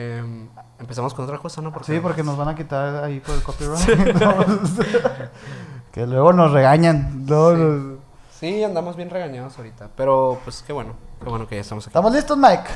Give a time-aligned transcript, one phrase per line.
[0.00, 0.48] em,
[0.78, 1.72] empezamos con otra cosa, ¿no?
[1.82, 3.80] Sí, porque nos van a quitar ahí por el copyright.
[5.92, 7.24] que luego nos regañan.
[7.26, 7.58] Luego Sí.
[7.62, 7.98] nos-
[8.38, 9.88] Sí, andamos bien regañados ahorita.
[9.96, 10.92] Pero, pues, qué bueno.
[11.20, 11.90] Qué bueno que ya estamos aquí.
[11.90, 12.70] ¿Estamos listos, Mike?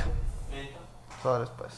[1.21, 1.71] Sobres, pues.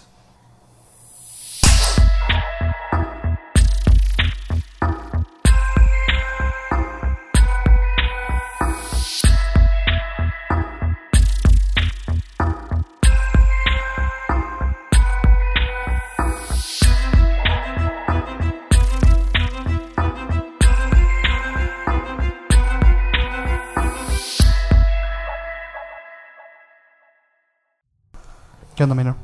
[28.75, 29.15] ¿Qué onda, Mino?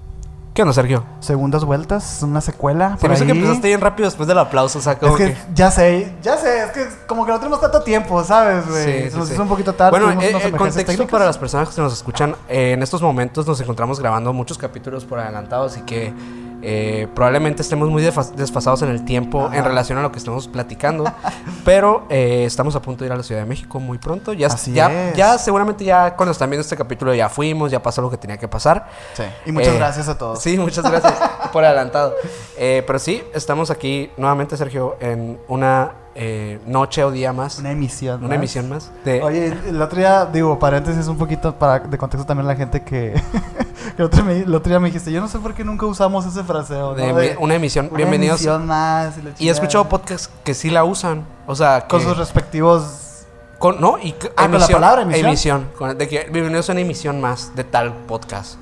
[0.53, 1.05] ¿Qué onda, Sergio?
[1.21, 2.91] Segundas vueltas, una secuela.
[2.91, 3.37] Se por me hizo que ahí.
[3.37, 5.39] empezaste bien rápido después del aplauso, o sea, como Es que, que...
[5.55, 8.83] ya sé, ya sé, es que como que no tenemos tanto tiempo, ¿sabes, güey?
[8.83, 9.33] Sí, Se sí, nos sí.
[9.33, 9.91] hizo un poquito tarde.
[9.91, 11.11] Bueno, tuvimos eh, el emergencias contexto técnicas.
[11.11, 15.05] para las personas que nos escuchan, eh, en estos momentos nos encontramos grabando muchos capítulos
[15.05, 16.13] por adelantado, así que
[16.61, 19.67] eh, probablemente estemos muy desfasados en el tiempo en Ajá.
[19.69, 21.05] relación a lo que estamos platicando,
[21.66, 24.33] pero eh, estamos a punto de ir a la Ciudad de México muy pronto.
[24.33, 25.16] Ya, Así ya, es.
[25.16, 28.38] ya seguramente ya cuando están viendo este capítulo ya fuimos, ya pasó lo que tenía
[28.38, 28.88] que pasar.
[29.13, 30.41] Sí, y muchas Eh, gracias a todos.
[30.41, 31.13] Sí, muchas gracias
[31.53, 32.16] por adelantado.
[32.58, 38.20] Pero sí, estamos aquí nuevamente, Sergio, en una eh, noche o día más, Una emisión.
[38.20, 38.36] una más.
[38.38, 39.22] emisión más de...
[39.22, 43.14] Oye, el otro día, digo, paréntesis un poquito para de contexto también la gente que,
[43.95, 45.86] que el, otro, me- el otro día me dijiste, yo no sé por qué nunca
[45.86, 46.94] usamos ese fraseo.
[46.95, 47.17] de ¿no?
[47.17, 47.88] De- una emisión.
[47.89, 48.39] una Bienvenidos.
[48.42, 49.14] emisión más.
[49.39, 51.26] Y, he escuchado podcasts que sí la usan.
[51.48, 53.26] O sea, que Con sus respectivos.
[53.58, 53.98] con- ¿No?
[54.02, 55.67] Y Ah, con la palabra emisión.
[55.78, 58.56] con- de que bienvenidos a una emisión más de tal podcast.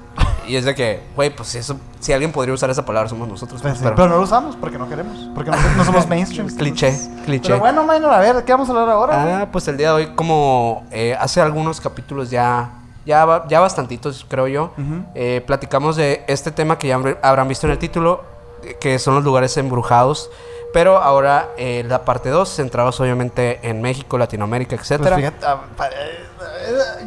[0.47, 3.61] Y es de que, güey, pues eso, si alguien podría usar esa palabra somos nosotros.
[3.61, 5.29] Pues pues, sí, pero- pero, no lo usamos porque no queremos.
[5.35, 6.47] Porque no, no somos mainstream.
[6.57, 7.49] cliché, cliché.
[7.49, 9.41] Pero bueno, Minor, a ver, ¿de qué vamos a hablar ahora?
[9.41, 12.71] Ah, pues el día de hoy, como eh, hace algunos capítulos ya,
[13.05, 14.71] ya, ya bastantitos, creo yo,
[15.13, 18.23] eh, platicamos de este tema que ya habrán- visto en el título,
[18.63, 20.31] eh, que son los lugares embrujados.
[20.71, 25.15] Pero ahora eh, la parte 2, centrados obviamente en México, Latinoamérica, Pues etcétera.
[25.15, 26.25] fíjate, ah, eh,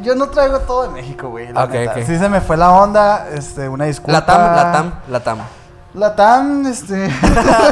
[0.02, 1.52] yo no traigo todo de México, güey.
[1.52, 1.92] la Ok, neta.
[1.92, 1.98] ok.
[2.06, 4.12] Sí se me fue la onda, este, una disculpa.
[4.20, 5.38] Latam, Latam, Latam.
[5.94, 6.94] Latam, este...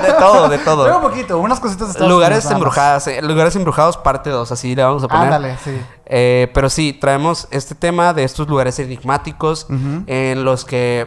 [0.03, 0.85] de todo, de todo.
[0.85, 4.53] Traigo un poquito, unas cositas de Estados Lugares Unidos embrujadas, eh, lugares embrujados parte 2,
[4.53, 5.25] así le vamos a poner.
[5.25, 5.81] Ándale, sí.
[6.05, 9.67] Eh, pero sí, traemos este tema de estos lugares enigmáticos
[10.07, 11.07] en los que,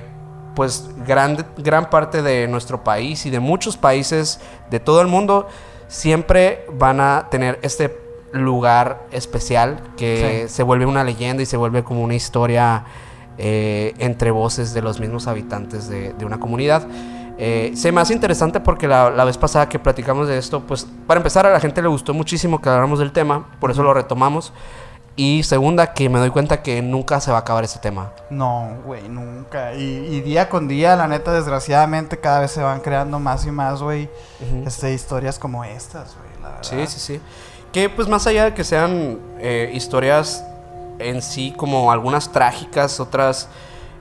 [0.56, 4.40] pues, gran, gran parte de nuestro país y de muchos países
[4.72, 5.48] de todo el mundo
[5.88, 7.90] siempre van a tener este
[8.34, 10.54] lugar especial que Sí.
[10.56, 12.84] se vuelve una leyenda y se vuelve como una historia
[13.38, 16.86] eh, entre voces de los mismos habitantes de, de una comunidad.
[17.40, 20.86] Eh, se me hace interesante porque la, la vez pasada que platicamos de esto, pues
[21.08, 23.94] para empezar a la gente le gustó muchísimo que habláramos del tema, por eso lo
[23.94, 24.54] retomamos.
[25.16, 28.12] Y segunda, que me doy cuenta que nunca se va a acabar ese tema.
[28.32, 29.76] No, güey, nunca.
[29.76, 33.52] Y, y día con día, la neta, desgraciadamente, cada vez se van creando más y
[33.52, 34.10] más, güey,
[34.42, 34.68] Ujú.
[34.68, 36.34] este, historias como estas, güey.
[36.62, 37.22] Sí, sí, sí.
[37.74, 40.46] Que pues más allá de que sean eh, historias
[41.00, 43.50] en sí como algunas trágicas, otras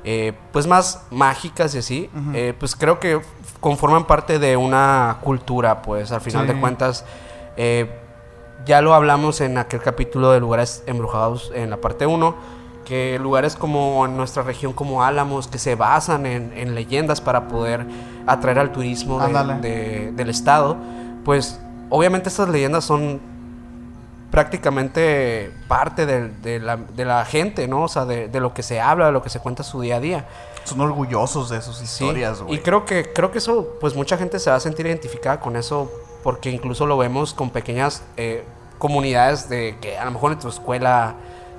[0.05, 3.21] eh, pues más mágicas y así, eh, pues creo que
[3.61, 6.53] conforman parte de una cultura, pues al final Sí.
[6.55, 7.05] de cuentas.
[8.67, 12.35] ya lo hablamos en aquel capítulo de lugares embrujados en la parte 1,
[12.85, 17.49] que lugares como en nuestra región como Álamos, que se basan en, en leyendas para
[17.49, 17.87] poder
[18.27, 19.55] atraer al turismo de- Ándale.
[19.61, 20.77] de- del estado,
[21.25, 21.59] pues
[21.91, 23.21] obviamente estas leyendas son
[24.33, 27.83] prácticamente parte de, la, de la gente, ¿no?
[27.85, 29.97] O sea, de, de lo que se habla, de lo que se cuenta su día
[29.97, 30.27] a día.
[30.65, 32.57] Son orgullosos de sus historias, güey.
[32.57, 35.55] Y creo que, creo que eso, pues mucha gente se va a sentir identificada con
[35.55, 35.93] eso,
[36.23, 38.45] porque incluso lo vemos con pequeñas eh,
[38.79, 41.15] comunidades de que a lo mejor en tu escuela,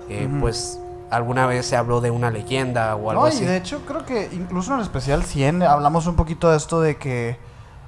[0.10, 0.80] eh, pues
[1.12, 3.46] alguna vez se habló de una leyenda o algo No, y así.
[3.46, 6.98] de hecho creo que incluso en el especial 100 hablamos un poquito de esto de
[6.98, 7.38] que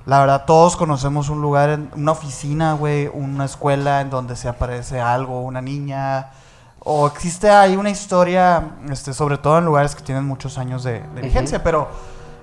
[0.05, 4.47] la verdad todos conocemos un lugar, en, una oficina, güey, una escuela en donde se
[4.47, 6.29] aparece algo, una niña,
[6.79, 10.99] o existe ahí una historia, este, sobre todo en lugares que tienen muchos años de,
[10.99, 11.87] de vigencia, pero,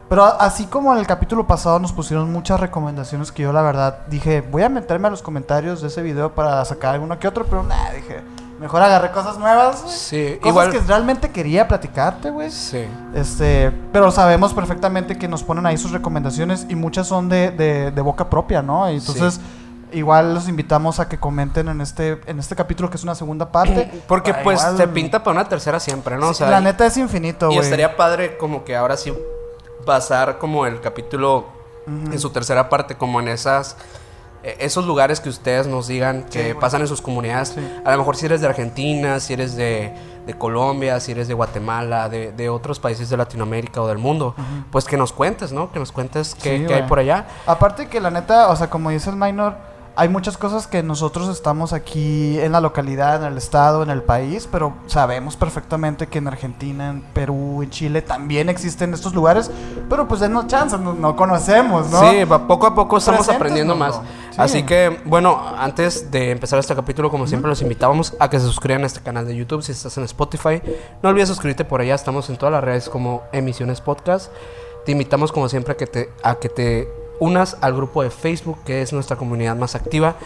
[0.08, 4.06] pero así como en el capítulo pasado nos pusieron muchas recomendaciones que yo la verdad
[4.08, 7.46] dije, voy a meterme a los comentarios de ese video para sacar alguno que otro,
[7.46, 8.22] pero nada, dije,
[8.62, 9.94] mejor agarré cosas nuevas, güey.
[9.94, 10.70] Sí, Cosas igual.
[10.70, 12.50] que realmente quería platicarte, güey.
[12.50, 12.86] Sí.
[13.14, 17.90] Este, pero sabemos perfectamente que nos ponen ahí sus recomendaciones y muchas son de, de,
[17.90, 18.90] de boca propia, ¿no?
[18.90, 19.40] Y entonces,
[19.92, 23.52] igual los invitamos a que comenten en este, en este capítulo que es una segunda
[23.52, 23.90] parte.
[24.08, 26.28] Porque Para pues igual- se pinta para una tercera siempre, ¿no?
[26.28, 27.60] O sea, la y- neta es infinito, Y güey.
[27.60, 29.12] estaría padre como que ahora sí
[29.84, 31.46] pasar como el capítulo
[31.86, 33.76] en su tercera parte, como en esas
[34.42, 37.50] esos lugares que ustedes nos digan que Sí, pasan en sus comunidades.
[37.50, 37.60] Sí.
[37.84, 39.92] A lo mejor si eres de Argentina, si eres de,
[40.26, 44.34] de Colombia, si eres de Guatemala, de, de otros países de Latinoamérica o del mundo,
[44.70, 45.70] pues que nos cuentes, ¿no?
[45.72, 47.26] Que nos cuentes qué, Sí, qué hay por allá.
[47.46, 49.56] Aparte que la neta, o sea, como dice el minor,
[49.94, 54.02] hay muchas cosas que nosotros estamos aquí en la localidad, en el estado, en el
[54.02, 59.50] país, pero sabemos perfectamente que en Argentina, en Perú, en Chile también existen estos lugares,
[59.90, 62.10] pero pues denos chance, no, no conocemos, ¿no?
[62.10, 63.96] Sí, poco a poco estamos aprendiendo más.
[64.30, 64.36] Sí.
[64.38, 68.46] Así que, bueno, antes de empezar este capítulo, como siempre, los invitábamos a que se
[68.46, 70.62] suscriban a este canal de YouTube si estás en Spotify.
[71.02, 74.32] No olvides suscribirte por allá, estamos en todas las redes como Emisiones Podcast.
[74.86, 78.58] Te invitamos, como siempre, a que te, a que te unas al grupo de Facebook,
[78.64, 80.16] que es nuestra comunidad más activa,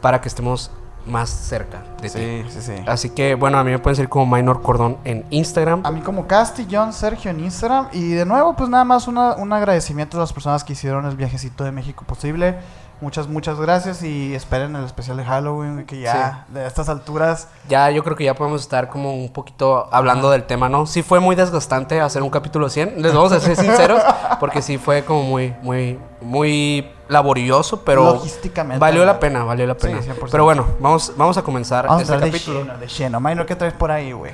[0.00, 0.70] para que estemos
[1.06, 2.18] más cerca de ti.
[2.18, 2.82] Sí, sí, sí.
[2.86, 5.80] Así que, bueno, a mí me pueden seguir como Minor Cordón en Instagram.
[5.84, 7.88] A mí como Casti, John, Sergio en Instagram.
[7.92, 11.16] Y de nuevo, pues nada más una- un agradecimiento a las personas que hicieron el
[11.16, 12.56] viajecito de México posible.
[13.00, 17.48] Muchas, muchas gracias y esperen el especial de Halloween, que ya de estas alturas...
[17.66, 20.84] Ya, yo creo que ya podemos estar como un poquito hablando del tema, ¿no?
[20.84, 24.02] Sí fue muy desgastante hacer un capítulo 100, les vamos a ser sinceros,
[24.40, 28.78] porque sí fue como muy, muy, muy laborioso, pero Logísticamente.
[28.78, 30.00] valió la pena, valió la Sí, pena.
[30.00, 30.28] 100%.
[30.30, 32.60] pero bueno, vamos, vamos a comenzar Vamos a este entrar de capítulo.
[32.60, 32.86] lleno, de
[33.34, 33.46] lleno.
[33.46, 34.32] ¿qué traes por ahí, güey?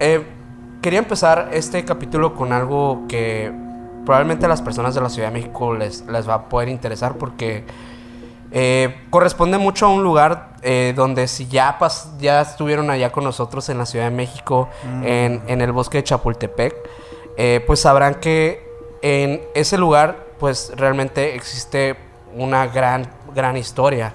[0.00, 0.26] Eh,
[0.80, 3.52] quería empezar este capítulo con algo que
[4.06, 7.16] probablemente a las personas de la Ciudad de México les, les va a poder interesar
[7.18, 7.66] porque
[8.58, 13.22] eh, corresponde mucho a un lugar eh, donde si ya, pas- ya estuvieron allá con
[13.24, 14.68] nosotros en la Ciudad de México,
[15.04, 16.74] en, en el bosque de Chapultepec,
[17.36, 18.66] eh, pues sabrán que
[19.02, 21.96] en ese lugar pues realmente existe
[22.34, 24.14] una gran, gran historia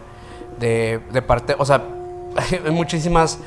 [0.60, 1.84] de, de parte, o sea,
[2.66, 3.38] hay muchísimas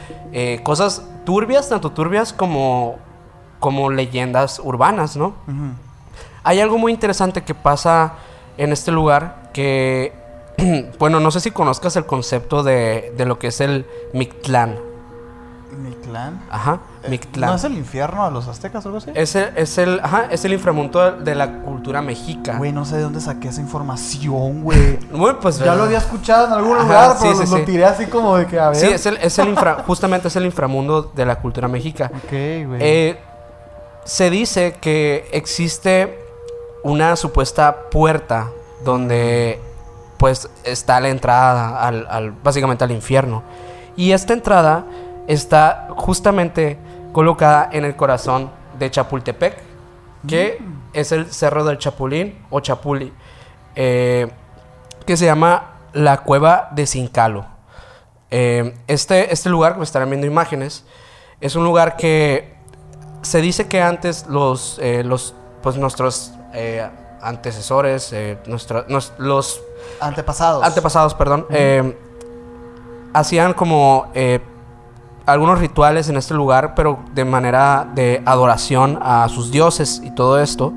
[0.62, 2.96] cosas turbias, tanto turbias como,
[3.58, 5.34] como leyendas urbanas, ¿no?
[6.44, 8.12] Hay algo muy interesante que pasa
[8.58, 10.12] en este lugar que,
[10.98, 14.78] bueno, no sé si conozcas el concepto de, de lo que es el Mictlán.
[15.76, 16.40] Mi clan.
[16.50, 17.50] Ajá, Eh, Mictlán.
[17.50, 19.10] ¿No es el infierno a los aztecas o algo así?
[19.14, 22.58] Es el, es el, ajá, es el inframundo de la cultura mexica.
[22.58, 25.00] Güey, no sé de dónde saqué esa información, güey.
[25.10, 27.84] Bueno, pues ya lo había escuchado en algún Ajá, lugar, sí, pero sí, lo, tiré
[27.84, 28.76] así como de que a ver.
[28.76, 32.06] Sí, es el, es el infra, justamente es el inframundo de la cultura mexica.
[32.14, 32.78] Ok, güey.
[32.80, 33.18] Eh,
[34.04, 36.20] se dice que existe
[36.84, 38.50] una supuesta puerta
[38.84, 39.58] donde
[40.24, 43.42] pues está la entrada al, al- básicamente al infierno.
[43.94, 44.86] Y esta entrada
[45.26, 46.78] está justamente
[47.12, 49.54] colocada en el corazón de Chapultepec,
[50.26, 50.62] que
[50.94, 53.12] es el Cerro del Chapulín o Chapuli,
[53.76, 54.30] eh,
[55.04, 57.44] que se llama la Cueva de Cincalo.
[58.30, 60.86] Eh, este, este lugar, que estarán viendo imágenes,
[61.42, 62.54] es un lugar que
[63.20, 66.88] se dice que antes los, eh, los pues nuestros eh,
[67.20, 69.60] antecesores, eh, nuestra- nos- los
[70.00, 70.64] Antepasados.
[70.64, 71.96] antepasados, perdón, eh,
[73.12, 74.40] hacían como eh,
[75.26, 80.40] algunos rituales en este lugar, pero de manera de adoración a sus dioses y todo
[80.40, 80.72] esto.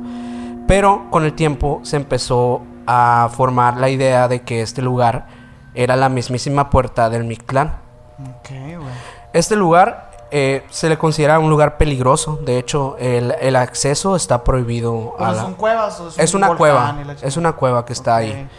[0.68, 5.28] Pero con el tiempo se empezó a formar la idea de que este lugar
[5.74, 7.74] era la mismísima puerta del Mictlán.
[8.20, 8.78] Ok, güey.
[9.34, 12.40] Este lugar eh, se le considera un lugar peligroso.
[12.44, 15.16] De hecho, el, el acceso está prohibido.
[15.20, 17.16] a la- son cuevas o es, es un una volcán cueva.
[17.22, 18.18] Es una cueva que está Ok.
[18.20, 18.50] ahí.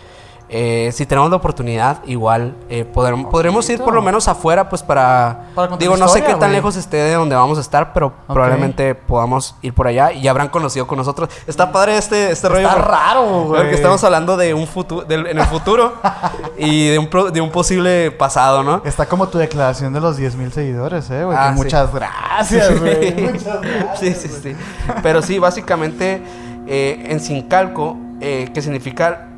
[0.50, 4.82] Eh, si tenemos la oportunidad, igual eh, podremos, podremos ir por lo menos afuera, pues
[4.82, 5.48] para.
[5.54, 8.94] Para digo, no sé qué tan lejos esté de donde vamos a estar, pero probablemente
[8.94, 11.28] podamos ir por allá y ya habrán conocido con nosotros.
[11.46, 12.62] Está padre este, este rollo.
[12.66, 13.60] Está por- raro, güey.
[13.60, 15.92] Porque estamos hablando de un futuro, en el futuro
[16.58, 18.80] y de un, pro- de un posible pasado, ¿no?
[18.86, 21.36] Está como tu declaración de los 10 mil seguidores, eh, güey.
[21.38, 21.56] Ah, sí.
[21.62, 23.14] muchas gracias, güey.
[23.32, 23.98] muchas gracias.
[23.98, 24.56] sí, sí, sí.
[25.02, 26.22] Pero sí, básicamente
[26.66, 29.28] eh, en Sincalco, eh, que significa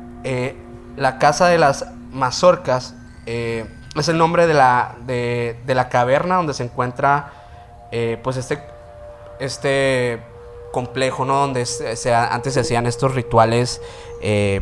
[1.01, 2.93] la casa de las mazorcas,
[3.25, 3.65] eh,
[3.95, 7.33] es el nombre de la, de, de la caverna donde se encuentra
[7.91, 8.59] eh, pues este,
[9.39, 10.21] este
[10.71, 11.39] complejo, ¿no?
[11.39, 13.81] Donde se, se- antes se hacían estos rituales
[14.21, 14.61] eh,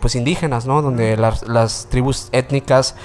[0.00, 0.82] pues indígenas, ¿no?
[0.82, 2.96] Donde las, las tribus étnicas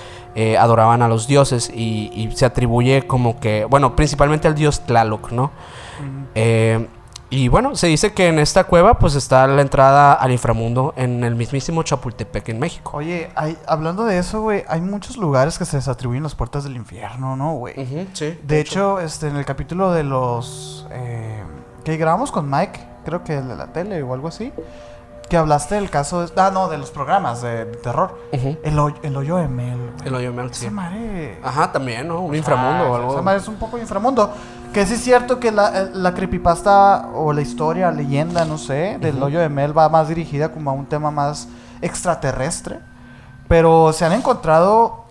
[0.58, 5.32] adoraban a los dioses y, y se atribuye como que, bueno, principalmente al dios Tlaloc,
[5.32, 5.52] ¿no?
[6.34, 6.88] Eh,
[7.36, 11.24] y bueno, se dice que en esta cueva pues está la entrada al inframundo en
[11.24, 12.92] el mismísimo Chapultepec en México.
[12.96, 16.64] Oye, hay, hablando de eso, güey, hay muchos lugares que se les atribuyen las puertas
[16.64, 17.74] del infierno, ¿no, güey?
[18.14, 18.38] Sí.
[18.44, 20.88] De hecho, este, en el capítulo de los...
[20.92, 21.44] eh,
[21.84, 24.54] que grabamos con Mike, creo que el de la tele o algo así,
[25.30, 26.26] que hablaste del caso...
[26.26, 28.20] De, ah, no, de los programas de, de terror.
[28.32, 29.80] El, hoy- el hoyo de Mel.
[30.06, 30.66] El hoyo Mel, sí.
[30.66, 31.40] Esa madre...
[31.44, 32.20] Ajá, también, ¿no?
[32.22, 33.12] Un Ah, inframundo o algo.
[33.14, 34.32] Esa madre es un poco inframundo.
[34.74, 38.98] Que sí es cierto que la, eh, la creepypasta o la historia, leyenda, no sé,
[39.00, 41.48] del hoyo de Mel va más dirigida como a un tema más
[41.82, 42.80] extraterrestre.
[43.48, 45.04] Pero se han encontrado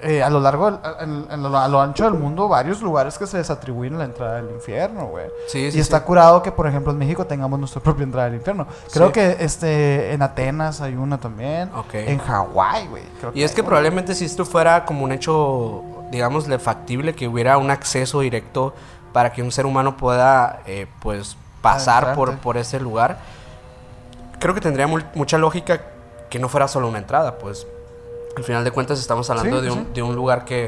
[0.00, 3.18] eh, a lo largo, del- en- en lo- a lo ancho del mundo, varios lugares
[3.18, 5.26] que se desatribuyen la entrada del infierno, güey.
[5.48, 6.04] Sí, y sí, está sí.
[6.04, 8.68] curado que, por ejemplo, en México tengamos nuestra propia entrada del infierno.
[8.92, 11.68] Creo que este en Atenas hay una también.
[11.92, 13.02] En Hawái, güey.
[13.34, 13.66] Y es que una.
[13.70, 15.82] probablemente si esto fuera como un hecho,
[16.12, 18.74] digámosle, factible, que hubiera un acceso directo
[19.12, 23.18] para que un ser humano pueda, eh, pues, pasar por, por ese lugar,
[24.38, 25.80] creo que tendría mu- mucha lógica
[26.30, 27.66] que no fuera solo una entrada, pues.
[28.36, 29.86] Al final de cuentas estamos hablando Sí, de, un, sí.
[29.94, 30.66] de un lugar que,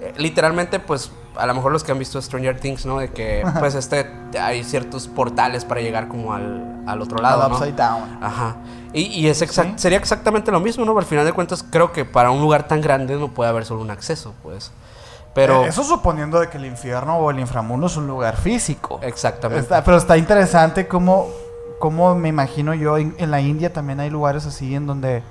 [0.00, 2.98] eh, literalmente, pues, a lo mejor los que han visto Stranger Things, ¿no?
[2.98, 4.06] De que, pues, este,
[4.38, 7.56] hay ciertos portales para llegar como al, al otro lado, Al ¿no?
[7.56, 8.18] upside down.
[8.22, 8.56] Ajá.
[8.92, 9.78] Y, y es exact- Sí.
[9.78, 10.96] sería exactamente lo mismo, ¿no?
[10.98, 13.80] Al final de cuentas, creo que para un lugar tan grande no puede haber solo
[13.80, 14.70] un acceso, pues.
[15.34, 15.64] Pero.
[15.64, 18.98] Eh, Eso suponiendo de que el infierno o el inframundo es un lugar físico.
[19.02, 19.62] Exactamente.
[19.62, 21.28] Está- pero está interesante cómo,
[21.78, 25.22] cómo me imagino yo, en, en la India también hay lugares así en donde,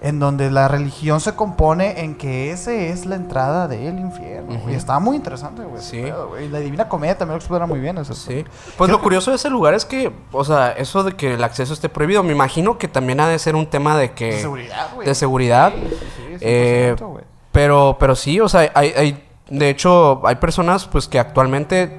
[0.00, 4.58] en donde la religión se compone en que ese es la entrada del infierno.
[4.68, 5.80] Y está muy interesante, güey.
[5.82, 6.02] Sí.
[6.42, 7.98] Y la Divina Comedia también lo explora muy bien.
[7.98, 8.14] Eso.
[8.14, 8.44] Sí.
[8.78, 11.72] Pues lo curioso de ese lugar es que, o sea, eso de que el acceso
[11.74, 14.32] esté prohibido, me imagino que también ha de ser un tema de que.
[14.32, 15.06] De seguridad, güey.
[15.06, 15.72] de seguridad.
[15.74, 15.96] Sí, sí,
[16.30, 17.24] sí, Eh, 100%, güey.
[17.52, 21.98] Pero, pero sí, o sea, hay, hay, de hecho, hay personas pues que actualmente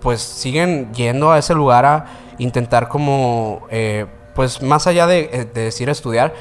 [0.00, 2.06] pues siguen yendo a ese lugar a
[2.38, 6.32] intentar como, eh, pues más allá de, eh, de decir estudiar,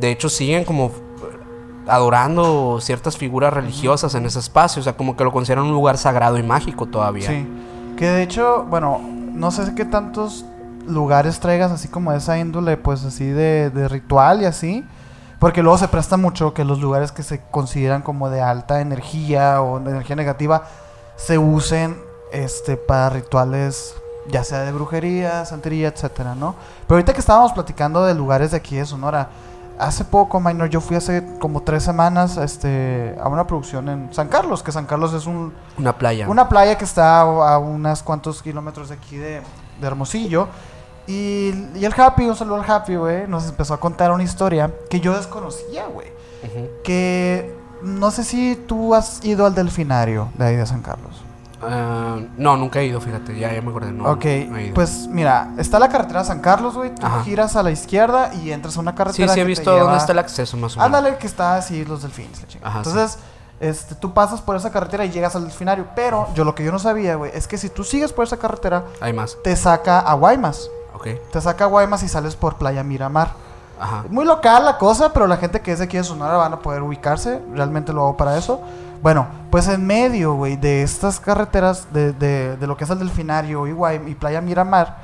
[0.00, 0.90] de hecho siguen como
[1.86, 5.96] adorando ciertas figuras religiosas en ese espacio, o sea, como que lo consideran un lugar
[5.96, 7.28] sagrado y mágico todavía.
[7.28, 7.46] Sí.
[7.96, 10.44] Que de hecho, bueno, no sé qué tantos
[10.88, 14.84] lugares traigas así como esa índole, pues así de, de ritual y así.
[15.38, 19.62] Porque luego se presta mucho que los lugares que se consideran como de alta energía
[19.62, 20.64] o de energía negativa
[21.16, 21.96] se usen
[22.32, 23.94] este para rituales
[24.28, 26.54] ya sea de brujería, santería, etcétera, ¿no?
[26.86, 29.28] Pero ahorita que estábamos platicando de lugares de aquí de Sonora,
[29.78, 34.28] hace poco, Minor, yo fui hace como tres semanas este, a una producción en San
[34.28, 36.28] Carlos, que San Carlos es un, Una playa.
[36.28, 39.42] una playa que está a unos cuantos kilómetros de aquí de,
[39.80, 40.48] de Hermosillo.
[41.06, 44.70] Y, y el Happy, un saludo al Happy, güey, nos empezó a contar una historia
[44.88, 46.08] que yo desconocía, güey.
[46.82, 51.22] Que no sé si tú has ido al delfinario de ahí de San Carlos.
[51.62, 53.90] Ah, no, nunca he ido, fíjate, ya, ya me acordé.
[53.92, 54.74] No, ok, no he ido.
[54.74, 56.94] pues mira, está la carretera San Carlos, güey.
[56.94, 57.22] Tú Ajá.
[57.22, 59.28] giras a la izquierda y entras a una sí, carretera.
[59.32, 60.86] sí he que te visto lleva- dónde está el acceso más o menos.
[60.86, 62.58] Ándale, que está así los delfines, la.
[62.62, 63.18] Ajá, Entonces,
[63.60, 65.86] este, tú pasas por esa carretera y llegas al delfinario.
[65.96, 68.36] Pero yo lo que yo no sabía, güey, es que si tú sigues por esa
[68.36, 69.38] carretera, Hay más.
[69.42, 70.68] te saca a Guaymas.
[70.94, 71.08] Ok.
[71.32, 73.32] Te saca Guaymas y sales por Playa Miramar.
[73.80, 74.04] Ajá.
[74.08, 76.58] Muy local la cosa, pero la gente que es de aquí de Sonora van a
[76.60, 77.42] poder ubicarse.
[77.52, 78.60] Realmente lo hago para eso.
[79.02, 82.98] Bueno, pues en medio, güey, de estas carreteras, de, de- de lo que es el
[83.00, 84.98] Delfinario y, Guay- y Playa Miramar,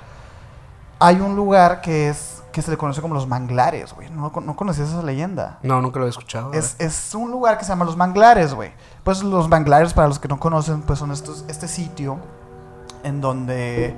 [0.99, 4.11] hay un lugar que es que se le conoce como los manglares, güey.
[4.11, 5.59] No, no conocías esa leyenda.
[5.63, 6.53] No, nunca lo he escuchado.
[6.53, 8.73] Es, es un lugar que se llama Los Manglares, güey.
[9.05, 12.17] Pues los manglares, para los que no conocen, pues son estos, este sitio
[13.05, 13.95] en donde...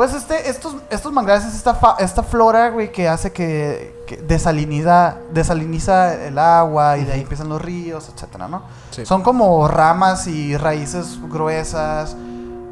[0.00, 4.16] Pues este, estos, estos manglares es esta, fa- esta flora, güey, que hace que, que
[4.16, 8.62] desaliniza, desaliniza el agua y de ahí empiezan los ríos, etcétera, ¿no?
[8.92, 9.04] Sí.
[9.04, 12.16] Son como ramas y raíces gruesas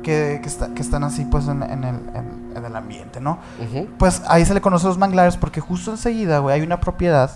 [0.02, 3.36] que, que, está- que están así, pues, en, en el, en- en el ambiente, ¿no?
[3.98, 7.30] Pues ahí se le conoce los manglares porque justo enseguida, güey, hay una propiedad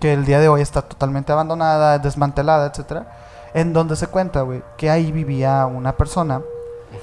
[0.00, 3.12] que el día de hoy está totalmente abandonada, desmantelada, etcétera,
[3.54, 6.42] en donde se cuenta, güey, que ahí vivía una persona,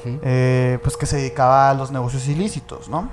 [0.05, 3.09] Eh, pues que se dedicaba a los negocios ilícitos, ¿no?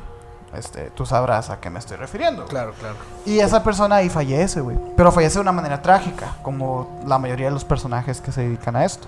[0.54, 2.42] Este, tú sabrás a qué me estoy refiriendo.
[2.42, 2.50] güey.
[2.50, 2.96] Claro, claro.
[3.24, 4.76] Y esa persona ahí fallece, güey.
[4.96, 8.74] Pero fallece de una manera trágica, como la mayoría de los personajes que se dedican
[8.76, 9.06] a esto.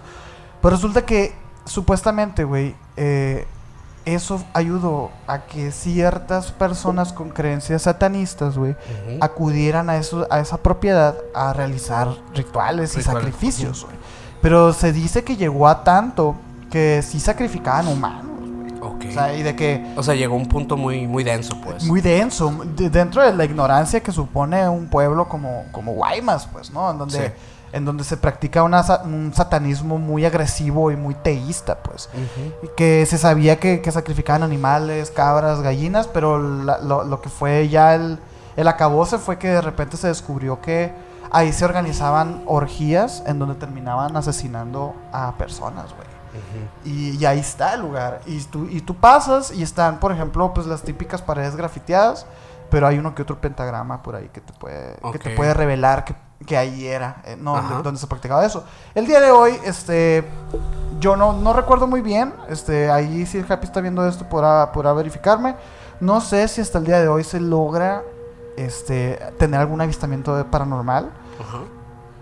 [0.60, 3.46] Pero resulta que, supuestamente, güey, eh,
[4.04, 8.76] eso ayudó a que ciertas personas con creencias satanistas, güey,
[9.20, 13.96] acudieran a, eso, a esa propiedad a realizar rituales y sacrificios, güey.
[14.40, 16.34] Pero se dice que llegó a tanto
[16.72, 18.72] que sí sacrificaban humanos, güey.
[18.80, 19.04] Ok.
[19.10, 21.84] O sea, y de que O sea, llegó un punto muy, muy denso, pues.
[21.84, 26.70] muy denso, de- dentro de la ignorancia que supone un pueblo como, como Guaymas, pues,
[26.72, 26.90] ¿no?
[26.90, 27.32] En donde, Sí.
[27.74, 32.08] en donde se practica una un satanismo muy agresivo y muy teísta, pues.
[32.62, 37.28] Y que se sabía que, que sacrificaban animales, cabras, gallinas, pero la- lo, lo que
[37.28, 38.18] fue ya el,
[38.56, 40.92] el acabose fue que de repente se descubrió que
[41.30, 46.11] ahí se organizaban orgías en donde terminaban asesinando a personas, güey.
[46.84, 48.20] Y, y ahí está el lugar.
[48.26, 52.26] Y tú, y tú pasas y están, por ejemplo, pues las típicas paredes grafiteadas,
[52.70, 56.04] pero hay uno que otro pentagrama por ahí que te puede, que te puede revelar
[56.04, 56.14] que,
[56.46, 58.64] que ahí era, eh, no, donde, se practicaba eso.
[58.94, 60.24] El día de hoy, este,
[60.98, 64.72] yo no, no recuerdo muy bien, este, ahí si el Happy está viendo esto podrá,
[64.72, 65.54] podrá verificarme.
[66.00, 68.02] No sé si hasta el día de hoy se logra
[68.56, 71.10] este, tener algún avistamiento de paranormal.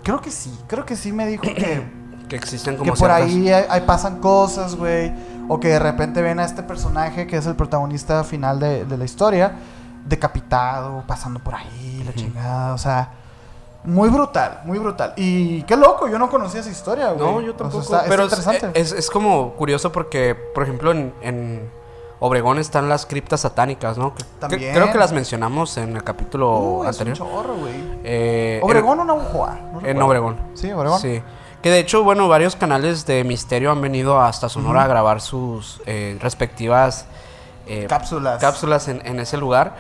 [0.02, 1.87] Creo que sí, creo que sí me dijo que,
[2.31, 5.13] Que existen como que por ciertas- ahí hay pasan cosas, güey.
[5.49, 8.97] O que de repente ven a este personaje que es el protagonista final de, de
[8.97, 9.53] la historia,
[10.07, 13.11] decapitado, pasando por ahí, la chingada, o sea...
[13.83, 15.15] Muy brutal, muy brutal.
[15.17, 17.19] Y qué loco, yo no conocía esa historia, güey.
[17.33, 17.81] No, yo O sea, tampoco.
[17.83, 18.79] está- pero es, interesante.
[18.79, 21.71] es- es como curioso porque, por ejemplo, en, en
[22.19, 24.15] Obregón están las criptas satánicas, ¿no?
[24.15, 24.75] Que- que- También.
[24.75, 27.17] creo que las mencionamos en el capítulo es un anterior.
[27.17, 27.73] chorro, güey.
[28.05, 29.59] Eh, ¿Obregón o Navajoa?
[29.73, 30.03] No En, en.
[30.03, 30.37] Obregón.
[30.53, 31.01] Sí, Obregón.
[31.01, 31.23] Sí.
[31.62, 35.81] Que de hecho, bueno, varios canales de misterio han venido hasta Sonora a grabar sus
[35.87, 37.07] eh, respectivas
[37.67, 38.40] eh, Cápsulas.
[38.40, 39.76] cápsulas en, en ese lugar.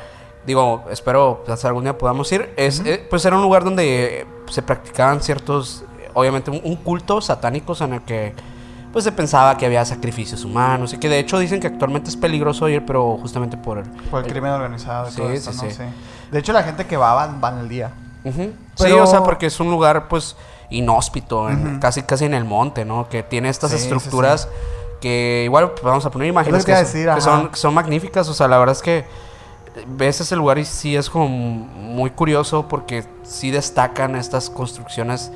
[0.46, 2.52] Digo, espero pues, algún día podamos ir.
[2.56, 5.84] Es, eh, pues era un lugar donde se practicaban ciertos,
[6.14, 8.34] obviamente, un, un culto satánicos en el que
[8.92, 12.16] pues se pensaba que había sacrificios humanos y que de hecho dicen que actualmente es
[12.16, 13.84] peligroso ir, pero justamente por el...
[13.84, 15.70] Por el crimen organizado y Sí, todo eso, sí, ¿no?
[15.70, 15.82] sí.
[16.32, 17.92] De hecho, la gente que va, van, van el día.
[18.24, 20.36] Sí, Pero- o sea, porque es un lugar pues
[20.70, 23.08] inhóspito, en- casi casi en el monte, ¿no?
[23.08, 24.48] Que tiene estas Sí, sí, estructuras
[25.00, 28.28] que igual pues, vamos a poner imágenes que que, son, que son- que son magníficas,
[28.28, 29.04] o sea, la verdad es que
[29.86, 35.32] ves ese lugar y sí es como muy curioso porque sí destacan estas construcciones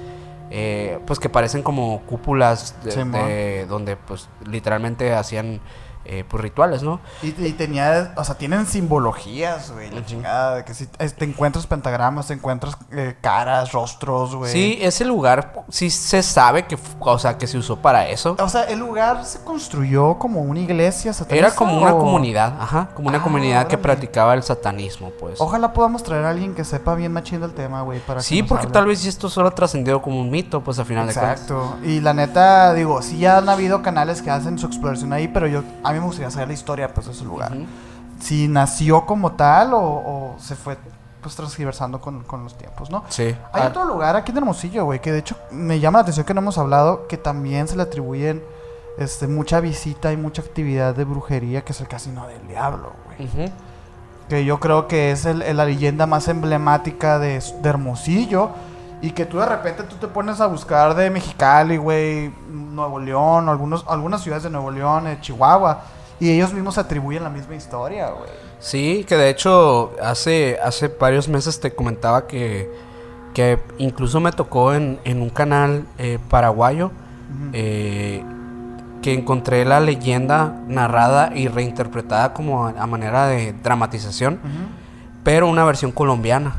[0.50, 5.60] eh, pues que parecen como cúpulas de- donde pues literalmente hacían
[6.04, 7.00] eh, pues rituales, ¿no?
[7.22, 10.56] Y, y tenía, o sea, tienen simbologías, güey, la chingada.
[10.56, 14.52] De que si te encuentras pentagramas, te encuentras eh, caras, rostros, güey.
[14.52, 18.36] Sí, ese lugar sí se sabe que, o sea, que se usó para eso.
[18.38, 21.46] O sea, el lugar se construyó como una iglesia satanista.
[21.48, 25.40] Era como una comunidad, ajá, como una Ah, comunidad que practicaba el satanismo, pues.
[25.40, 28.40] Ojalá podamos traer a alguien que sepa bien machín del tema, güey, para que Sí,
[28.40, 28.72] nos porque hable.
[28.74, 31.40] tal vez si esto solo ha trascendido como un mito, pues al final de cuentas.
[31.40, 31.76] Exacto.
[31.84, 35.46] Y la neta, digo, sí ya han habido canales que hacen su exploración ahí, pero
[35.46, 37.52] yo a mí me gustaría saber la historia pues de ese lugar.
[38.20, 40.76] Si nació como tal o, o se fue
[41.20, 43.02] pues transgiversando con, con los tiempos, ¿no?
[43.08, 43.34] Sí.
[43.52, 46.26] Hay Ah, otro lugar aquí en Hermosillo, güey, que de hecho me llama la atención
[46.26, 48.42] que no hemos hablado, que también se le atribuyen
[48.98, 53.50] este, mucha visita y mucha actividad de brujería, que es el Casino del Diablo, güey.
[54.28, 58.50] Que yo creo que es el- el- la leyenda más emblemática de, de Hermosillo.
[59.04, 63.50] Y que tú de repente tú te pones a buscar de Mexicali, güey, Nuevo León,
[63.50, 65.82] algunos, algunas ciudades de Nuevo León, eh, Chihuahua.
[66.18, 68.30] Y ellos mismos atribuyen la misma historia, güey.
[68.60, 72.72] Sí, que de hecho hace, hace varios meses te comentaba que,
[73.34, 76.90] que incluso me tocó en, en un canal eh, paraguayo
[77.52, 78.24] eh,
[79.02, 84.40] que encontré la leyenda narrada y reinterpretada como a, a manera de dramatización,
[85.22, 86.54] pero una versión colombiana.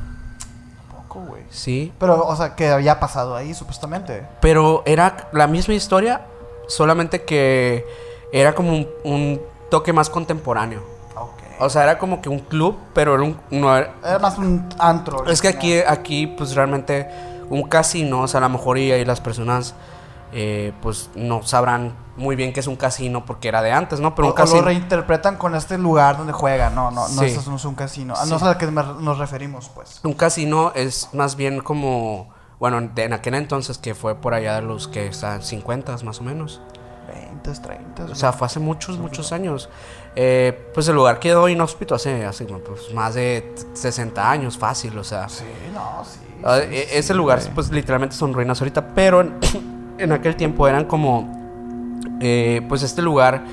[1.55, 4.25] Sí, Pero, o sea, que había pasado ahí, supuestamente.
[4.41, 6.21] Pero era la misma historia,
[6.67, 7.85] solamente que
[8.33, 10.81] era como un, un toque más contemporáneo.
[11.15, 11.31] Ok.
[11.59, 14.67] O sea, era como que un club, pero era un, no era- Era más un
[14.77, 15.25] antro.
[15.27, 17.09] es que aquí, aquí, pues realmente
[17.49, 19.73] un casino, o sea, a lo mejor y ahí las personas,
[20.31, 24.15] eh, pues no sabrán muy bien que es un casino porque era de antes, ¿no?
[24.15, 26.73] Pero o, un o lo casino, reinterpretan con este lugar donde juegan.
[26.75, 27.25] No, no, no, Sí.
[27.25, 28.13] eso no es un casino.
[28.17, 28.29] Ah, Sí.
[28.29, 29.99] No es a lo que nos referimos, pues.
[30.03, 34.55] un casino es más bien como, bueno, de- en aquel entonces que fue por allá
[34.55, 36.61] de los que están 50 más o menos.
[37.13, 38.05] 20, 30.
[38.05, 39.69] O sea, fue hace muchos, muchos años.
[40.15, 44.97] Eh, pues el lugar quedó inhóspito hace, hace pues, más de t- 60 años, fácil,
[44.97, 45.29] o sea.
[45.29, 46.19] Sí, no, sí.
[46.43, 47.53] Ah, sí, e- sí, ese lugar, güey.
[47.53, 49.35] pues literalmente son ruinas ahorita, pero en,
[49.97, 51.27] en aquel tiempo eran como,
[52.21, 53.43] eh, pues este lugar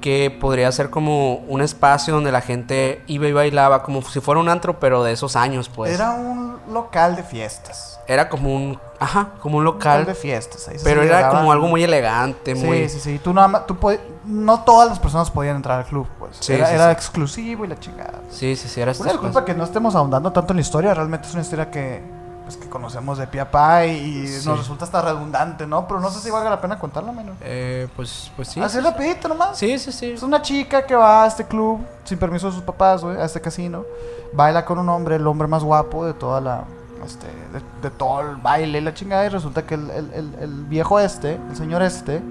[0.00, 4.38] que podría ser como un espacio donde la gente iba y bailaba, como si fuera
[4.38, 5.94] un antro, pero de esos años, pues.
[5.94, 7.98] Era un local de fiestas.
[8.06, 10.68] Era como un, ajá, como un Un local local, de fiestas.
[10.68, 12.86] ahí se pero era como algo muy elegante, Sí, muy...
[12.90, 13.18] sí, sí.
[13.18, 13.78] Tú nada tú
[14.26, 16.36] no todas las personas podían entrar al club, pues.
[16.38, 16.92] Sí, era sí, era sí.
[16.92, 18.20] exclusivo y la chingada.
[18.28, 20.92] Sí, sí, sí, era Una estas disculpa que no estemos ahondando tanto en la historia,
[20.92, 22.02] realmente es una historia que,
[22.44, 24.48] pues, que conocemos de pie a y, Sí.
[24.48, 25.88] nos resulta hasta redundante, ¿no?
[25.88, 27.36] Pero no sé si valga la pena contarla, menos.
[27.40, 28.60] Eh, pues, pues sí.
[28.60, 29.56] Así rapidito nomás.
[29.58, 30.12] Sí, sí, sí.
[30.12, 33.24] Es una chica que va a este club sin permiso de sus papás, güey, a
[33.24, 33.84] este casino.
[34.32, 36.64] Baila con un hombre, el hombre más guapo de toda la.
[37.04, 39.26] Este, de, de todo el baile y la chingada.
[39.26, 42.22] Y resulta que el, el- el- el viejo este, el señor este,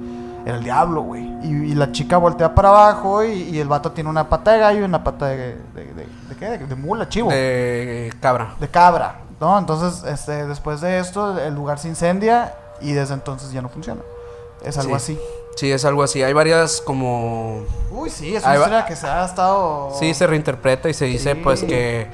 [0.46, 1.24] era el diablo, güey.
[1.44, 4.60] Y, y la chica voltea para abajo y, y el vato tiene una pata de
[4.60, 5.38] gallo y una pata de.
[5.76, 6.58] ¿De, de, de qué?
[6.58, 7.30] De, mula, chivo.
[7.30, 8.56] De cabra.
[8.60, 9.58] de cabra, ¿no?
[9.58, 14.02] Entonces, este, después de esto, el lugar se incendia y desde entonces ya no funciona.
[14.64, 15.14] Es algo Sí.
[15.16, 15.20] así.
[15.56, 16.24] Sí, es algo así.
[16.24, 17.64] Hay varias como...
[17.92, 19.92] Uy, sí, es una va- historia que se ha estado.
[20.00, 21.40] Sí, se reinterpreta y se dice Sí.
[21.44, 22.08] pues que...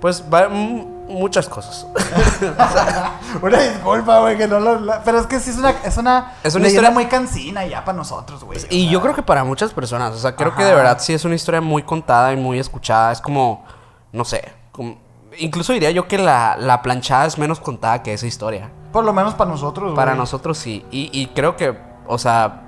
[0.00, 1.86] Pues va, muchas cosas.
[3.42, 4.80] Una disculpa, güey, que no lo.
[5.04, 5.70] Pero es que sí es una.
[5.84, 8.58] Es una, Es una historia- muy cansina ya para nosotros, güey.
[8.70, 11.24] y yo creo que para muchas personas, o sea, creo que de verdad sí es
[11.24, 13.12] una historia muy contada y muy escuchada.
[13.12, 13.64] Es como,
[14.12, 14.96] no sé, como-
[15.38, 18.70] incluso diría yo que la, la planchada es menos contada que esa historia.
[18.92, 20.18] Por lo menos para nosotros, Para güey.
[20.20, 20.84] nosotros sí.
[20.90, 22.62] Y, y creo que, o sea,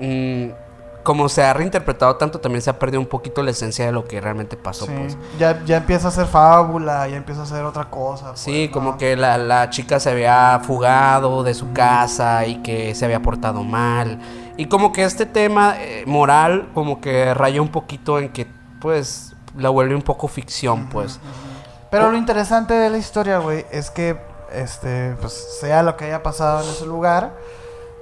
[0.00, 0.46] mm,
[1.02, 4.04] como se ha reinterpretado tanto, también se ha perdido un poquito la esencia de lo
[4.04, 4.86] que realmente pasó.
[4.86, 5.16] Sí, Pues.
[5.38, 8.28] ya, ya empieza a ser fábula, ya empieza a ser otra cosa.
[8.28, 12.94] pues, Sí, como que la, la chica se había fugado de su casa y que
[12.94, 14.18] se había portado mal.
[14.56, 18.46] Y como que este tema eh, moral como que raya un poquito en que
[18.80, 21.18] pues la vuelve un poco ficción, pues.
[21.90, 24.16] Pero lo interesante de la historia, güey, es que,
[24.52, 27.32] este, pues, sea lo que haya pasado en ese lugar,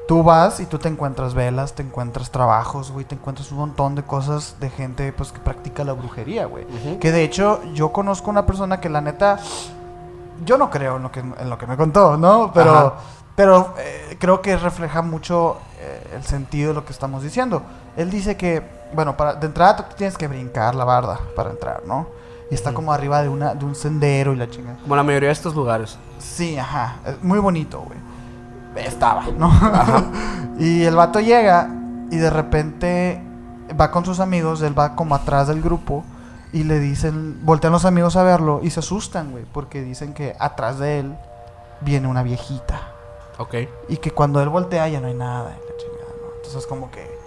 [0.07, 3.95] tú vas y tú te encuentras velas, te encuentras trabajos, güey, te encuentras un montón
[3.95, 6.67] de cosas de gente, pues, que practica la brujería, güey.
[7.01, 9.39] Que de hecho, yo conozco una persona que la neta,
[10.45, 12.53] yo no creo en lo que, en lo que me contó, ¿no?
[12.53, 12.95] Pero, Ajá.
[13.35, 17.63] pero eh, creo que refleja mucho eh, el sentido de lo que estamos diciendo.
[17.97, 21.85] Él dice que, bueno, para, de entrada tú tienes que brincar la barda para entrar,
[21.87, 22.18] ¿no?
[22.51, 24.79] Y está como arriba de, una, de un sendero y la chingada.
[24.83, 25.99] Como la mayoría de estos lugares.
[26.19, 26.97] Sí, ajá.
[27.23, 27.99] Muy bonito, güey.
[28.87, 29.51] Estaba, ¿no?
[30.59, 31.69] y el vato llega
[32.11, 33.21] y de repente
[33.79, 36.05] va con sus amigos, él va como atrás del grupo
[36.53, 40.35] y le dicen, voltean los amigos a verlo y se asustan, güey, porque dicen que
[40.39, 41.15] atrás de él
[41.81, 42.81] viene una viejita
[43.39, 43.55] Ok.
[43.89, 46.37] y que cuando él voltea ya no hay nada, la chingada, ¿no?
[46.37, 47.18] Entonces como que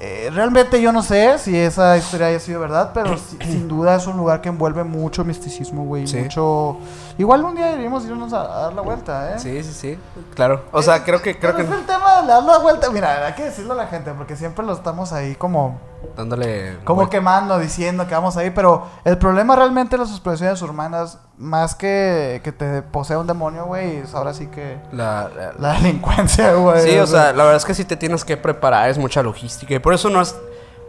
[0.00, 3.96] eh, realmente yo no sé si esa historia haya sido verdad, pero si- sin duda
[3.96, 6.16] es un lugar que envuelve mucho misticismo, güey, Sí.
[6.16, 6.78] mucho
[7.18, 9.38] Igual un día deberíamos irnos a, a dar la vuelta, ¿eh?
[9.38, 9.98] Sí, sí, sí.
[10.34, 10.64] Claro.
[10.72, 12.90] O sea, creo que creo Pero que es el tema de dar la vuelta.
[12.90, 15.78] Mira, hay que decirlo a la gente porque siempre lo estamos ahí como,
[16.16, 17.10] dándole como vuelta.
[17.10, 18.50] quemando, diciendo que vamos ahí.
[18.50, 23.64] Pero el problema realmente de las explosiones urbanas, más que que te posea un demonio,
[23.66, 26.82] güey, es ahora sí que la, la- la delincuencia, güey.
[26.82, 29.74] Sí, o sea, la verdad es que sí te tienes que preparar, es mucha logística.
[29.74, 30.34] Y por eso no es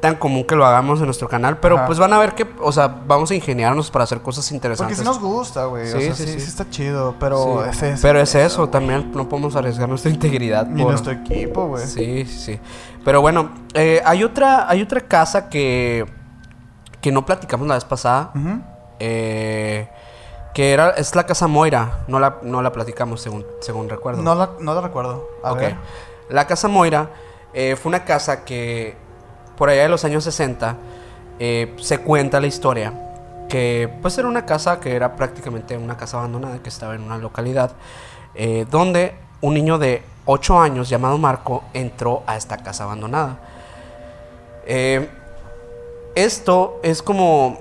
[0.02, 1.60] tan común que lo hagamos en nuestro canal.
[1.60, 1.86] Pero Ajá.
[1.86, 4.98] pues van a ver que, o sea, vamos a ingeniarnos para hacer cosas Porque interesantes.
[4.98, 5.84] sí nos gusta, güey.
[5.84, 8.02] o Sí, sea, sí, sí, está chido, pero es eso.
[8.02, 10.66] Pero es eso, también no podemos arriesgar nuestra integridad.
[10.66, 11.86] Ni por- nuestro equipo, güey.
[11.88, 12.60] Sí, sí, sí.
[13.06, 16.06] Pero bueno, eh, hay otra, hay otra casa que,
[17.00, 18.32] que no platicamos la vez pasada.
[19.00, 19.88] Eh,
[20.54, 22.04] que era, es la casa Moira.
[22.08, 24.22] No la, no la platicamos según, según recuerdo.
[24.22, 25.28] No, la, no la recuerdo.
[25.44, 25.60] A Ok.
[25.60, 25.76] ver.
[26.30, 27.10] La casa Moira
[27.54, 28.96] eh, fue una casa que
[29.62, 30.76] por allá de los años 60
[31.38, 32.93] eh, se cuenta la historia
[33.47, 37.19] que pues era una casa que era prácticamente una casa abandonada que estaba en una
[37.19, 37.74] localidad
[38.34, 43.38] eh, donde un niño de 8 años llamado Marco entró a esta casa abandonada.
[44.65, 45.08] Eh,
[46.15, 47.60] esto es como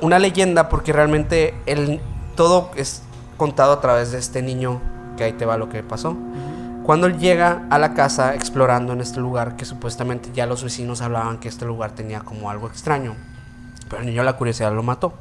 [0.00, 2.00] una leyenda porque realmente el,
[2.36, 3.02] todo es
[3.36, 4.80] contado a través de este niño
[5.16, 6.16] que ahí te va lo que pasó.
[6.84, 11.02] Cuando él llega a la casa explorando en este lugar, que supuestamente ya los vecinos
[11.02, 13.14] hablaban que este lugar tenía como algo extraño,
[13.88, 15.12] pero el niño la curiosidad lo mató.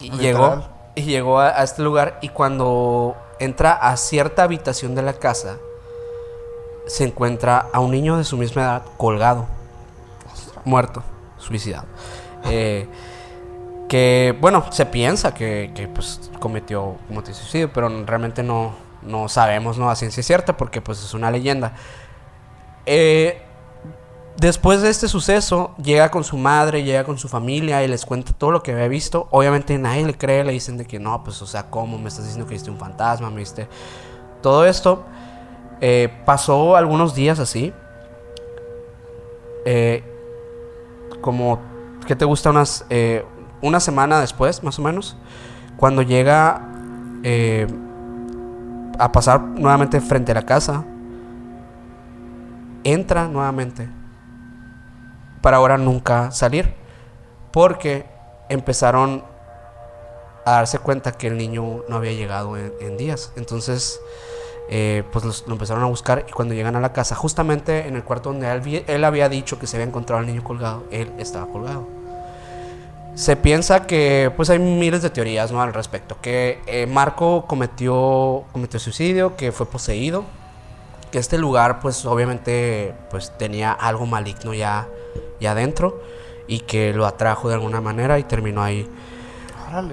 [0.00, 0.20] Y Literal.
[0.20, 5.14] llegó, y llegó a, a este lugar y cuando entra a cierta habitación de la
[5.14, 5.56] casa,
[6.86, 9.46] se encuentra a un niño de su misma edad colgado,
[10.64, 11.02] muerto,
[11.38, 11.86] suicidado.
[12.44, 12.88] Eh,
[13.88, 18.72] que bueno, se piensa que, que, pues cometió, cometió suicidio, pero realmente no,
[19.06, 21.74] no sabemos no a ciencia cierta porque pues es una leyenda.
[22.84, 23.42] Eh,
[24.38, 28.32] después de este suceso, llega con su madre, llega con su familia y les cuenta
[28.32, 29.28] todo lo que había visto.
[29.30, 31.98] Obviamente nadie le cree, le dicen de que no, pues o sea, ¿cómo?
[31.98, 33.68] Me estás diciendo que viste un fantasma, me viste
[34.42, 35.04] todo esto.
[35.80, 37.72] Eh, pasó algunos días así.
[39.64, 40.04] Eh,
[41.20, 41.60] como,
[42.06, 42.50] ¿qué te gusta?
[42.50, 43.24] Unas, eh,
[43.62, 45.16] una semana después, más o menos.
[45.76, 46.62] Cuando llega
[48.98, 50.84] a pasar nuevamente frente a la casa.
[52.84, 53.88] Entra nuevamente.
[55.42, 56.74] Para ahora nunca salir.
[57.52, 58.06] Porque
[58.48, 59.24] empezaron
[60.44, 63.32] a darse cuenta que el niño no había llegado en, días.
[63.36, 64.00] Entonces,
[64.68, 68.04] eh, pues lo empezaron a buscar y cuando llegan a la casa, justamente en el
[68.04, 71.46] cuarto donde él, él había dicho que se había encontrado al niño colgado, él estaba
[71.46, 72.05] colgado.
[73.16, 75.62] Se piensa que, pues hay miles de teorías ¿no?
[75.62, 80.24] al respecto, que eh, Marco cometió, cometió suicidio, que fue poseído,
[81.10, 84.86] que este lugar, pues obviamente, pues tenía algo maligno ya,
[85.40, 86.02] ya adentro
[86.46, 88.86] y que lo atrajo de alguna manera y terminó ahí.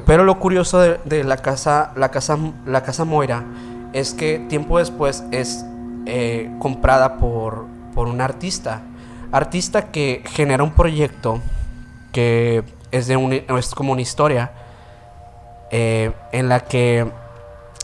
[0.05, 3.45] Pero lo curioso de, de la casa, la casa, la casa Moira
[3.93, 5.65] es que tiempo después es
[6.05, 8.81] eh, comprada por, por un artista,
[9.31, 11.39] artista que genera un proyecto
[12.11, 14.51] que es de un, es como una historia
[15.71, 17.11] eh, en la que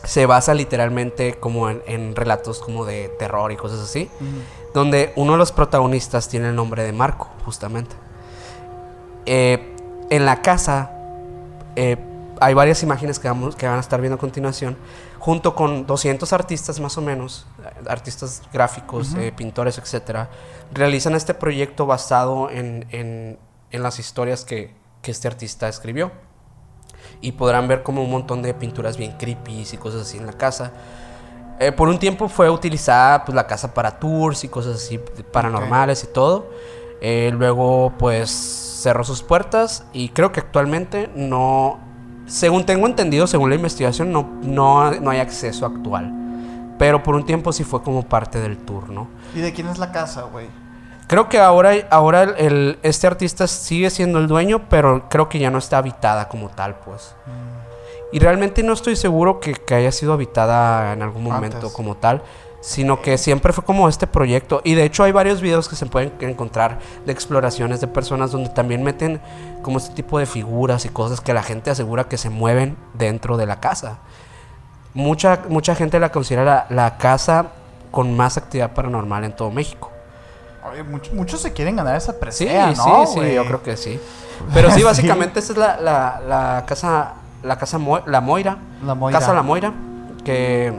[0.04, 4.10] se basa literalmente como en, en relatos como de terror y cosas así
[4.74, 7.96] donde uno de los protagonistas tiene el nombre de Marco, justamente.
[9.26, 9.76] Eh,
[10.10, 10.92] en la casa,
[11.76, 11.96] eh,
[12.40, 14.76] hay varias imágenes que, vamos, que van a estar viendo a continuación,
[15.18, 17.46] junto con 200 artistas más o menos,
[17.86, 20.30] artistas gráficos, eh, pintores, etcétera,
[20.72, 23.38] realizan este proyecto basado en, en,
[23.70, 26.12] en las historias que, que este artista escribió.
[27.20, 30.32] Y podrán ver como un montón de pinturas bien creepy y cosas así en la
[30.32, 30.72] casa.
[31.58, 34.98] Eh, por un tiempo fue utilizada pues, la casa para tours y cosas así
[35.32, 36.48] paranormales y todo.
[37.02, 41.78] Eh, luego pues cerró sus puertas y creo que actualmente no,
[42.26, 46.14] según tengo entendido, según la investigación, no, no, no hay acceso actual.
[46.78, 49.08] Pero por un tiempo sí fue como parte del tour, ¿no?
[49.34, 50.46] ¿Y de quién es la casa, güey?
[51.10, 55.40] Creo que ahora, ahora el, el- este artista sigue siendo el dueño, pero creo que
[55.40, 57.16] ya no está habitada como tal, pues.
[58.12, 61.72] Y realmente no estoy seguro que, que haya sido habitada en algún momento Antes.
[61.72, 62.22] como tal,
[62.60, 64.60] sino que siempre fue como este proyecto.
[64.62, 68.50] Y de hecho hay varios videos que se pueden encontrar de exploraciones de personas donde
[68.50, 69.20] también meten
[69.62, 73.36] como este tipo de figuras y cosas que la gente asegura que se mueven dentro
[73.36, 73.98] de la casa.
[74.94, 77.46] Mucha, mucha gente la considera la, la casa
[77.90, 79.90] con más actividad paranormal en todo México.
[80.70, 83.34] Oye, muchos se quieren ganar esa Sí, presea, sí, ¿no, sí, güey?
[83.34, 83.98] yo creo que sí.
[84.54, 84.82] Pero sí, Sí.
[84.84, 88.58] básicamente esa es la, la, la casa, la casa Mo- La Moira.
[88.84, 89.18] La Moira.
[89.18, 89.72] Casa La Moira,
[90.24, 90.72] que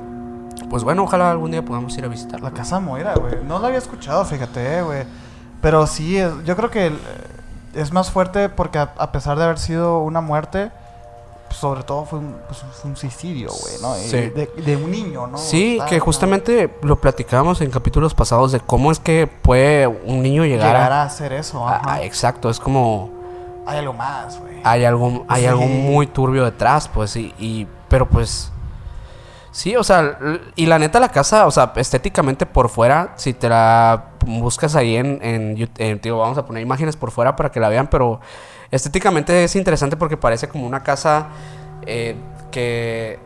[0.70, 2.50] pues bueno, ojalá algún día podamos ir a visitarla.
[2.50, 3.44] La casa Moira, güey.
[3.46, 5.04] No la había escuchado, fíjate, güey.
[5.62, 7.00] Pero sí, es- yo creo que el-
[7.74, 10.72] es más fuerte porque a, a pesar de haber sido una muerte,
[11.56, 13.94] sobre todo fue un, pues, fue un suicidio, güey, ¿no?
[13.96, 14.18] Sí.
[14.30, 15.38] De, de un niño, ¿no?
[15.38, 20.46] Sí, que justamente lo platicábamos en capítulos pasados de cómo es que puede un niño
[20.46, 21.94] llegar, Llegar a, a hacer eso, a- ajá.
[21.96, 23.10] a- exacto, es como
[23.66, 24.56] Hay algo más, güey.
[24.64, 25.48] hay algo hay Sí.
[25.48, 28.52] algo muy turbio detrás, pues y, y- pero pues
[29.52, 30.18] sí, o sea,
[30.56, 34.96] y la neta la casa, o sea, estéticamente por fuera, si te la buscas ahí
[34.96, 38.22] en en, en digo, vamos a poner imágenes por fuera para que la vean, pero
[38.72, 41.28] estéticamente es interesante porque parece como una casa
[41.86, 42.16] eh,
[42.52, 43.20] que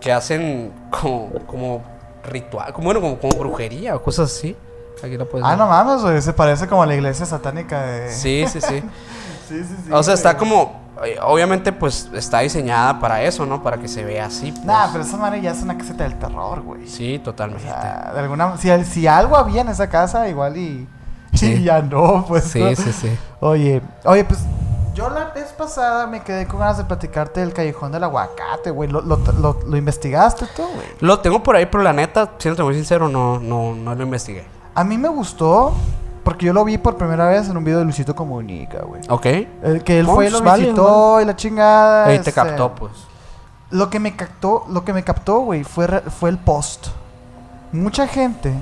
[0.00, 1.82] que hacen como como
[2.24, 4.56] ritual, como bueno, como, como brujería o cosas así.
[5.02, 5.58] Aquí la puedes Ah, ver.
[5.58, 6.20] no mames, güey.
[6.20, 8.10] Se parece como a la iglesia satánica de...
[8.12, 8.82] Sí, sí, sí.
[9.48, 9.76] sí, sí.
[9.86, 10.78] sí, O sea, está como.
[11.04, 13.62] eh, Obviamente, pues está diseñada para eso, ¿no?
[13.62, 14.52] Para que se vea así.
[14.52, 14.64] pues.
[14.66, 16.86] Nah, pero esa madre ya es una caseta del terror, güey.
[16.86, 17.64] Sí, O totalmente.
[17.64, 20.86] sea, de alguna si, si algo había en esa casa, igual y,
[21.34, 21.46] Sí.
[21.60, 22.44] y ya no, pues.
[22.44, 22.74] sí, ¿no?
[22.76, 23.10] sí, sí.
[23.40, 24.40] Oye, oye, pues
[25.00, 28.90] yo la vez pasada me quedé con ganas de platicarte del callejón del aguacate, güey.
[28.90, 30.86] ¿Lo, lo, lo, lo investigaste tú, güey?
[31.00, 34.44] Lo tengo por ahí, pero la neta, siéndote muy sincero, no, no, no lo investigué.
[34.74, 35.72] A mí me gustó
[36.22, 39.00] porque yo lo vi por primera vez en un video de Luisito Comunica, güey.
[39.08, 39.24] Ok.
[39.62, 42.04] El que él fue y pues lo vale, visitó y la chingada.
[42.04, 42.92] Ahí te este, captó, pues.
[43.70, 46.88] Lo que me captó, lo que me captó, güey, fue, fue el post.
[47.72, 48.52] Mucha gente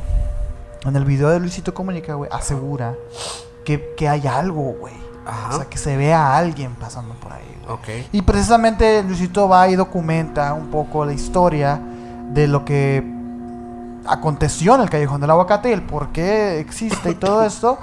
[0.84, 2.94] en el video de Luisito Comunica, güey, asegura
[3.64, 5.07] que, que hay algo, güey.
[5.28, 5.48] Ajá.
[5.50, 7.74] O sea, que se ve a alguien pasando por ahí, güey.
[8.02, 8.08] Ok.
[8.12, 11.78] Y precisamente Luisito va y documenta un poco la historia
[12.32, 13.04] de lo que
[14.06, 17.78] aconteció en el Callejón del Aguacate y el por qué existe y todo esto.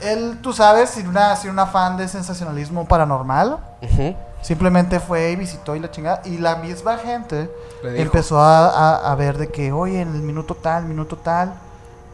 [0.00, 4.14] Él, tú sabes, sin, una, sin un afán de sensacionalismo paranormal, Ujú.
[4.42, 6.22] simplemente fue y visitó y la chingada.
[6.24, 7.50] Y la misma gente
[7.82, 11.52] empezó a, a- a ver de que, oye, en el minuto tal, minuto tal,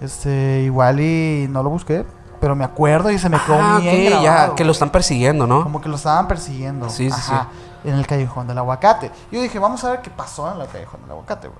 [0.00, 2.06] este, igual y no lo busqué,
[2.44, 5.62] pero me acuerdo y se me quedó Ah, bien ya, que lo están persiguiendo, ¿no?
[5.62, 6.90] Como que lo estaban persiguiendo.
[6.90, 7.48] Sí, sí, Ajá,
[7.84, 9.10] En el callejón del aguacate.
[9.32, 11.58] Yo dije, vamos a ver qué pasó en el callejón del aguacate, güey.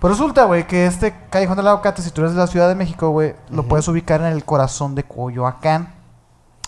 [0.00, 2.74] Pues resulta, güey, que este callejón del aguacate, si tú eres de la Ciudad de
[2.74, 5.94] México, güey, lo puedes ubicar en el corazón de Coyoacán,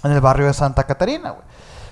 [0.05, 1.43] en el barrio de Santa Catarina, güey.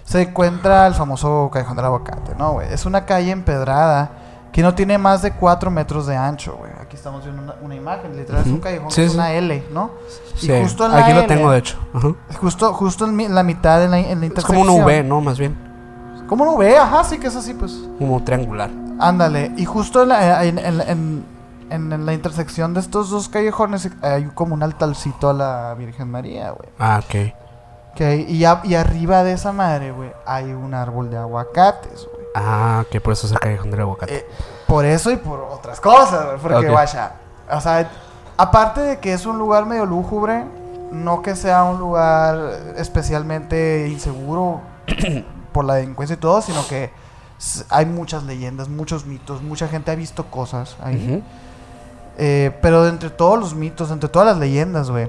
[0.04, 2.72] Se encuentra el famoso callejón del aguacate, ¿no, güey?
[2.72, 4.12] Es una calle empedrada
[4.52, 6.72] que no tiene más de 4 metros de ancho, güey.
[6.80, 9.90] Aquí estamos viendo una, una imagen, literal, es un callejón Sí, es una L, ¿no?
[10.34, 10.50] Sí.
[10.52, 11.78] Y justo en la Aquí lo L, tengo, de hecho.
[11.94, 12.08] Ajá.
[12.40, 14.66] Justo, justo en mi- la mitad, en la, en la Es intersección.
[14.66, 15.20] como una V, ¿no?
[15.20, 15.56] Más bien.
[16.28, 17.72] Como una V, ajá, sí que es así, pues.
[17.98, 18.70] Como triangular.
[18.98, 19.52] Ándale.
[19.56, 21.24] Y justo en la, en, en-
[21.70, 26.50] en- la intersección de estos dos callejones hay como un altarcito a la Virgen María,
[26.50, 26.68] güey.
[26.78, 27.32] Ah, ok.
[28.00, 32.19] Hay- y, a- y arriba de esa madre, güey, hay un árbol de aguacates, güey.
[32.34, 34.16] Ah, que por eso es el callejón del aguacate.
[34.18, 34.26] Eh,
[34.66, 36.40] por eso y por otras cosas.
[36.40, 36.70] Porque, Ok.
[36.70, 37.12] guacha,
[37.50, 37.90] o sea,
[38.36, 40.44] aparte de que es un lugar medio lúgubre,
[40.92, 42.38] no que sea un lugar
[42.76, 44.60] especialmente inseguro
[45.52, 46.90] por la delincuencia y todo, sino que
[47.68, 51.22] hay muchas leyendas, muchos mitos, mucha gente ha visto cosas ahí.
[52.18, 55.08] Eh, pero entre todos los mitos, entre todas las leyendas, güey,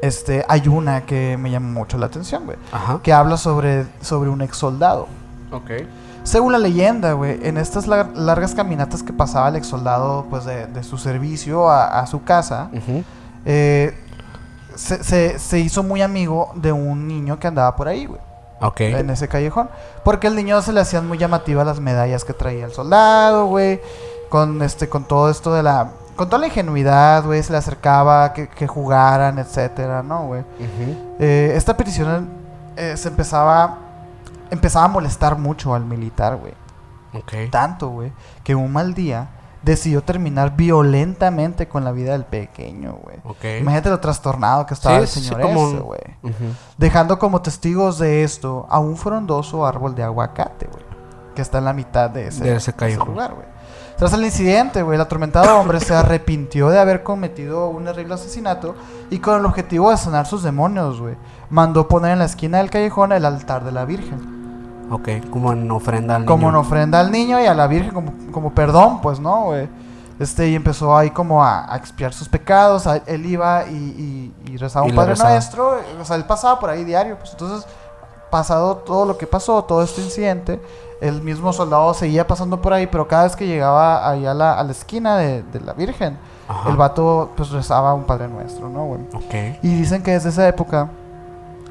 [0.00, 2.56] este, hay una que me llama mucho la atención, güey.
[3.02, 5.06] Que habla sobre, sobre un ex soldado.
[5.52, 5.70] Ok.
[6.24, 10.44] Según la leyenda, güey, en estas lar- largas caminatas que pasaba el ex soldado, pues
[10.44, 12.70] de, de su servicio a, a su casa,
[13.44, 13.92] eh,
[14.76, 18.20] se, se- se hizo muy amigo de un niño que andaba por ahí, güey.
[18.84, 19.68] En ese callejón.
[20.04, 23.80] Porque al niño se le hacían muy llamativas las medallas que traía el soldado, güey.
[24.30, 25.88] Con este, con todo esto de la.
[26.14, 27.42] Con toda la ingenuidad, güey.
[27.42, 30.44] Se le acercaba que, que jugaran, etcétera, ¿no, güey?
[31.18, 32.28] Eh, esta petición
[32.76, 33.78] eh, se empezaba.
[34.52, 36.52] Empezaba a molestar mucho al militar, güey.
[37.14, 37.50] Ok.
[37.50, 38.12] Tanto, güey,
[38.44, 39.28] que un mal día
[39.62, 43.16] decidió terminar violentamente con la vida del pequeño, güey.
[43.24, 43.44] Ok.
[43.60, 46.00] Imagínate lo trastornado que estaba Sí, el sí, señor como ese, un- güey.
[46.78, 50.84] Dejando como testigos de esto a un frondoso árbol de aguacate, güey.
[51.34, 53.46] Que está en la mitad de ese, De ese lugar, güey.
[53.96, 58.74] Tras el incidente, güey, el atormentado hombre se arrepintió de haber cometido un terrible asesinato
[59.10, 61.14] y con el objetivo de sanar sus demonios, güey,
[61.50, 64.41] mandó poner en la esquina del callejón el altar de la Virgen.
[64.92, 66.60] Ok, como en ofrenda al Como en niño.
[66.60, 69.68] ofrenda al niño y a la Virgen como, como perdón, pues, ¿no, güey?
[70.18, 72.86] Este, y empezó ahí como a, a expiar sus pecados.
[72.86, 73.74] a- él iba y,
[74.46, 75.30] y- y rezaba Y un Padre rezaba.
[75.32, 75.76] Nuestro.
[76.00, 77.16] O sea, él pasaba por ahí diario.
[77.18, 77.66] Pues entonces,
[78.30, 80.60] pasado todo lo que pasó, todo este incidente,
[81.00, 84.58] el mismo soldado seguía pasando por ahí, pero cada vez que llegaba ahí a la,
[84.58, 86.16] a la esquina de, de la Virgen,
[86.48, 86.68] Ajá.
[86.70, 89.00] el vato pues rezaba un Padre Nuestro, ¿no, güey?
[89.14, 89.58] Ok.
[89.62, 90.88] Y dicen que desde esa época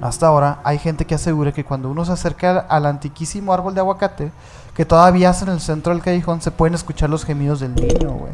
[0.02, 3.82] hasta ahora hay gente que asegura que cuando uno se acerca al, antiquísimo árbol de
[3.82, 4.32] aguacate,
[4.76, 8.32] que todavía en el centro del callejón, se pueden escuchar los gemidos del niño, güey.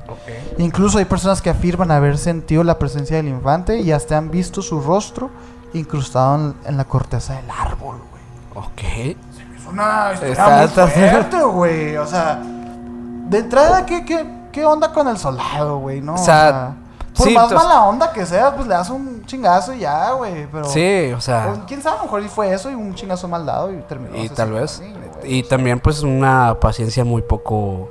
[0.60, 4.62] Incluso hay personas que afirman haber sentido la presencia del infante y hasta han visto
[4.62, 5.30] su rostro
[5.74, 8.66] incrustado en, en la corteza del árbol, güey.
[8.66, 8.84] Ok.
[8.84, 11.98] Es una historia Está- muy está- fuerte, güey.
[11.98, 16.02] O sea, de entrada, ¿qué, qué, qué onda con el soldado, güey?
[16.02, 16.14] ¿no?
[16.14, 16.76] O sea,
[17.18, 20.12] por sí, más pues- mala onda que sea, pues le das un chingazo y ya,
[20.12, 20.48] güey.
[20.52, 21.48] Pero, Sí, o sea.
[21.48, 24.16] pues, quién sabe, a lo mejor fue eso y un chingazo mal dado y terminó.
[24.18, 24.82] Y tal vez.
[25.24, 27.90] Y también, pues, una paciencia muy poco.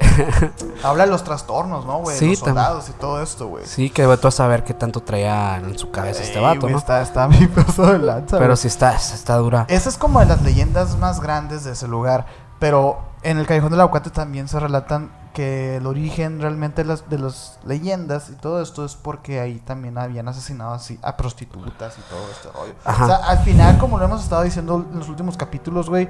[0.84, 2.16] Habla de los trastornos, ¿no, güey?
[2.16, 3.66] Sí, los soldados y todo esto, güey.
[3.66, 6.78] Sí, que vete a saber qué tanto traía en su cabeza este vato, güey, ¿no?
[6.78, 9.66] Está, está bien pasado de lanza, Pero sí está, está dura.
[9.68, 12.26] Esa es como de las leyendas más grandes de ese lugar.
[12.58, 17.08] Pero en el Callejón del Aguacate también se relatan que el origen realmente de las,
[17.08, 21.96] de las leyendas y todo esto es porque ahí también habían asesinado así a prostitutas
[21.98, 22.74] y todo este rollo.
[22.84, 23.04] Ajá.
[23.04, 26.08] O sea, al final, como lo hemos estado diciendo en los últimos capítulos, güey,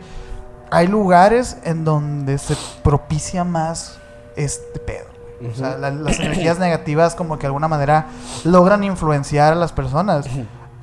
[0.71, 3.99] hay lugares en donde se propicia más
[4.37, 5.09] este pedo.
[5.51, 8.07] O sea, la- las energías negativas como que de alguna manera
[8.45, 10.27] logran influenciar a las personas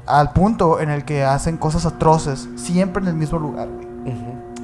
[0.06, 3.85] al punto en el que hacen cosas atroces siempre en el mismo lugar, güey.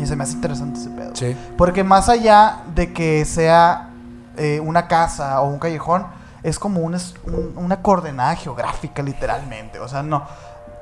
[0.02, 1.16] Y se me hace interesante ese pedo.
[1.16, 1.36] Sí.
[1.58, 3.90] Porque más allá de que sea
[4.38, 6.06] eh, una casa o un callejón,
[6.44, 9.80] es como un, un- una coordenada geográfica, literalmente.
[9.80, 10.24] O sea, no.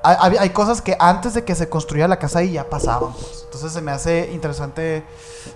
[0.02, 3.12] Hay, cosas que antes de que se construyera la casa ahí ya pasaban.
[3.12, 3.42] pues.
[3.44, 5.04] Entonces se me hace interesante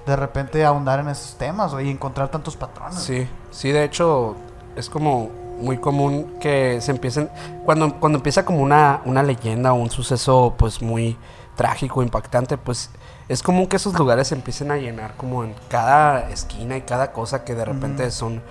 [0.05, 2.99] de repente ahondar en esos temas y encontrar tantos patrones.
[2.99, 4.35] Sí, sí, de hecho,
[4.75, 5.29] es como
[5.61, 7.29] muy común que se empiecen.
[7.63, 11.17] Cuando, cuando empieza como una, una leyenda o un suceso, pues muy
[11.55, 12.89] trágico, impactante, pues
[13.29, 17.11] es común que esos lugares se empiecen a llenar como en cada esquina y cada
[17.11, 18.41] cosa que de repente son.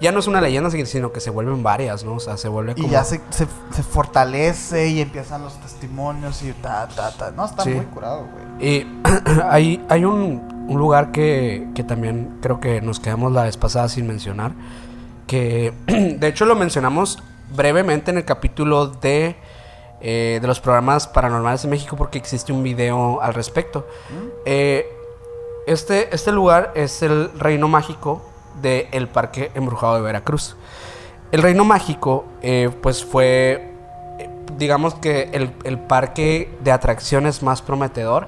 [0.00, 2.14] Ya no es una leyenda, sino que se vuelven varias, ¿no?
[2.14, 2.86] O sea, se vuelve como.
[2.86, 7.30] Y ya se, se, se fortalece y empiezan los testimonios y ta, ta, ta.
[7.32, 7.70] No, está Sí.
[7.70, 8.66] muy curado, güey.
[8.66, 8.86] Y
[9.50, 13.90] hay, hay un, un lugar que, que también creo que nos quedamos la vez pasada
[13.90, 14.52] sin mencionar.
[15.26, 17.22] Que de hecho lo mencionamos
[17.54, 19.36] brevemente en el capítulo de,
[20.00, 23.86] eh, de los programas paranormales de México porque existe un video al respecto.
[24.44, 24.86] Eh,
[25.66, 28.22] este, este lugar es el reino mágico
[28.62, 30.56] del Parque Embrujado de Veracruz.
[31.32, 33.72] El reino mágico, eh, pues fue,
[34.58, 38.26] digamos que el, el parque de atracciones más prometedor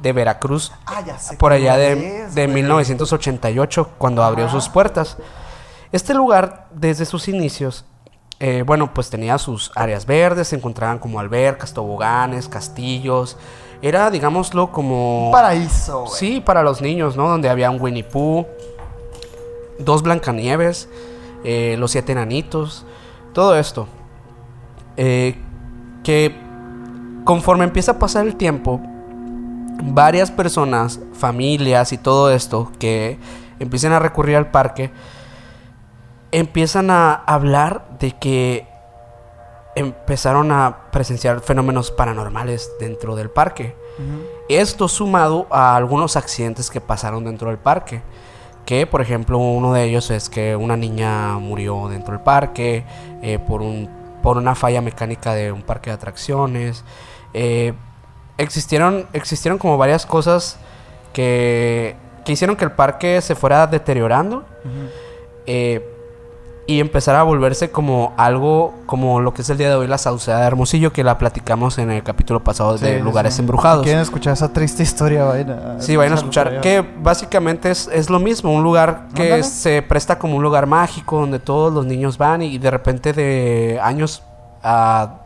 [0.00, 1.36] de Veracruz Ah, ya sé.
[1.36, 2.54] por allá de, es, de güey.
[2.62, 5.18] 1988, cuando abrió sus puertas.
[5.92, 7.84] Este lugar, desde sus inicios,
[8.40, 13.36] eh, bueno, pues tenía sus áreas verdes, se encontraban como albercas, toboganes, castillos.
[13.80, 15.26] Era, digámoslo, como...
[15.26, 16.06] Un paraíso.
[16.06, 17.28] Sí, para los niños, ¿no?
[17.28, 18.46] Donde había un Winnie Pooh,
[19.78, 20.88] dos Blancanieves,
[21.44, 22.84] eh, los siete enanitos,
[23.32, 23.86] todo esto.
[24.96, 25.36] Eh,
[26.02, 26.34] que
[27.24, 28.80] conforme empieza a pasar el tiempo,
[29.82, 33.18] varias personas, familias y todo esto que
[33.58, 34.90] empiezan a recurrir al parque,
[36.34, 38.66] empiezan a hablar de que
[39.76, 43.76] empezaron a presenciar fenómenos paranormales dentro del parque.
[44.48, 48.02] Esto sumado a algunos accidentes que pasaron dentro del parque.
[48.66, 52.84] Que, por ejemplo, uno de ellos es que una niña murió dentro del parque
[53.22, 53.88] eh, por, un,
[54.20, 56.84] por una falla mecánica de un parque de atracciones.
[57.32, 57.74] Eh,
[58.38, 60.58] existieron, existieron como varias cosas
[61.12, 64.44] que, que hicieron que el parque se fuera deteriorando.
[65.46, 65.93] Eh,
[66.66, 69.98] y empezar a volverse como algo como lo que es el día de hoy la
[69.98, 73.40] Sauceda de Hermosillo que la platicamos en el capítulo pasado de lugares sí.
[73.40, 73.82] embrujados.
[73.84, 75.24] ¿Quieren escuchar esa triste historia?
[75.24, 76.60] Vayan a, Sí, vayan a escuchar.
[76.60, 79.42] Que básicamente es, es lo mismo, un lugar que Ándale.
[79.42, 83.78] se presta como un lugar mágico donde todos los niños van y de repente de
[83.82, 84.22] años
[84.62, 85.16] a,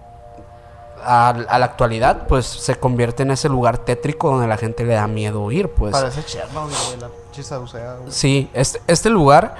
[1.05, 4.95] a, a la actualidad, pues se convierte en ese lugar tétrico donde la gente le
[4.95, 5.93] da miedo ir, pues.
[5.93, 8.11] Parece Chernobyl, la chisa, o sea, güey.
[8.11, 9.55] Sí, este, este lugar,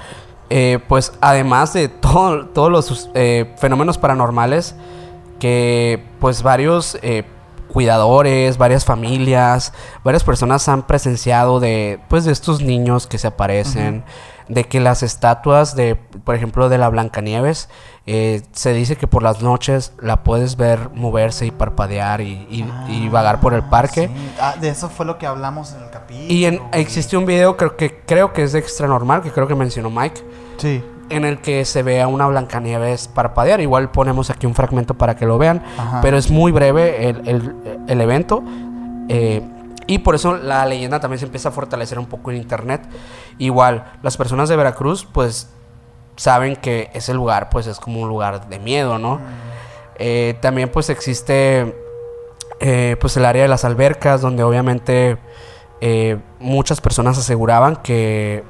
[0.49, 4.75] eh, pues además de todo- todos los eh, fenómenos paranormales,
[5.39, 7.23] que pues varios eh,
[7.71, 9.73] cuidadores, varias familias,
[10.03, 14.03] varias personas han presenciado de, pues, de estos niños que se aparecen,
[14.49, 17.69] de que las estatuas de, por ejemplo, de la Blancanieves,
[18.07, 22.65] eh, se dice que por las noches la puedes ver moverse y parpadear y, y-
[22.89, 24.07] y vagar por el parque.
[24.07, 24.31] Sí.
[24.41, 26.25] Ah, de eso fue lo que hablamos en el capítulo.
[26.27, 29.47] Y en, existe un video creo que creo que es de extra normal, que creo
[29.47, 30.21] que mencionó Mike,
[30.57, 30.83] Sí.
[31.11, 33.61] en el que se ve a una Blancanieves parpadear.
[33.61, 36.01] Igual ponemos aquí un fragmento para que lo vean, Ajá.
[36.01, 37.55] pero es muy breve el, el-
[37.87, 38.43] el evento.
[39.11, 39.41] eh,
[39.89, 42.81] y por eso la leyenda también se empieza a fortalecer un poco en internet.
[43.39, 45.49] Igual, las personas de Veracruz, pues
[46.15, 49.19] saben que ese lugar, pues es como un lugar de miedo, ¿no?
[49.95, 51.75] Eh, también, pues existe,
[52.59, 55.17] eh, pues el área de las albercas, donde obviamente
[55.81, 58.43] eh, muchas personas aseguraban que,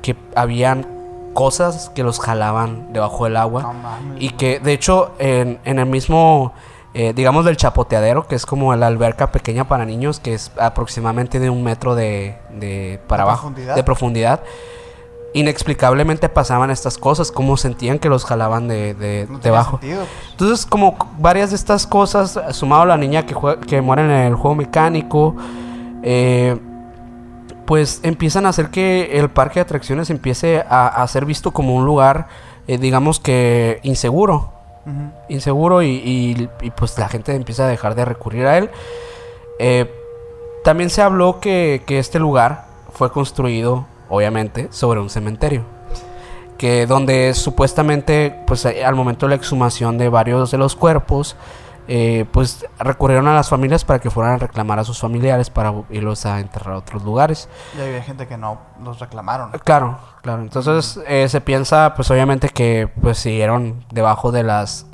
[0.00, 0.86] que habían
[1.34, 3.74] cosas que los jalaban debajo del agua.
[3.74, 4.16] No.
[4.18, 6.54] Y que de hecho en, en el mismo,
[6.94, 11.38] eh, digamos del chapoteadero, que es como la alberca pequeña para niños, que es aproximadamente
[11.38, 13.74] de un metro de, de para ¿De abajo, profundidad?
[13.76, 14.40] de profundidad,
[15.32, 19.78] inexplicablemente pasaban estas cosas, como sentían que los jalaban de, de- No debajo.
[19.78, 20.02] sentido.
[20.32, 24.10] Entonces, como varias de estas cosas, sumado a la niña que, jue- que muere en
[24.10, 25.36] el juego mecánico,
[26.02, 26.58] eh,
[27.66, 31.76] pues empiezan a hacer que el parque de atracciones empiece a, a ser visto como
[31.76, 32.26] un lugar,
[32.66, 34.52] eh, digamos que inseguro.
[35.28, 38.70] Inseguro y, pues la gente empieza a dejar de recurrir a él.
[39.58, 39.92] Eh,
[40.64, 45.64] también se habló que, que este lugar fue construido, obviamente, sobre un cementerio.
[46.58, 51.36] Que donde supuestamente, pues al momento de la exhumación de varios de los cuerpos,
[51.92, 55.74] eh, pues recurrieron a las familias para que fueran a reclamar a sus familiares para
[55.90, 57.48] irlos a enterrar a otros lugares.
[57.76, 59.50] Y había gente que no los reclamaron.
[59.64, 60.42] Claro, claro.
[60.42, 64.86] Entonces eh, se piensa, pues obviamente que pues siguieron debajo de las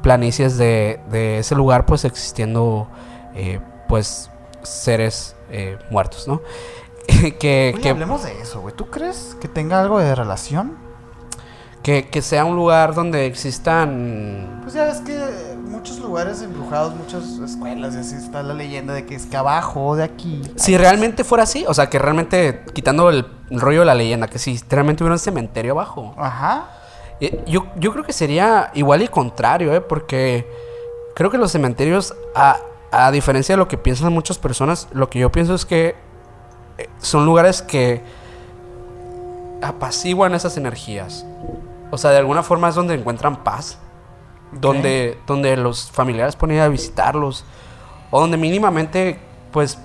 [0.00, 2.86] planicies de, de ese lugar, pues existiendo,
[3.34, 3.58] eh,
[3.88, 4.30] pues
[4.62, 6.40] seres eh, muertos, ¿no?
[7.40, 8.76] que, Oye, que, hablemos de eso, güey.
[8.76, 10.78] ¿Tú crees que tenga algo de relación?
[11.82, 14.60] que, que sea un lugar donde existan...
[14.62, 15.51] Pues ya ves que
[15.82, 19.96] muchos lugares embrujados, muchas escuelas, y así está la leyenda de que es que abajo
[19.96, 20.40] de aquí.
[20.54, 24.28] Si realmente fuera así, o sea, que realmente, quitando el, el rollo de la leyenda,
[24.28, 26.14] que si realmente hubiera un cementerio abajo.
[26.16, 26.68] Ajá.
[27.18, 29.80] Eh, Yo, yo creo que sería igual y contrario, ¿eh?
[29.80, 30.48] Porque
[31.16, 32.58] creo que los cementerios, a,
[32.92, 35.96] a diferencia de lo que piensan muchas personas, lo que yo pienso es que
[36.78, 38.04] eh, son lugares que
[39.60, 41.26] apaciguan esas energías.
[41.90, 43.78] O sea, de alguna forma es donde encuentran paz.
[44.52, 47.44] Donde, donde los familiares pueden ir a visitarlos.
[48.10, 49.18] O donde mínimamente,
[49.50, 49.78] pues,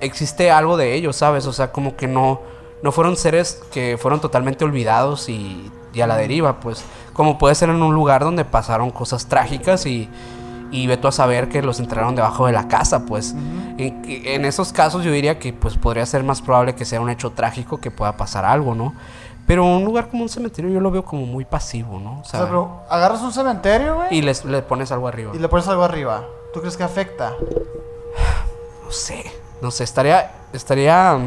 [0.00, 1.46] existe algo de ellos, ¿sabes?
[1.46, 2.40] O sea, como que no,
[2.82, 6.84] no fueron seres que fueron totalmente olvidados y, y a la deriva, pues.
[7.12, 10.08] Como puede ser en un lugar donde pasaron cosas trágicas y,
[10.70, 13.34] y ve tú a saber que los enterraron debajo de la casa, pues.
[13.78, 17.10] en, en esos casos yo diría que pues podría ser más probable que sea un
[17.10, 18.94] hecho trágico que pueda pasar algo, ¿no?
[19.46, 22.18] Pero un lugar como un cementerio yo lo veo como muy pasivo, ¿no?
[22.18, 25.32] O O sea, pero agarras un cementerio, güey, y les, le pones algo arriba.
[25.34, 26.24] y le pones algo arriba.
[26.54, 27.32] ¿Tú crees que afecta?
[28.84, 29.24] No sé,
[29.60, 31.18] no sé, estaría, estaría,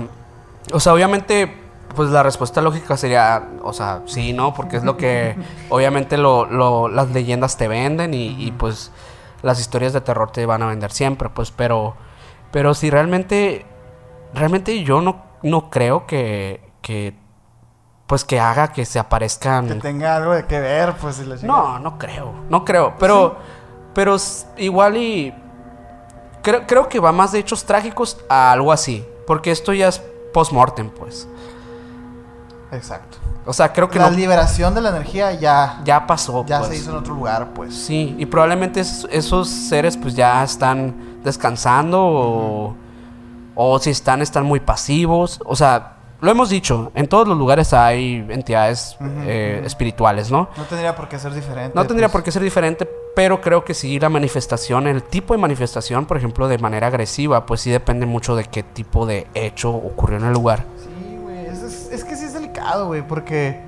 [0.74, 1.54] o sea, obviamente,
[1.96, 4.54] pues la respuesta lógica sería, o sea, sí, ¿no?
[4.54, 5.36] Porque es lo que,
[5.70, 8.92] obviamente, lo, lo- las leyendas te venden y, y, pues
[9.44, 11.96] las historias de terror te van a vender siempre, pues, pero,
[12.52, 13.66] pero si realmente,
[14.34, 17.16] realmente yo no, no creo que, que,
[18.08, 19.68] pues que haga que se aparezcan...
[19.68, 21.20] Que tenga algo de que ver, pues.
[21.20, 21.36] la.
[21.44, 23.36] No, no creo, no creo, pero,
[23.94, 24.16] pero
[24.58, 25.34] igual y
[26.42, 30.02] creo, creo que va más de hechos trágicos a algo así, porque esto ya es
[30.34, 31.28] post-mortem, pues.
[32.72, 33.18] Exacto.
[33.46, 36.70] O sea, creo que La no, liberación de la energía ya, ya pasó, ya pues.
[36.72, 37.74] se hizo en otro lugar, pues.
[37.74, 42.76] Sí, y probablemente es- esos seres pues ya están descansando o,
[43.56, 45.40] o si están, están muy pasivos.
[45.46, 50.50] O sea, lo hemos dicho, en todos los lugares hay entidades eh, espirituales, ¿no?
[50.58, 51.74] No tendría por qué ser diferente.
[51.76, 52.14] No tendría pues.
[52.14, 56.18] por qué ser diferente, pero creo que sí la manifestación, el tipo de manifestación, por
[56.18, 60.26] ejemplo, de manera agresiva, pues sí depende mucho de qué tipo de hecho ocurrió en
[60.26, 60.64] el lugar.
[60.84, 61.46] Sí, güey.
[61.46, 63.62] Es, es- es que sí es delicado, güey, porque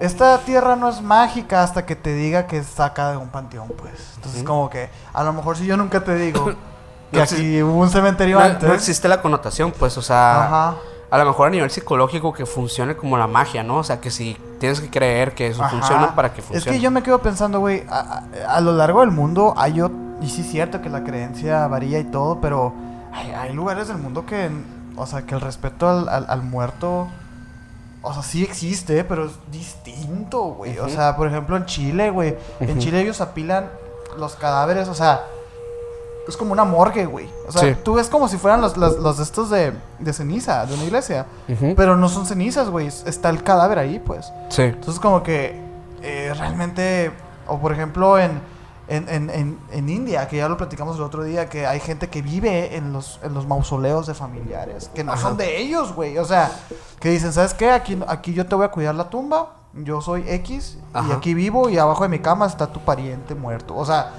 [0.00, 4.12] esta tierra no es mágica hasta que te diga que saca de un panteón, pues.
[4.16, 4.48] Entonces, Ujú.
[4.50, 6.46] como que, a lo mejor si yo nunca te digo
[7.10, 8.68] que No aquí hubo un cementerio No, antes.
[8.68, 10.74] no existe la connotación, pues, o sea, Ajá.
[11.10, 13.78] A lo mejor a nivel psicológico que funcione como la magia, ¿no?
[13.78, 15.70] O sea, que si tienes que creer que eso Ajá.
[15.70, 16.76] funciona para que Es funcione.
[16.76, 19.92] que yo me quedo pensando, güey, a, a- a lo largo del mundo hay ot-
[20.22, 22.72] y sí es cierto que la creencia varía y todo, pero
[23.12, 24.50] hay, hay lugares del mundo que,
[24.96, 27.08] o sea, que el respeto al, al- al muerto,
[28.02, 30.78] o sea, sí existe, pero es distinto, güey.
[30.78, 32.78] O sea, por ejemplo, en Chile, güey, en.
[32.78, 33.68] Chile ellos apilan
[34.18, 35.22] los cadáveres, o sea,
[36.30, 37.28] es como una morgue, güey.
[37.46, 37.76] O sea, Sí.
[37.84, 41.26] tú ves como si fueran los, los, los estos de, de ceniza, de una iglesia,
[41.76, 44.32] pero no son cenizas, güey, está el cadáver ahí, pues.
[44.48, 44.62] Sí.
[44.62, 45.60] Entonces como que
[46.02, 47.10] eh, realmente,
[47.46, 48.40] o por ejemplo en,
[48.88, 52.08] en, en, en, en India, que ya lo platicamos el otro día, que hay gente
[52.08, 55.20] que vive en los, en los mausoleos de familiares, que no Ajá.
[55.22, 56.18] son de ellos, güey.
[56.18, 56.50] O sea,
[56.98, 57.70] que dicen, ¿sabes qué?
[57.70, 60.78] Aquí, aquí yo te voy a cuidar la tumba, yo soy X,
[61.08, 63.76] y aquí vivo y abajo de mi cama está tu pariente muerto.
[63.76, 64.10] O sea,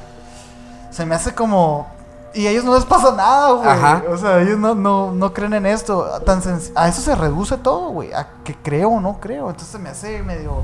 [0.92, 1.88] se me hace como...
[2.34, 3.68] Y a ellos no les pasa nada, güey.
[3.68, 4.04] Ajá.
[4.10, 6.06] O sea, ellos no, no, no creen en esto.
[6.26, 6.42] Tan
[6.76, 8.14] a eso se reduce todo, güey.
[8.14, 9.50] A que creo o no creo.
[9.50, 10.64] Entonces se me hace medio...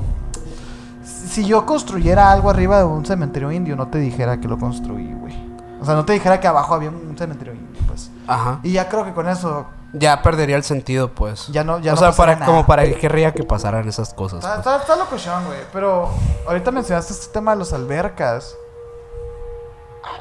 [1.04, 5.12] Si yo construyera algo arriba de un cementerio indio, no te dijera que lo construí,
[5.14, 5.34] güey.
[5.80, 8.10] O sea, no te dijera que abajo había un cementerio indio, pues.
[8.26, 8.60] Ajá.
[8.62, 11.48] Y ya creo que con eso Ya perdería el sentido, pues.
[11.48, 12.46] ya no, ya o no sea, para, nada.
[12.46, 14.44] como para qué querría que pasaran esas cosas.
[14.44, 14.62] Está,
[15.08, 15.22] pues.
[15.22, 15.60] está, güey.
[15.72, 16.08] Pero
[16.46, 18.54] ahorita mencionaste este tema de las albercas.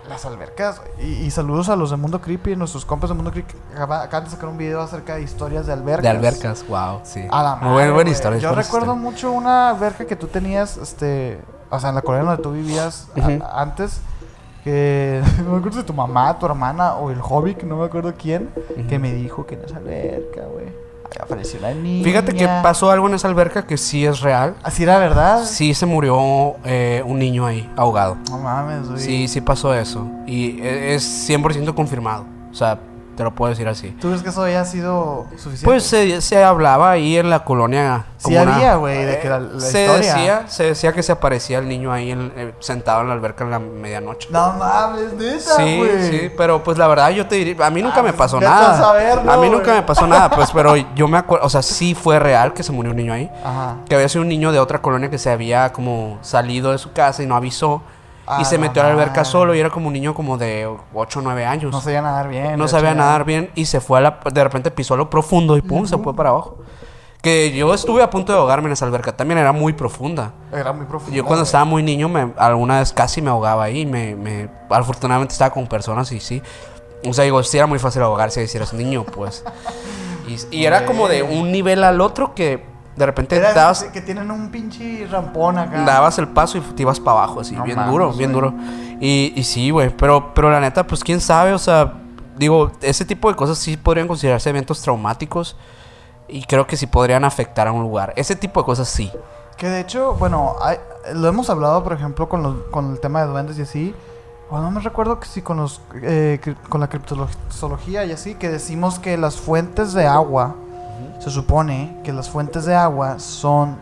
[0.10, 0.82] Las albercas.
[1.00, 3.54] Y, y saludos a los de Mundo Creepy, nuestros compas de Mundo Creepy.
[3.74, 6.04] Acaba- Acaban de sacar un video acerca de historias de albercas.
[6.04, 7.26] De albercas, wow, sí.
[7.30, 8.40] A la Muy madre, buena, historia.
[8.40, 9.02] Yo buena recuerdo historia.
[9.12, 13.08] mucho una alberca que tú tenías, este, o sea, en la colonia donde tú vivías
[13.42, 14.00] a- antes,
[14.64, 17.86] que no me acuerdo si tu mamá, tu hermana o el hobby, que no me
[17.86, 18.50] acuerdo quién,
[18.90, 20.68] que me dijo que en esa alberca, güey,
[21.22, 22.04] apareció una niña.
[22.04, 24.56] Fíjate que pasó algo en esa alberca que sí es real.
[24.64, 25.44] Así era verdad.
[25.46, 28.18] Sí se murió eh, un niño ahí, ahogado.
[28.30, 29.00] No mames, güey.
[29.00, 30.08] Sí, sí pasó eso.
[30.26, 32.26] Y e- es 100% confirmado.
[32.52, 32.80] O sea,
[33.18, 33.90] te lo puedo decir así.
[34.00, 35.66] ¿Tú crees que eso haya sido suficiente?
[35.66, 38.06] Pues se, se hablaba ahí en la colonia.
[38.18, 40.14] Sí había, güey, de que la- la se historia.
[40.16, 43.44] decía, se decía que se aparecía el niño ahí en- eh, sentado en la alberca
[43.44, 44.30] en la medianoche.
[44.32, 46.10] No mames, neta, Sí, güey.
[46.10, 48.40] sí, pero pues la verdad yo te diría, a mí nunca Ah, me pues, pasó
[48.40, 48.78] nada.
[48.78, 51.96] saberlo, a mí nunca me pasó nada, pues, pero yo me acuerdo, o sea, sí
[51.96, 53.32] fue real que se murió un niño ahí.
[53.44, 53.78] Ajá.
[53.90, 56.92] Que había sido un niño de otra colonia que se había como salido de su
[56.94, 57.82] casa y no avisó.
[58.30, 60.70] Ah, y se metió a la alberca solo y era como un niño como de
[60.94, 61.72] 8 o 9 años.
[61.72, 62.58] No sabía nadar bien.
[62.58, 64.20] No sabía hecho, nadar bien y se fue a la...
[64.32, 66.58] De repente pisó a lo profundo y pum, se fue para abajo.
[67.22, 69.16] Que yo estuve a punto de ahogarme en esa alberca.
[69.16, 70.34] También era muy profunda.
[70.52, 71.16] Era muy profundo.
[71.16, 71.48] Yo cuando güey.
[71.48, 73.86] estaba muy niño, me, alguna vez casi me ahogaba ahí.
[73.86, 76.42] Me, me, afortunadamente estaba con personas y sí.
[77.08, 79.46] O sea, digo, sí era muy fácil ahogarse si eras niño, pues.
[80.28, 82.62] Y, y era como de un nivel al otro que
[82.98, 85.84] de repente Era dabas, que tienen un pinche rampón acá.
[85.86, 88.54] dabas el paso y te ibas para abajo, así, No bien duro, bien duro.
[89.00, 91.94] Y, y sí, güey, pero, pero la neta, pues quién sabe, o sea,
[92.38, 95.56] digo, ese tipo de cosas sí podrían considerarse eventos traumáticos
[96.28, 98.14] y creo que sí podrían afectar a un lugar.
[98.16, 99.12] Ese tipo de cosas sí.
[99.58, 100.78] Que de hecho, bueno, hay-
[101.14, 103.96] lo hemos hablado, por ejemplo, con, los, con el tema de duendes y así.
[104.50, 106.40] O no me recuerdo que sí con los eh,
[106.70, 110.56] con la criptozoología y así, que decimos que las fuentes de agua,
[111.20, 113.78] se supone que las fuentes de agua son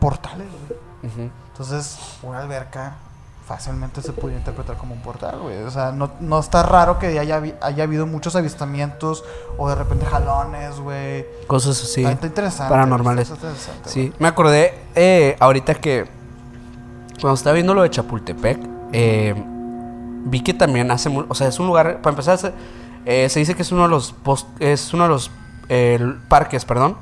[0.00, 1.12] portales, güey.
[1.12, 1.30] Ujú.
[1.52, 2.94] Entonces, una alberca
[3.46, 5.62] fácilmente se podría interpretar como un portal, güey.
[5.62, 9.24] O sea, no, no está raro que haya, haya habido muchos avistamientos
[9.58, 11.26] o de repente jalones, güey.
[11.46, 12.04] Cosas así.
[12.04, 12.70] Está interesante.
[12.70, 13.28] paranormales.
[13.30, 13.92] está interesante, güey.
[13.94, 16.06] Sí, me acordé eh, ahorita que
[17.20, 18.58] cuando estaba viendo lo de Chapultepec,
[18.92, 19.34] eh,
[20.24, 22.52] vi que también hace, o sea, es un lugar, para empezar, se,
[23.04, 25.30] eh, se dice que es uno de los, pos- es uno de los
[25.68, 26.96] eh, parques, perdón,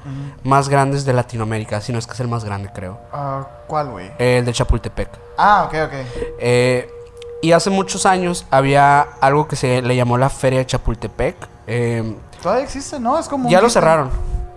[0.45, 2.99] más grandes de Latinoamérica, si no es que es el más grande, creo.
[3.13, 4.11] Ah, ¿Cuál, güey?
[4.19, 5.09] El de Chapultepec.
[5.39, 5.93] Ah, ok, ok.
[6.39, 6.91] Eh,
[7.43, 11.37] y hace muchos años había algo que se le llamó la Feria de Chapultepec.
[11.67, 13.19] eh, Todavía existe, ¿no?
[13.19, 13.45] Es como.
[13.47, 14.11] un ya lo cerraron,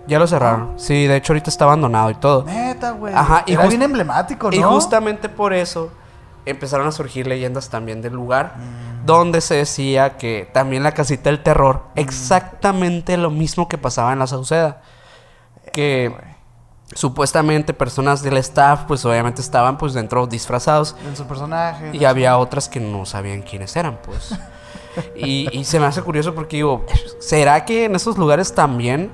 [0.06, 0.72] ya lo cerraron.
[0.78, 2.44] Sí, de hecho ahorita está abandonado y todo.
[2.44, 3.14] Neta, güey.
[3.14, 4.56] Ajá, y Era bien emblemático, ¿no?
[4.56, 5.90] Y justamente por eso
[6.46, 8.93] empezaron a surgir leyendas también del lugar, Mm.
[9.04, 14.18] Donde se decía que también la casita del terror, exactamente lo mismo que pasaba en
[14.18, 14.82] la Sauceda.
[15.72, 16.14] Que
[16.94, 20.96] supuestamente personas del staff, pues obviamente estaban pues dentro disfrazados.
[21.06, 21.90] En su personaje.
[21.92, 24.38] Y había otras que no sabían quiénes eran, pues.
[25.16, 26.86] Y, y se me hace curioso porque digo,
[27.18, 29.10] ¿será que en esos lugares también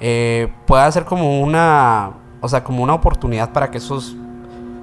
[0.00, 4.16] eh, pueda ser como una, o sea, como una oportunidad para que esos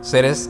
[0.01, 0.49] seres,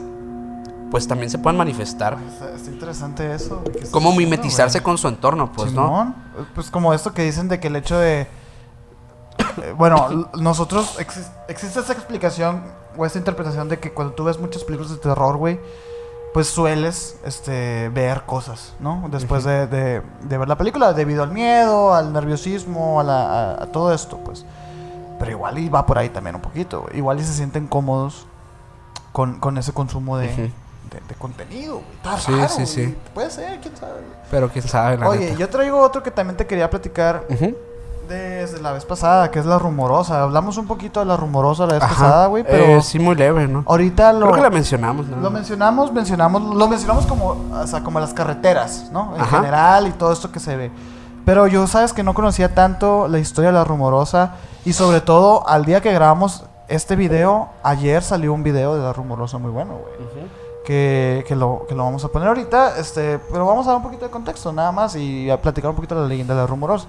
[0.91, 2.17] pues también se puedan manifestar?
[2.31, 3.61] Está, está interesante eso.
[3.65, 6.13] diciendo, mimetizarse con su entorno, pues, ¿no?
[6.53, 8.21] Pues como esto que dicen de que el hecho de...
[8.21, 10.97] eh, bueno, nosotros...
[10.99, 12.63] exis- existe esa explicación
[12.97, 15.59] o esta interpretación de que cuando tú ves muchas películas de terror, güey,
[16.33, 19.07] pues sueles este, ver cosas, ¿no?
[19.11, 23.23] Después de, de- de ver la película, debido al miedo, al nerviosismo, a, la-
[23.53, 24.45] a- a todo esto, pues.
[25.19, 26.85] Pero igual y va por ahí también un poquito.
[26.93, 28.25] Igual y se sienten cómodos
[29.11, 30.51] con, con ese consumo de.
[30.89, 31.85] De- de contenido, güey.
[31.97, 32.97] Está Sí, raro, sí, sí.
[33.13, 33.93] Puede ser, quién sabe.
[33.93, 34.03] güey.
[34.29, 35.37] Pero quién sabe, la Oye, neta.
[35.37, 37.55] yo traigo otro que también te quería platicar Ujú.
[38.09, 40.21] desde la vez pasada, que es la rumorosa.
[40.23, 41.93] Hablamos un poquito de la rumorosa la vez Ajá.
[41.93, 43.63] pasada, güey, pero Eh, sí, muy leve, ¿no?
[43.67, 45.17] ahorita lo, Creo que la mencionamos, ¿no?
[45.17, 49.15] lo mencionamos, mencionamos, lo mencionamos como, o sea, como las carreteras, ¿no?
[49.15, 49.37] En Ajá.
[49.37, 50.71] general y todo esto que se ve.
[51.25, 54.33] Pero yo, sabes que no conocía tanto la historia de la rumorosa
[54.65, 58.91] y sobre todo al día que grabamos este video, ayer salió un video de la
[58.93, 59.93] rumorosa muy bueno, güey.
[59.95, 60.27] Ujú.
[60.65, 63.83] Que, que, lo, que lo vamos a poner ahorita, este, pero vamos a dar un
[63.83, 66.47] poquito de contexto nada más y a platicar un poquito de la leyenda de la
[66.47, 66.85] rumorosa.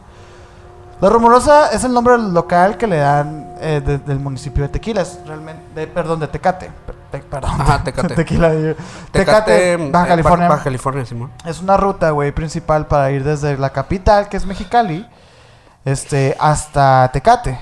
[1.01, 5.01] La rumorosa es el nombre local que le dan eh, de- del municipio de Tequila,
[5.03, 8.15] es realmente, de- perdón, de Tecate, per- te- perdón, Ajá, Tecate.
[8.15, 8.77] Tequila, Tecate,
[9.11, 10.49] Tecate, Baja eh, California.
[10.49, 11.31] Baja California, Simón.
[11.47, 15.09] Es una ruta, güey, principal para ir desde la capital, que es Mexicali,
[15.85, 17.59] este, hasta Tecate.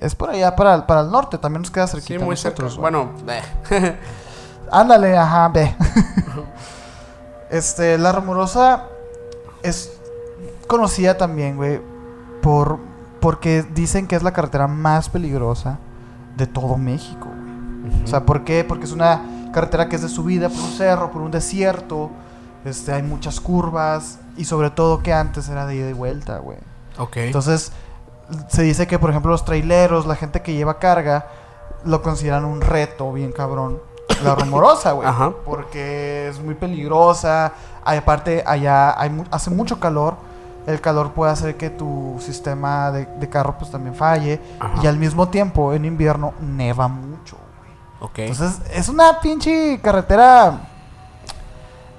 [0.00, 2.20] Es por allá para, el- para el norte, también nos queda cerquita.
[2.20, 2.64] Sí, muy cerca.
[2.78, 3.10] Bueno,
[3.70, 3.98] eh.
[4.70, 5.74] Ándale, ajá, ve.
[7.50, 8.84] este, la rumorosa
[9.62, 9.92] es
[10.66, 11.80] conocida también, güey,
[12.42, 12.78] por
[13.20, 15.78] porque dicen que es la carretera más peligrosa
[16.36, 18.04] de todo México, güey.
[18.04, 18.64] O sea, ¿por qué?
[18.64, 22.10] Porque es una carretera que es de subida por un cerro, por un desierto.
[22.64, 26.58] Este, hay muchas curvas y sobre todo que antes era de ida y vuelta, güey.
[26.98, 27.16] ok.
[27.18, 27.72] Entonces,
[28.48, 31.26] se dice que, por ejemplo, los traileros, la gente que lleva carga,
[31.84, 33.80] lo consideran un reto bien cabrón.
[34.24, 35.06] La rumorosa, güey.
[35.08, 35.32] Ajá.
[35.44, 37.52] Porque es muy peligrosa.
[37.84, 40.16] Hay, aparte, allá hay hace mucho calor.
[40.66, 44.40] El calor puede hacer que tu sistema de, de carro pues también falle.
[44.60, 44.80] Ajá.
[44.82, 48.10] Y al mismo tiempo, en invierno, neva mucho, güey.
[48.10, 48.18] ok.
[48.30, 50.60] Entonces, es una pinche carretera,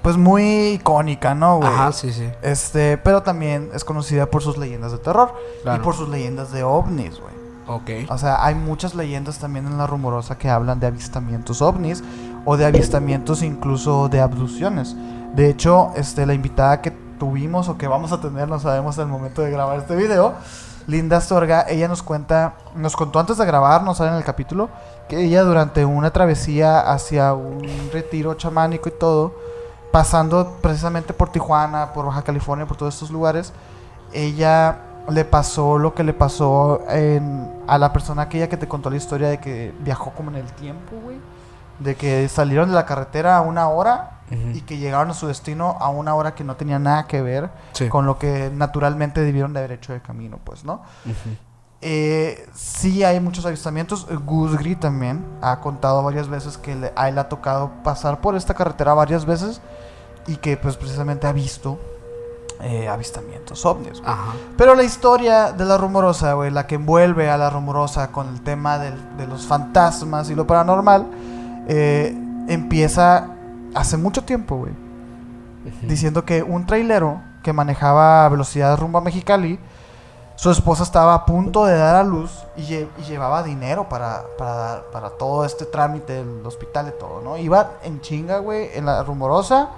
[0.02, 1.68] pues muy icónica, ¿no, güey?
[1.68, 2.28] Ajá, sí, sí.
[2.42, 5.80] Este, pero también es conocida por sus leyendas de terror Claro.
[5.80, 7.34] y por sus leyendas de ovnis, güey.
[7.70, 7.90] Ok.
[8.08, 12.02] O sea, hay muchas leyendas también en la rumorosa que hablan de avistamientos ovnis
[12.44, 14.96] o de avistamientos incluso de abducciones.
[15.34, 19.06] De hecho, este, la invitada que tuvimos o que vamos a tener, no sabemos al
[19.06, 20.34] momento de grabar este video,
[20.88, 24.68] Linda Astorga, ella nos cuenta, nos contó antes de grabar, no sale en el capítulo,
[25.08, 27.62] que ella durante una travesía hacia un
[27.92, 29.32] retiro chamánico y todo,
[29.92, 33.52] pasando precisamente por Tijuana, por Baja California, por todos estos lugares,
[34.12, 38.90] ella le pasó lo que le pasó en- a la persona aquella que te contó
[38.90, 41.16] la historia de que viajó como en el tiempo, güey.
[41.78, 44.18] De que salieron de la carretera a una hora
[44.54, 47.50] y que llegaron a su destino a una hora que no tenía nada que ver
[47.72, 47.88] Sí.
[47.88, 50.82] con lo que naturalmente debieron de haber hecho de camino, pues, ¿no?
[51.82, 54.06] Eh, sí hay muchos avistamientos.
[54.26, 58.36] Gus Gris también ha contado varias veces que le- a él ha tocado pasar por
[58.36, 59.60] esta carretera varias veces
[60.26, 61.78] y que pues precisamente ha visto
[62.62, 64.02] eh, avistamientos ovnis.
[64.04, 64.32] Ajá.
[64.56, 68.40] Pero la historia de la rumorosa, güey, la que envuelve a la rumorosa con el
[68.42, 71.06] tema del- de los fantasmas y lo paranormal,
[71.68, 72.16] eh,
[72.48, 73.28] empieza
[73.74, 74.72] hace mucho tiempo, güey
[75.82, 79.58] diciendo que un trailero que manejaba a velocidad rumbo a Mexicali,
[80.34, 84.22] su esposa estaba a punto de dar a luz y, lle- y llevaba dinero para,
[84.38, 87.36] para, dar- para todo este trámite del hospital y todo, ¿no?
[87.36, 89.68] Iba en chinga, güey, en la rumorosa,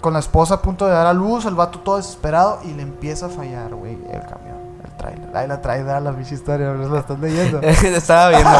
[0.00, 2.82] con la esposa a punto de dar a luz, el vato todo desesperado y le
[2.82, 5.36] empieza a fallar, güey, el camión, el trailer.
[5.36, 6.88] Ahí la trae, da la bicha historia, ¿no?
[6.88, 7.60] la están leyendo.
[7.62, 8.50] Estaba viendo.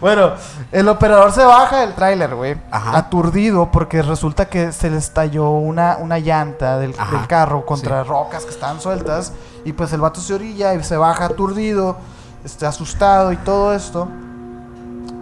[0.00, 0.32] Bueno,
[0.72, 2.56] el operador se baja del tráiler, güey.
[2.70, 6.94] Aturdido porque resulta que se le estalló una, una llanta del,
[7.26, 9.32] carro contra rocas que estaban sueltas.
[9.64, 11.96] Y pues el vato se orilla y se baja aturdido,
[12.44, 14.08] este, asustado y todo esto.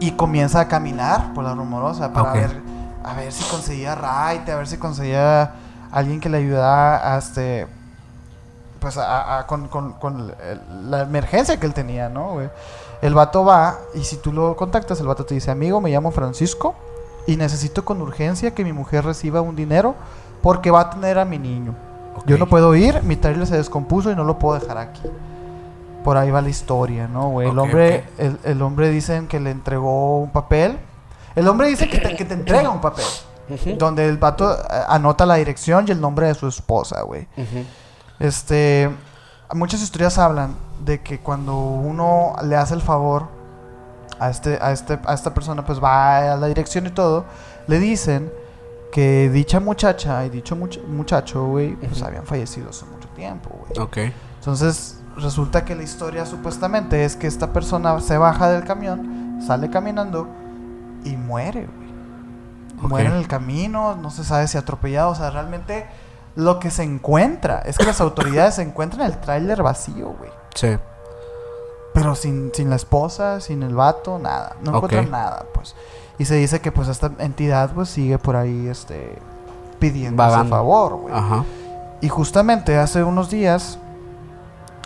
[0.01, 2.61] Y comienza a caminar por la rumorosa para ver,
[3.11, 5.53] a ver si conseguía raite, a ver si conseguía
[5.91, 7.67] alguien que le ayudara a este
[8.81, 10.33] pues a- a- con, con-
[10.89, 12.49] la emergencia que él tenía, ¿no, güey?
[13.03, 16.11] El vato va y si tú lo contactas, el vato te dice, amigo, me llamo
[16.13, 16.75] Francisco
[17.27, 19.95] y necesito con urgencia que mi mujer reciba un dinero
[20.43, 21.75] porque va a tener a mi niño.
[22.27, 25.03] Yo no puedo ir, mi trailer se descompuso y no lo puedo dejar aquí.
[26.05, 27.49] Por ahí va la historia, ¿no, güey?
[27.49, 30.79] el hombre, el, el hombre dicen que le entregó un papel.
[31.35, 33.05] El hombre dice que te, que te entrega un papel.
[33.51, 33.77] Ujú.
[33.79, 34.59] Donde el vato eh,
[34.89, 37.23] anota la dirección y el nombre de su esposa, güey.
[37.37, 37.65] Ujú.
[38.19, 38.91] Este,
[39.55, 40.55] muchas historias hablan
[40.85, 43.29] de que cuando uno le hace el favor
[44.19, 47.25] a este, a este, a esta persona, pues va a la dirección y todo,
[47.69, 48.31] le dicen
[48.93, 52.07] que dicha muchacha y dicho much- muchacho, güey, pues Ujú.
[52.07, 53.79] habían fallecido hace mucho tiempo, güey.
[53.87, 54.13] Ok.
[54.41, 59.71] Entonces, resulta que la historia supuestamente es que esta persona se baja del camión, sale
[59.71, 60.27] caminando
[61.05, 61.89] y muere, güey.
[62.89, 65.87] Muere en el camino, no se sabe si atropellado, o sea, realmente
[66.37, 70.31] lo que se encuentra es que las autoridades encuentran el tráiler vacío, güey.
[70.55, 70.77] Sí.
[71.93, 74.55] Pero sin, sin la esposa, sin el vato, nada.
[74.63, 75.75] No encuentran nada, pues.
[76.19, 79.19] Y se dice que pues esta entidad pues sigue por ahí, este,
[79.81, 80.57] pidiendo su Vagando.
[80.57, 81.15] favor, güey.
[81.15, 81.45] Ajá.
[82.01, 83.79] Y justamente hace unos días,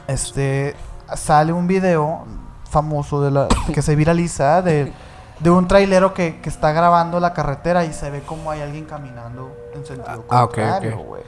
[0.07, 0.75] este,
[1.15, 2.25] sale un video
[2.71, 4.93] famoso de la, que se viraliza de,
[5.43, 8.85] de un trailero que, que está grabando la carretera y se ve como hay alguien
[8.85, 11.23] caminando en sentido Ah, ok, contrario, güey.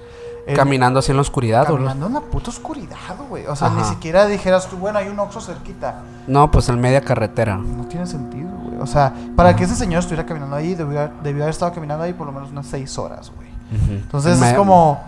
[0.46, 1.86] El- Caminando así en la oscuridad, ¿o no?
[1.86, 2.98] Caminando en la puta oscuridad,
[3.30, 3.46] güey.
[3.46, 3.88] O sea, ni Ajá.
[3.90, 6.02] siquiera dijeras tú, bueno, hay un Oxxo cerquita.
[6.26, 7.56] No, pues en media carretera.
[7.56, 8.78] No tiene sentido, güey.
[8.78, 12.04] O sea, para que ese señor estuviera caminando ahí, debió haber, debió haber estado caminando
[12.04, 13.48] ahí por lo menos unas seis horas, güey.
[13.48, 13.92] Ujú.
[13.92, 15.00] Entonces Me- es como.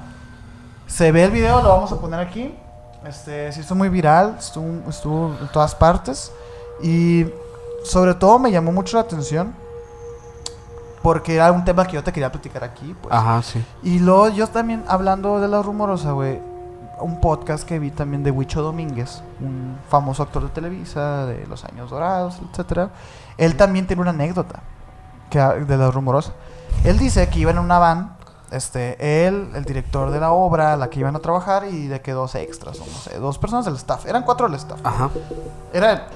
[0.86, 2.54] Se ve el video, lo vamos a poner aquí.
[3.06, 6.32] Este, se hizo muy viral, estuvo, estuvo en todas partes.
[6.82, 7.24] Y
[7.86, 9.54] sobre todo me llamó mucho la atención.
[11.02, 12.94] Porque era un tema que yo te quería platicar aquí.
[13.00, 13.14] Pues.
[13.14, 13.64] Ajá, sí.
[13.84, 16.40] Y luego yo también, hablando de la rumorosa, güey.
[16.98, 21.64] Un podcast que vi también de Huicho Domínguez, un famoso actor de Televisa de los
[21.66, 22.90] años dorados, etcétera.
[23.36, 24.62] Él también tiene una anécdota
[25.28, 26.32] que, de la rumorosa.
[26.84, 28.16] Él dice que iba en una van,
[28.50, 32.12] este, él, el director de la obra, la que iban a trabajar y de que
[32.12, 34.06] dos extras, o no sé, dos personas del staff.
[34.06, 34.80] Eran cuatro del staff.
[34.82, 35.10] Ajá.
[35.74, 36.08] Era,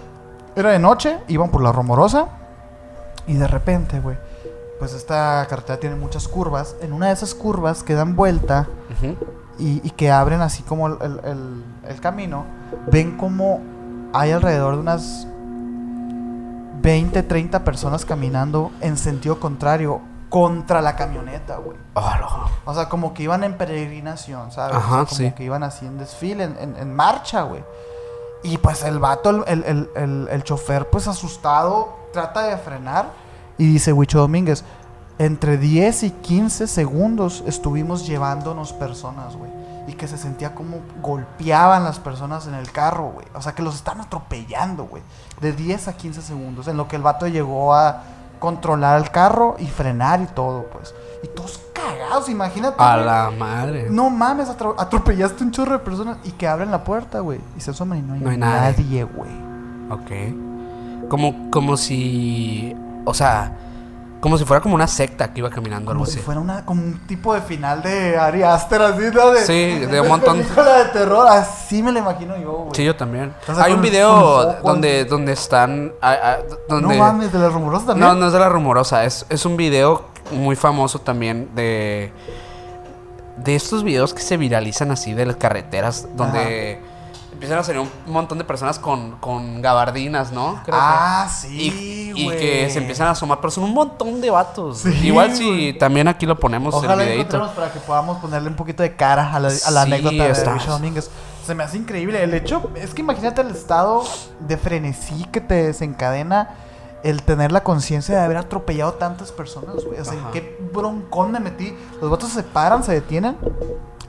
[0.57, 2.26] era de noche, iban por la rumorosa
[3.26, 4.16] y de repente, güey,
[4.78, 6.74] pues esta carretera tiene muchas curvas.
[6.80, 8.66] En una de esas curvas que dan vuelta
[8.98, 9.16] Ujú.
[9.59, 12.44] y, y que abren así como el, el- el- el camino,
[12.90, 13.61] ven como
[14.12, 15.26] hay alrededor de unas
[16.82, 21.76] 20, 30 personas caminando en sentido contrario contra la camioneta, güey.
[21.94, 22.28] Hola.
[22.64, 24.76] O sea, como que iban en peregrinación, ¿sabes?
[24.76, 25.32] Ajá, O sea, como sí.
[25.32, 27.62] que iban así en desfile, en, en- en marcha, güey.
[28.43, 33.11] Y pues el vato, el, el, el, el- chofer, pues asustado, trata de frenar.
[33.59, 34.64] Y dice Huicho Domínguez,
[35.18, 39.51] entre 10 y 15 segundos estuvimos llevándonos personas, güey.
[39.86, 43.26] Y que se sentía como golpeaban las personas en el carro, güey.
[43.34, 45.03] O sea, que los están atropellando, güey.
[45.41, 46.68] De 10 a 15 segundos.
[46.68, 48.03] En lo que el vato llegó a
[48.41, 50.93] controlar el carro y frenar y todo, pues.
[51.22, 52.76] Y todos cagados, imagínate.
[52.82, 53.07] A güey.
[53.07, 53.86] la madre.
[53.91, 57.41] No mames, atro- atropellaste un chorro de personas y que abren la puerta, güey.
[57.57, 58.82] Y se asoman y no hay, No hay nadie.
[58.82, 59.30] nadie, güey.
[59.91, 61.09] Ok.
[61.09, 62.74] Como, como si.
[63.05, 63.53] O sea,
[64.20, 66.24] como si fuera como una secta que iba caminando, algo Como si así.
[66.24, 69.30] fuera una, como un tipo de final de Ari Aster, así, ¿no?
[69.30, 70.36] De, Sí, de un montón.
[70.42, 72.70] película de terror, así me lo imagino yo, güey.
[72.74, 73.32] Sí, yo también.
[73.58, 75.92] Hay un video donde, donde están.
[76.68, 78.08] donde, No mames, de la rumorosa también.
[78.08, 79.04] No, no es de la rumorosa.
[79.04, 82.12] Es, es un video muy famoso también de.
[83.38, 86.06] De estos videos que se viralizan así de las carreteras.
[86.14, 86.78] Donde
[87.41, 90.61] empiezan a salir un montón de personas con, con gabardinas, ¿no?
[90.62, 92.38] Creo ah, sí, y güey.
[92.38, 94.80] que se empiezan a asomar, pero son un montón de vatos.
[94.80, 97.51] Sí, Igual si también aquí lo ponemos Ojalá el videito.
[97.55, 100.51] para que podamos ponerle un poquito de cara a la, a la Sí, anécdota de.
[100.51, 101.11] Luis Domínguez.
[101.47, 102.22] Se me hace increíble.
[102.22, 104.05] El hecho es que imagínate el estado
[104.41, 106.51] de frenesí que te desencadena
[107.03, 109.99] el tener la conciencia de haber atropellado tantas personas, güey.
[109.99, 110.30] O sea, Ajá.
[110.32, 111.74] qué broncón me metí.
[112.03, 113.38] Los vatos se paran, se detienen.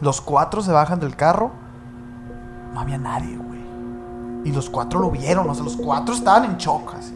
[0.01, 1.51] Los cuatro se bajan del carro.
[2.73, 3.61] No había nadie, güey.
[4.45, 5.49] Y los cuatro lo vieron.
[5.49, 7.13] O sea, los cuatro estaban en shock, así.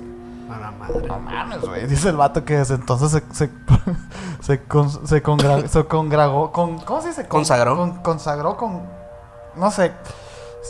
[0.54, 1.08] A la madre.
[1.08, 1.88] No mames, güey.
[1.88, 3.24] Dice el vato que desde entonces se.
[3.34, 3.50] Se,
[4.42, 6.52] se, con- se, congra- se congragó.
[6.52, 7.22] Con, ¿Cómo se dice?
[7.24, 7.76] Con- Consagró.
[7.78, 8.82] con- consagró con.
[9.56, 9.86] No sé.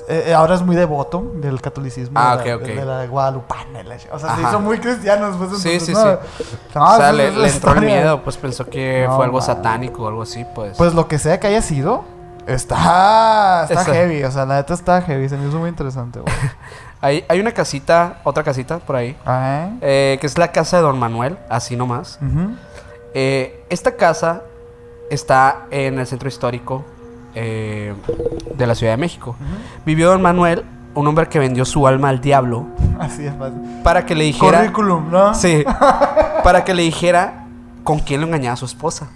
[0.07, 2.17] eh, eh, ahora es muy devoto del catolicismo.
[2.19, 2.67] Ah, de, la, ok, ok.
[2.69, 3.83] de la guadalupana.
[3.83, 4.49] la O sea, se Ajá.
[4.49, 6.17] hizo muy cristiano después de Sí, entonces, sí, ¿no?
[6.38, 6.57] sí.
[6.75, 10.03] No, o sea, le, la entró el miedo, pues pensó que No, fue algo satánico
[10.03, 10.77] o algo así, pues.
[10.77, 12.03] Pues lo que sea que haya sido.
[12.48, 16.20] Está, está Está- heavy, o sea, la neta está heavy, se me hizo muy interesante,
[16.20, 16.34] güey.
[17.02, 19.70] hay, hay una casita, otra casita por ahí, Ajá.
[19.82, 22.20] eh, que es la casa de Don Manuel, así nomás.
[23.14, 24.43] Eh, esta casa
[25.10, 26.84] está en el centro histórico
[27.34, 27.93] eh,
[28.56, 29.36] de la Ciudad de México.
[29.86, 32.66] Vivió Don Manuel, un hombre que vendió su alma al diablo
[33.00, 33.60] Así es fácil.
[33.84, 34.60] para que le dijera...
[34.60, 35.34] Currículum, ¿no?
[35.34, 35.64] Sí,
[36.43, 37.46] para que le dijera
[37.84, 39.08] con quién lo engañaba a su esposa.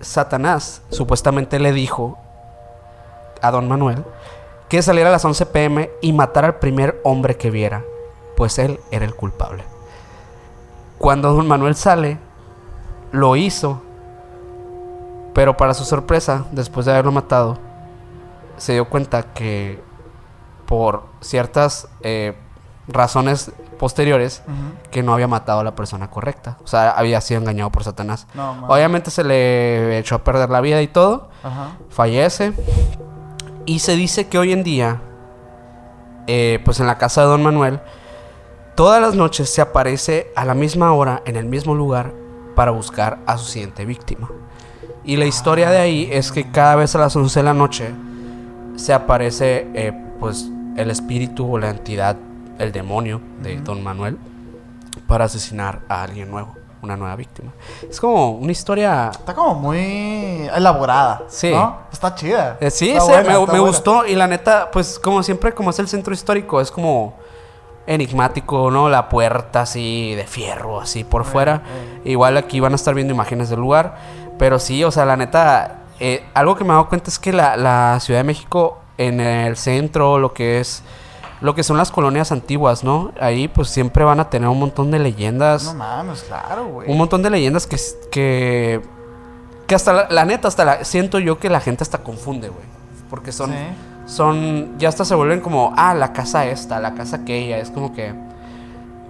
[0.00, 2.18] Satanás supuestamente le dijo
[3.42, 4.04] a don Manuel
[4.68, 7.84] que saliera a las 11 pm y matara al primer hombre que viera,
[8.36, 9.64] pues él era el culpable.
[10.98, 12.18] Cuando don Manuel sale,
[13.12, 13.80] lo hizo,
[15.32, 17.58] pero para su sorpresa, después de haberlo matado,
[18.58, 19.80] se dio cuenta que
[20.66, 22.36] por ciertas eh,
[22.88, 24.42] razones posteriores,
[24.90, 26.58] que no había matado a la persona correcta.
[26.64, 28.26] O sea, había sido engañado por Satanás.
[28.34, 28.66] No.
[28.66, 31.28] Obviamente se le echó a perder la vida y todo.
[31.90, 32.52] Fallece.
[33.66, 35.00] Y se dice que hoy en día,
[36.26, 37.80] eh, pues en la casa de Don Manuel,
[38.74, 42.12] todas las noches se aparece a la misma hora, en el mismo lugar,
[42.54, 44.28] para buscar a su siguiente víctima.
[45.04, 47.94] Y la historia de ahí es que cada vez a las 11 de la noche
[48.76, 52.16] se aparece eh, pues el espíritu o la entidad,
[52.58, 54.18] el demonio de Don Manuel
[55.06, 57.52] para asesinar a alguien nuevo, una nueva víctima.
[57.88, 59.10] Es como una historia...
[59.10, 61.22] Está como muy elaborada.
[61.28, 61.50] Sí.
[61.50, 61.78] ¿no?
[61.92, 62.58] Está chida.
[62.60, 65.78] Eh, sí, Está sí, buena, me, gustó y la neta, pues como siempre, como es
[65.78, 67.14] el centro histórico, es como
[67.86, 68.88] enigmático, ¿no?
[68.90, 71.62] La puerta así de fierro, así por fuera.
[72.04, 73.96] Igual aquí van a estar viendo imágenes del lugar,
[74.38, 77.32] pero sí, o sea, la neta, eh, algo que me he dado cuenta es que
[77.32, 80.82] la, la Ciudad de México en el centro, lo que es,
[81.40, 83.12] lo que son las colonias antiguas, ¿no?
[83.20, 85.64] Ahí pues siempre van a tener un montón de leyendas.
[85.64, 86.90] No mames, claro, güey.
[86.90, 87.76] Un montón de leyendas que,
[88.10, 88.80] que,
[89.66, 92.64] que hasta la, la neta, hasta la, siento yo que la gente hasta confunde, güey.
[93.10, 93.56] Porque son, Sí.
[94.14, 97.94] son, ya hasta se vuelven como, ah, la casa esta, la casa aquella, es como
[97.94, 98.12] que...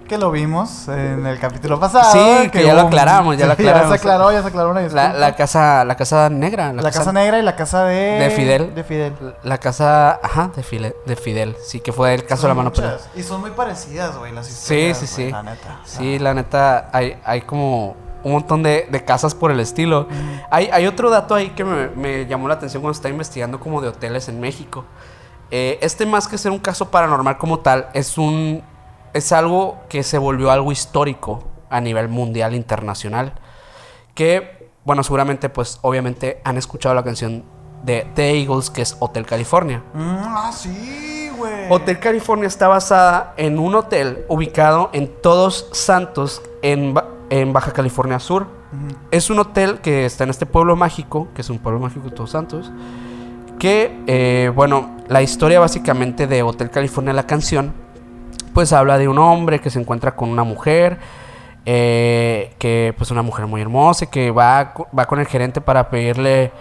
[0.09, 2.11] Que lo vimos en el capítulo pasado.
[2.11, 3.89] Sí, que ya lo aclaramos, ya lo Sí, aclaramos.
[3.91, 5.13] Ya se aclaró, ya se aclaró una disculpa.
[5.13, 7.95] La, la casa, la casa negra, La casa negra y la casa de...
[8.19, 8.73] De Fidel.
[8.73, 9.13] De Fidel.
[9.43, 12.73] La casa, ajá, de Fidel, de Fidel, sí, que fue el caso de la mano
[12.73, 12.97] peluda.
[13.15, 14.53] Y son muy parecidas, güey, las Sí,
[14.91, 14.97] historias.
[14.97, 15.31] sí, güey, sí.
[15.31, 15.79] La neta.
[15.85, 20.07] Sí, la neta, hay, hay como un montón de, de casas por el estilo.
[20.49, 23.79] Hay, hay otro dato ahí que me, me llamó la atención cuando estaba investigando como
[23.79, 24.85] de hoteles en México.
[25.51, 28.63] Eh, este más que ser un caso paranormal como tal, es un
[29.13, 33.33] es algo que se volvió algo histórico a nivel mundial internacional.
[34.15, 37.43] Que, bueno, seguramente, pues, obviamente han escuchado la canción
[37.83, 39.83] de The Eagles, que es Hotel California.
[39.93, 41.67] Mm, ah, sí, güey.
[41.69, 46.93] Hotel California está basada en un hotel ubicado en Todos Santos, en,
[47.29, 48.47] en Baja California Sur.
[49.09, 52.15] Es un hotel que está en este pueblo mágico, que es un pueblo mágico de
[52.15, 52.71] Todos Santos.
[53.57, 57.73] Que, eh, bueno, la historia básicamente de Hotel California, la canción,
[58.53, 60.97] pues habla de un hombre que se encuentra con una mujer,
[61.65, 65.89] eh, que pues una mujer muy hermosa, y que va, va con el gerente para
[65.89, 66.51] pedirle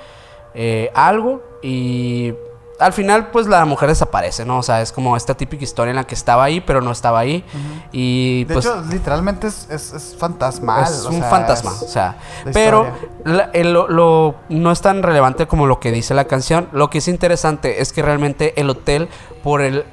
[0.54, 2.34] eh, algo y
[2.80, 4.58] al final pues la mujer desaparece, ¿no?
[4.58, 7.18] O sea, es como esta típica historia en la que estaba ahí, pero no estaba
[7.18, 7.44] ahí.
[7.90, 10.84] Y De pues hecho, literalmente es, es, es fantasmal.
[10.84, 12.86] es o un sea, fantasma, es- o sea, la pero
[13.24, 16.68] la- el- lo, lo- no es tan relevante como lo que dice la canción.
[16.72, 19.08] Lo que es interesante es que realmente el hotel,
[19.42, 19.84] por el,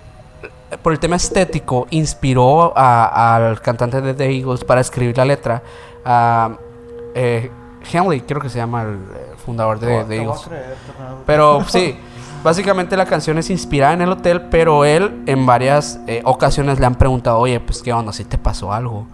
[0.82, 5.62] por el tema estético, inspiró a- al cantante de The Eagles para escribir la letra.
[6.04, 6.52] A
[7.14, 7.50] eh,
[7.92, 10.42] Henley, creo que se llama el eh, fundador de a Eagles.
[10.48, 10.76] creer.
[11.26, 11.98] Pero sí,
[12.44, 16.86] básicamente la canción es inspirada en el hotel, pero él en varias eh, ocasiones le
[16.86, 19.08] han preguntado, oye, pues qué onda, si te pasó algo.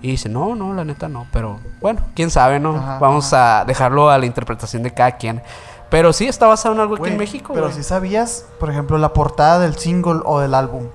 [0.00, 2.76] Y dice, no, no, la neta no, pero bueno, quién sabe, ¿no?
[2.76, 5.42] Ajá, Vamos a dejarlo a la interpretación de cada quien.
[5.90, 7.52] Pero sí está basado en algo aquí Güey, en México.
[7.54, 10.86] Pero si sabías, por ejemplo, la portada del single o del álbum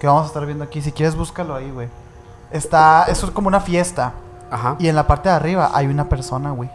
[0.00, 1.88] que vamos a estar viendo aquí, si quieres búscalo ahí, güey.
[2.50, 4.12] Está, eso es como una fiesta.
[4.50, 4.76] Ajá.
[4.78, 6.70] Y en la parte de arriba hay una persona, güey.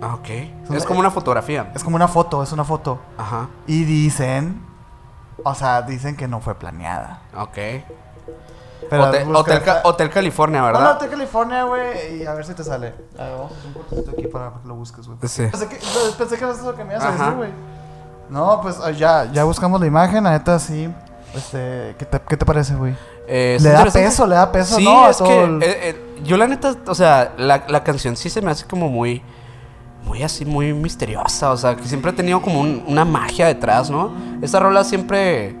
[0.00, 0.28] Ah, ok.
[0.68, 1.72] una- Es como una fotografía.
[1.74, 2.98] Es como una foto, es una foto.
[3.16, 3.48] Ajá.
[3.66, 4.62] Y dicen,
[5.44, 7.20] o sea, dicen que no fue planeada.
[7.36, 7.58] Ok.
[8.90, 10.92] Pero Hotel, busca- Hotel Ca- Hotel California, ¿verdad?
[10.96, 12.94] Hotel California, güey, y a ver si te sale.
[13.18, 15.18] A ver, vamos a hacer un cortecito aquí para que lo busques, güey.
[15.24, 15.42] Sí.
[15.50, 15.76] Pensé que,
[16.16, 17.18] pensé que eso es lo que me ibas a Ajá.
[17.24, 17.50] decir, güey.
[18.30, 20.92] No, pues ah, ya, ya buscamos la imagen, la neta sí.
[21.34, 22.94] Este, ¿qué te, qué te parece, güey?
[23.26, 24.08] Eh, es ¿Le da interesante.
[24.08, 24.26] peso?
[24.26, 24.76] ¿Le da peso?
[24.76, 25.04] Sí, ¿no?
[25.04, 28.16] a es todo que el- eh, eh, yo la neta, o sea, la, la canción
[28.16, 29.22] sí se me hace como muy,
[30.04, 33.90] muy así, muy misteriosa, o sea, que siempre ha tenido como un- una magia detrás,
[33.90, 34.10] ¿no?
[34.40, 35.54] Esta rola siempre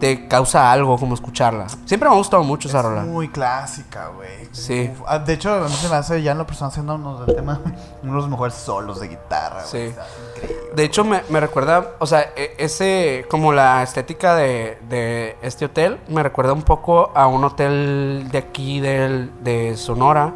[0.00, 1.66] te causa algo como escucharla.
[1.84, 3.02] Siempre me ha gustado mucho esa rola.
[3.02, 4.48] Muy clásica, güey.
[4.52, 4.90] Sí.
[4.92, 7.34] Uf, ah, De hecho, a mí se me hace ya en lo personal haciéndonos del
[7.36, 7.60] tema
[8.02, 9.88] uno de los mejores solos de guitarra, güey.
[9.90, 9.94] Sí.
[10.36, 10.68] Increíble.
[10.74, 15.64] De hecho, me, me recuerda, o sea, e- ese, como la estética de, de este
[15.64, 20.32] hotel, me recuerda un poco a un hotel de aquí del, de Sonora,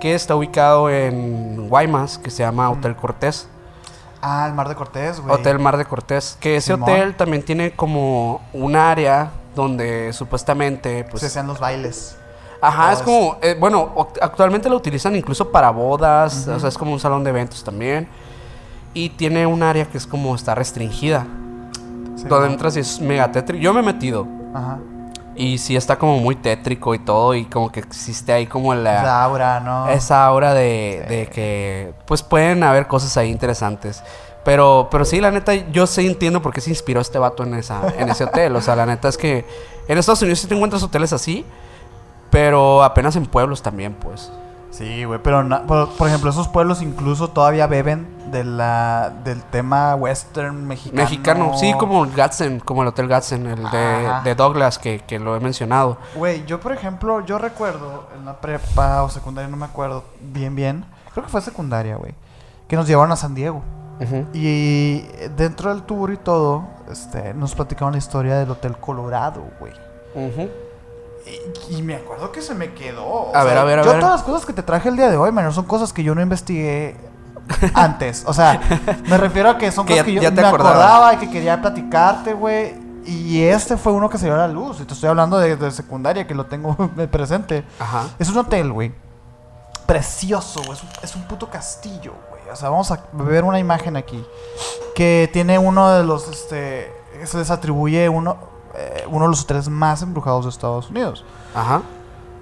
[0.00, 3.48] que está ubicado en Guaymas, que se llama Hotel Cortés.
[4.22, 5.34] Ah, el Mar de Cortés, güey.
[5.34, 6.38] Hotel Mar de Cortés.
[6.40, 6.88] Que ese Simón.
[6.88, 11.20] hotel también tiene como un área donde supuestamente, pues...
[11.20, 12.16] se hacían los bailes.
[12.60, 16.92] Ajá, es como, eh, bueno, actualmente lo utilizan incluso para bodas, o sea, es como
[16.92, 18.08] un salón de eventos también.
[18.94, 21.26] Y tiene un área que es como está restringida,
[22.14, 23.32] Sí, donde entras y es mega.
[23.58, 24.78] Yo me he metido Ajá.
[25.34, 29.00] Y sí está como muy tétrico y todo y como que existe ahí como la...
[29.00, 29.88] Esa aura, ¿no?
[29.88, 34.02] esa aura de, de que pues pueden haber cosas ahí interesantes.
[34.44, 37.54] Pero, pero sí, la neta, yo sí entiendo por qué se inspiró este vato en,
[37.54, 38.56] esa, en ese hotel.
[38.56, 39.44] O sea, la neta es que
[39.86, 41.44] en Estados Unidos sí te encuentras hoteles así,
[42.30, 44.32] pero apenas en pueblos también, pues.
[44.72, 49.42] Sí, güey, pero na- por, por ejemplo, esos pueblos incluso todavía beben de la, del
[49.42, 51.02] tema western mexicano.
[51.02, 53.62] Mexicano, sí, como el Gadsden, como el Hotel Gadsden, el
[54.24, 55.98] de, Douglas, que, que lo he mencionado.
[56.14, 60.56] Güey, yo por ejemplo, yo recuerdo en la prepa o secundaria, no me acuerdo bien
[60.56, 62.14] bien, creo que fue secundaria, güey,
[62.66, 63.62] que nos llevaron a San Diego.
[64.32, 65.02] Y
[65.36, 69.72] dentro del tour y todo, este, nos platicaban la historia del Hotel Colorado, güey.
[70.14, 70.48] Ujú.
[71.70, 73.04] Y, y me acuerdo que se me quedó.
[73.04, 74.00] o A ver, a ver, a yo ver.
[74.00, 76.14] todas las cosas que te traje el día de hoy, man, son cosas que yo
[76.14, 76.96] no investigué
[77.74, 78.24] antes.
[78.26, 78.60] O sea,
[79.08, 81.60] me refiero a que son Que cosas ya- que yo me acordaba y que quería
[81.60, 82.74] platicarte, güey.
[83.04, 84.80] Y este fue uno que se dio a la luz.
[84.80, 86.76] Y te estoy hablando de, de secundaria, que lo tengo
[87.10, 87.64] presente.
[87.80, 88.04] Ajá.
[88.18, 88.92] Es un hotel, güey.
[89.86, 90.72] Precioso, güey.
[90.78, 92.42] Es un, es un puto castillo, güey.
[92.52, 94.24] O sea, vamos a ver una imagen aquí.
[94.94, 96.92] Que tiene uno de los, este...
[97.24, 98.36] Se les atribuye uno,
[98.74, 101.24] eh, uno de los hoteles más embrujados de Estados Unidos.
[101.54, 101.82] Ajá.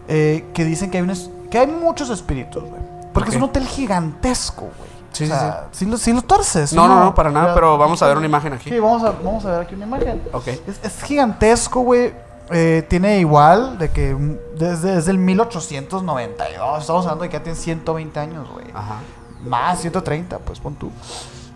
[0.08, 2.82] Eh, que dicen que hay, un es- que hay muchos espíritus, güey.
[3.12, 3.34] Porque Ok.
[3.34, 4.90] es un hotel gigantesco, güey.
[5.12, 5.86] Sí, o sí, sea, sí.
[5.86, 6.72] lo, sí lo torces.
[6.72, 8.70] No, ¿sí no, no, para nada, pero vamos a ver una imagen aquí.
[8.70, 10.22] Sí, vamos a, vamos a ver aquí una imagen.
[10.32, 10.46] Ok.
[10.46, 12.12] Es, es gigantesco, güey.
[12.52, 16.80] Eh, tiene igual de que mm, desde, desde el 1892.
[16.80, 18.66] Estamos hablando de que ya tiene 120 años, güey.
[18.74, 18.96] Ajá.
[19.44, 20.90] Más, 130, pues pon tú.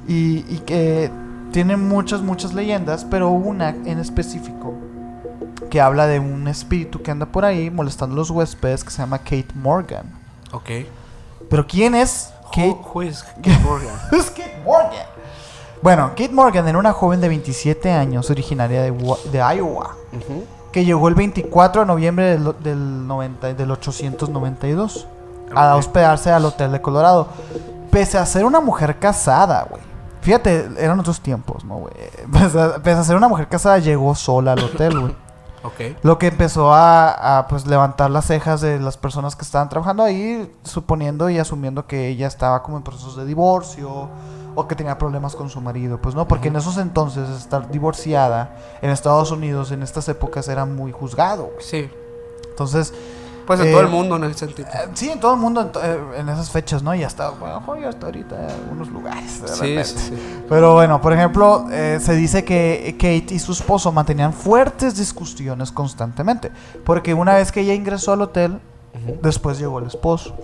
[0.09, 1.11] Y, y que
[1.55, 4.75] tiene muchas, muchas leyendas, pero una en específico
[5.71, 8.99] que habla de un espíritu que anda por ahí molestando a los huéspedes que se
[8.99, 10.05] llama Kate Morgan.
[10.53, 10.69] Ok.
[11.49, 12.77] Pero ¿quién es Kate
[13.37, 13.95] Kate Morgan?
[14.13, 15.07] es Kate Morgan.
[15.81, 19.95] Bueno, Kate Morgan era una joven de 27 años, originaria de, Wa- de Iowa,
[20.73, 25.07] que llegó el 24 de noviembre del, del, 90 del 892
[25.55, 27.29] a hospedarse al Hotel de Colorado.
[27.93, 29.83] Pese a ser una mujer casada, güey.
[30.25, 31.93] Fíjate, eran otros tiempos, ¿no, güey?
[32.33, 35.15] Pese a, pese a ser una mujer casada, llegó sola al hotel, güey.
[35.67, 35.97] Ok.
[36.03, 40.03] Lo que empezó a, a, pues levantar las cejas de las personas que estaban trabajando
[40.03, 44.11] ahí, suponiendo y asumiendo que ella estaba como en procesos de divorcio
[44.55, 48.57] o que tenía problemas con su marido, pues no, porque en esos entonces estar divorciada
[48.83, 51.65] en Estados Unidos en estas épocas era muy juzgado, güey.
[51.65, 51.91] Sí.
[52.51, 52.93] Entonces,
[53.47, 54.69] Pues en Eh, todo el mundo en ese sentido.
[54.69, 56.95] eh, sí, en todo el mundo en, to- eh, en esas fechas, ¿no?
[56.95, 59.43] Y hasta, bueno, hasta ahorita en algunos lugares.
[59.43, 60.45] de Sí, sí, sí.
[60.49, 65.71] Pero bueno, por ejemplo, eh, se dice que Kate y su esposo mantenían fuertes discusiones
[65.73, 66.51] constantemente.
[66.85, 68.61] Porque una vez que ella ingresó al hotel,
[69.23, 70.35] después llegó el esposo.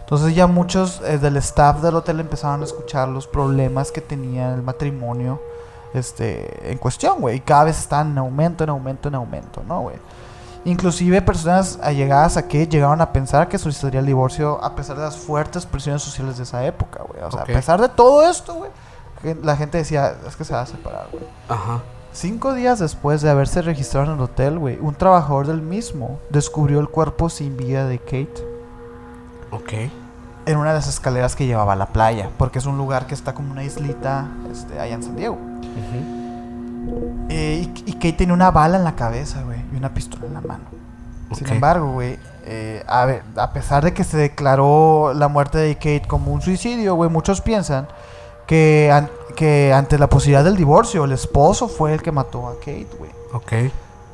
[0.00, 4.54] Entonces ya muchos eh, del staff del hotel empezaron a escuchar los problemas que tenía
[4.54, 5.40] el matrimonio
[5.94, 7.36] este, en cuestión, güey.
[7.36, 9.96] Y cada vez están en aumento, en aumento, en aumento, ¿no, güey?
[10.64, 15.02] Inclusive personas allegadas a Kate llegaron a pensar que solicitaría el divorcio a pesar de
[15.04, 17.22] las fuertes presiones sociales de esa época, güey.
[17.22, 18.70] O sea, a pesar de todo esto, güey,
[19.22, 21.24] que la gente decía, es que se va a separar, güey.
[21.48, 21.80] Ajá.
[22.12, 26.80] Cinco días después de haberse registrado en el hotel, güey, un trabajador del mismo descubrió
[26.80, 28.34] el cuerpo sin vida de Kate
[29.52, 29.72] Ok.
[30.46, 33.14] en una de las escaleras que llevaba a la playa, porque es un lugar que
[33.14, 35.34] está como una islita este, allá en San Diego.
[35.36, 36.17] Ujú.
[37.28, 40.34] Eh, y, y Kate tenía una bala en la cabeza, güey, y una pistola en
[40.34, 40.64] la mano.
[41.34, 45.74] Sin embargo, güey, eh, a, ver, a pesar de que se declaró la muerte de
[45.74, 47.86] Kate como un suicidio, güey, muchos piensan
[48.46, 52.54] que, an- que ante la posibilidad del divorcio, el esposo fue el que mató a
[52.54, 53.10] Kate, güey.
[53.34, 53.70] Ok.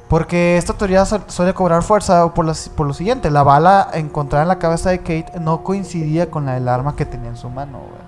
[0.08, 3.30] Porque esta teoría su- suele cobrar fuerza por, las- por lo siguiente.
[3.30, 7.06] La bala encontrada en la cabeza de Kate no coincidía con la del arma que
[7.06, 8.03] tenía en su mano, güey.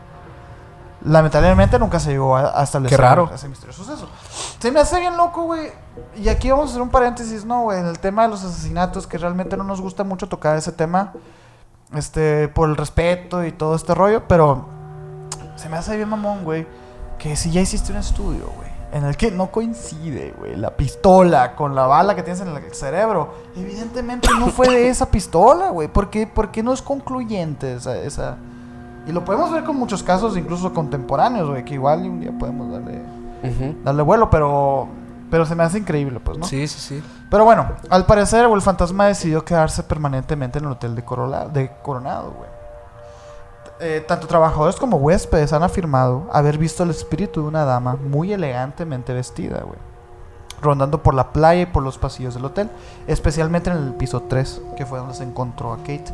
[1.07, 3.30] Lamentablemente nunca se llegó a, a establecer Qué raro.
[3.32, 4.09] ese misterioso suceso.
[4.59, 5.70] Se me hace bien loco, güey.
[6.16, 7.78] Y aquí vamos a hacer un paréntesis, ¿no, güey?
[7.78, 11.12] En el tema de los asesinatos, que realmente no nos gusta mucho tocar ese tema.
[11.94, 14.26] Este, por el respeto y todo este rollo.
[14.26, 14.66] Pero
[15.54, 16.66] se me hace bien mamón, güey.
[17.18, 18.68] Que si ya hiciste un estudio, güey.
[18.92, 20.57] En el que no coincide, güey.
[20.57, 23.34] La pistola con la bala que tienes en el cerebro.
[23.57, 25.86] Evidentemente no fue de esa pistola, güey.
[25.86, 28.38] ¿Por qué, por qué no es concluyente esa, esa...
[29.07, 31.64] Y lo podemos ver con muchos casos, incluso contemporáneos, güey.
[31.64, 33.02] Que igual un día podemos darle,
[33.84, 34.88] darle vuelo, pero...
[35.30, 36.44] Pero se me hace increíble, pues, ¿no?
[36.46, 37.02] Sí, sí, sí.
[37.30, 41.70] Pero bueno, al parecer, el fantasma decidió quedarse permanentemente en el hotel de, Corola- de
[41.82, 42.48] Coronado, güey.
[43.80, 48.32] Eh, tanto trabajadores como huéspedes han afirmado haber visto el espíritu de una dama muy
[48.32, 49.78] elegantemente vestida, güey.
[50.62, 52.70] Rondando por la playa y por los pasillos del hotel,
[53.09, 56.07] especialmente en el piso 3, que fue donde se encontró a Kate.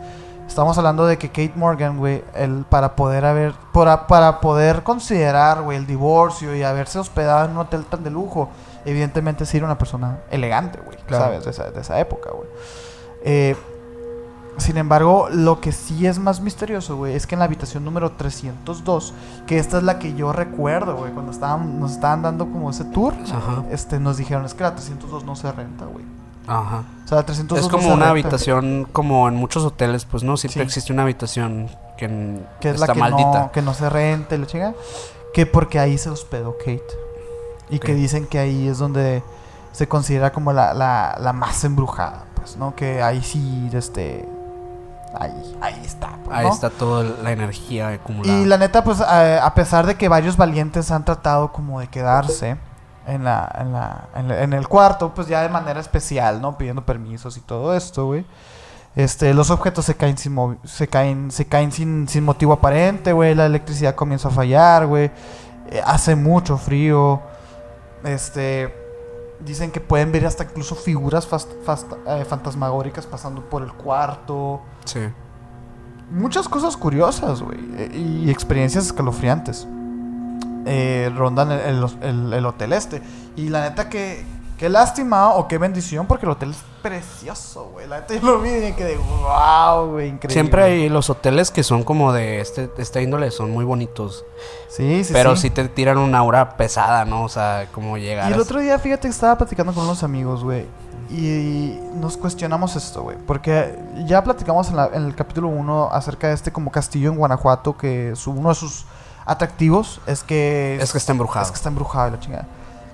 [0.52, 5.62] Estamos hablando de que Kate Morgan, güey, el, para poder haber, para, para poder considerar,
[5.62, 8.50] güey, el divorcio y haberse hospedado en un hotel tan de lujo,
[8.84, 11.24] evidentemente sí era una persona elegante, güey, Claro.
[11.24, 11.44] ¿sabes?
[11.46, 12.46] De esa, de esa época, güey.
[13.24, 13.56] Eh,
[14.58, 18.10] sin embargo, lo que sí es más misterioso, güey, es que en la habitación número
[18.12, 19.14] 302,
[19.46, 22.84] que esta es la que yo recuerdo, güey, cuando estaban, nos estaban dando como ese
[22.84, 23.64] tour, Ajá.
[23.70, 26.04] este, nos dijeron, es que la 302 no se renta, güey.
[26.46, 26.84] Ajá.
[27.04, 30.66] O sea, 300 Es como una habitación, como en muchos hoteles, pues no, siempre Sí.
[30.66, 33.40] existe una habitación que que es está la que maldita.
[33.40, 34.74] no, que no se rente, la chinga.
[35.34, 36.82] Que porque ahí se hospedó Kate.
[37.70, 39.22] Y que dicen que ahí es donde
[39.72, 42.74] se considera como la, la, la más embrujada, pues, ¿no?
[42.74, 44.28] Que ahí sí, este...
[45.18, 46.52] Ahí, ahí está, pues, Ahí ¿no?
[46.52, 48.38] está toda la energía acumulada.
[48.40, 51.88] Y la neta, pues, a, a pesar de que varios valientes han tratado como de
[51.88, 52.56] quedarse
[53.06, 56.56] en la, en la, en la- en el cuarto, pues ya de manera especial, ¿no?
[56.58, 58.24] Pidiendo permisos y todo esto, güey.
[58.94, 63.34] Este, los objetos se caen sin se caen, se caen sin, sin motivo aparente, güey.
[63.34, 65.10] La electricidad comienza a fallar, güey.
[65.70, 67.20] Eh, hace mucho frío.
[68.04, 68.74] Este,
[69.40, 74.60] dicen que pueden ver hasta incluso figuras fast- fast- eh, fantasmagóricas pasando por el cuarto
[74.84, 75.00] Sí.
[76.10, 77.90] muchas cosas curiosas, güey, eh,
[78.24, 79.66] y experiencias escalofriantes.
[80.66, 83.02] Eh, rondan el, el- el- el hotel este.
[83.36, 84.24] Y la neta que,
[84.58, 87.86] qué lástima o qué bendición porque el hotel es precioso, güey.
[87.88, 90.32] La neta yo lo vi y quedé, wow, güey, increíble.
[90.32, 94.24] Siempre hay los hoteles que son como de este, esta índole, son muy bonitos.
[94.68, 95.42] Sí, sí, pero sí.
[95.42, 97.24] sí te tiran una aura pesada, ¿no?
[97.24, 100.42] O sea, como llegar Y el otro día, fíjate que estaba platicando con unos amigos,
[100.44, 100.66] güey.
[101.10, 103.18] Y nos cuestionamos esto, güey.
[103.26, 107.18] Porque ya platicamos en, la- en el capítulo 1 acerca de este como castillo en
[107.18, 108.86] Guanajuato que su, uno de sus
[109.24, 110.78] atractivos es que...
[110.80, 111.44] Es que está embrujado.
[111.46, 112.46] Es que está embrujado y la chingada.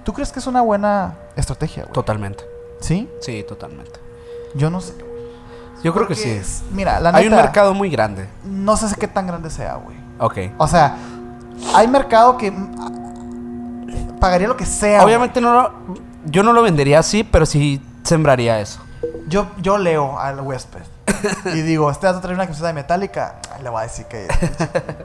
[0.05, 1.93] ¿Tú crees que es una buena estrategia, güey?
[1.93, 2.45] Totalmente.
[2.81, 3.09] ¿Sí?
[3.21, 3.99] Sí, totalmente.
[4.55, 4.95] Yo no sé.
[5.85, 6.29] Yo creo que sí.
[6.31, 7.19] es- Mira, la neta...
[7.19, 8.29] Hay un mercado muy grande.
[8.45, 9.97] No sé qué tan grande sea, güey.
[10.19, 10.55] Ok.
[10.59, 10.97] O sea,
[11.75, 12.53] hay mercado que...
[14.21, 15.05] Pagaría lo que sea.
[15.05, 15.73] Obviamente no lo,
[16.25, 18.81] yo no lo vendería así, pero sí sembraría eso.
[19.29, 20.83] Yo, yo leo al huésped.
[21.55, 23.37] y digo, este va a traer una camiseta de metálica.
[23.63, 24.27] Le voy a decir que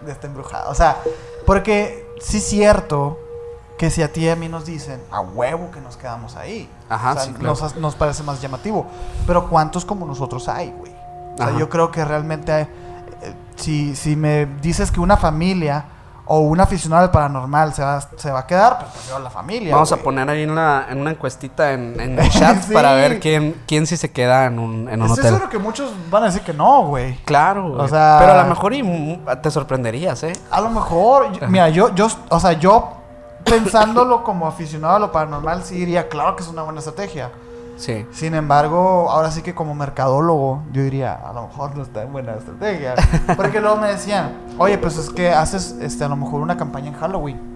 [0.08, 0.70] está embrujada.
[0.70, 0.98] O sea,
[1.46, 3.20] porque sí es cierto
[3.78, 6.70] que si a ti y a mí nos dicen a huevo que nos quedamos ahí.
[6.90, 7.56] Ajá, o sea, sí, claro.
[7.60, 8.86] nos, nos parece más llamativo.
[9.28, 10.92] Pero ¿cuántos como nosotros hay, güey?
[11.34, 11.58] O sea, Ajá.
[11.60, 12.64] yo creo que realmente hay-
[13.24, 15.86] eh, si, si me dices que una familia
[16.26, 19.74] o un aficionado al paranormal se va, se va a quedar, pues prefiero la familia.
[19.74, 22.74] Vamos a poner ahí en, la, en una encuestita en, en el chat Sí.
[22.74, 25.26] para ver quién, quién sí se queda en un, en un Estoy hotel.
[25.34, 27.18] seguro que muchos van a decir que no, güey.
[27.26, 27.90] Claro, güey.
[27.90, 30.34] sea- Pero a lo mejor y, te sorprenderías, ¿eh?
[30.50, 32.94] A lo mejor, yo- mira, yo, yo, o sea, yo
[33.44, 37.32] pensándolo como aficionado a lo paranormal, sí diría, claro que es una buena estrategia.
[37.78, 38.06] Sí.
[38.12, 42.12] Sin embargo, ahora sí que como mercadólogo, yo diría, a lo mejor no está en
[42.14, 42.96] buena estrategia.
[43.36, 46.90] Porque luego me decían, oye, pues es que haces este, a lo mejor una campaña
[46.90, 47.54] en Halloween.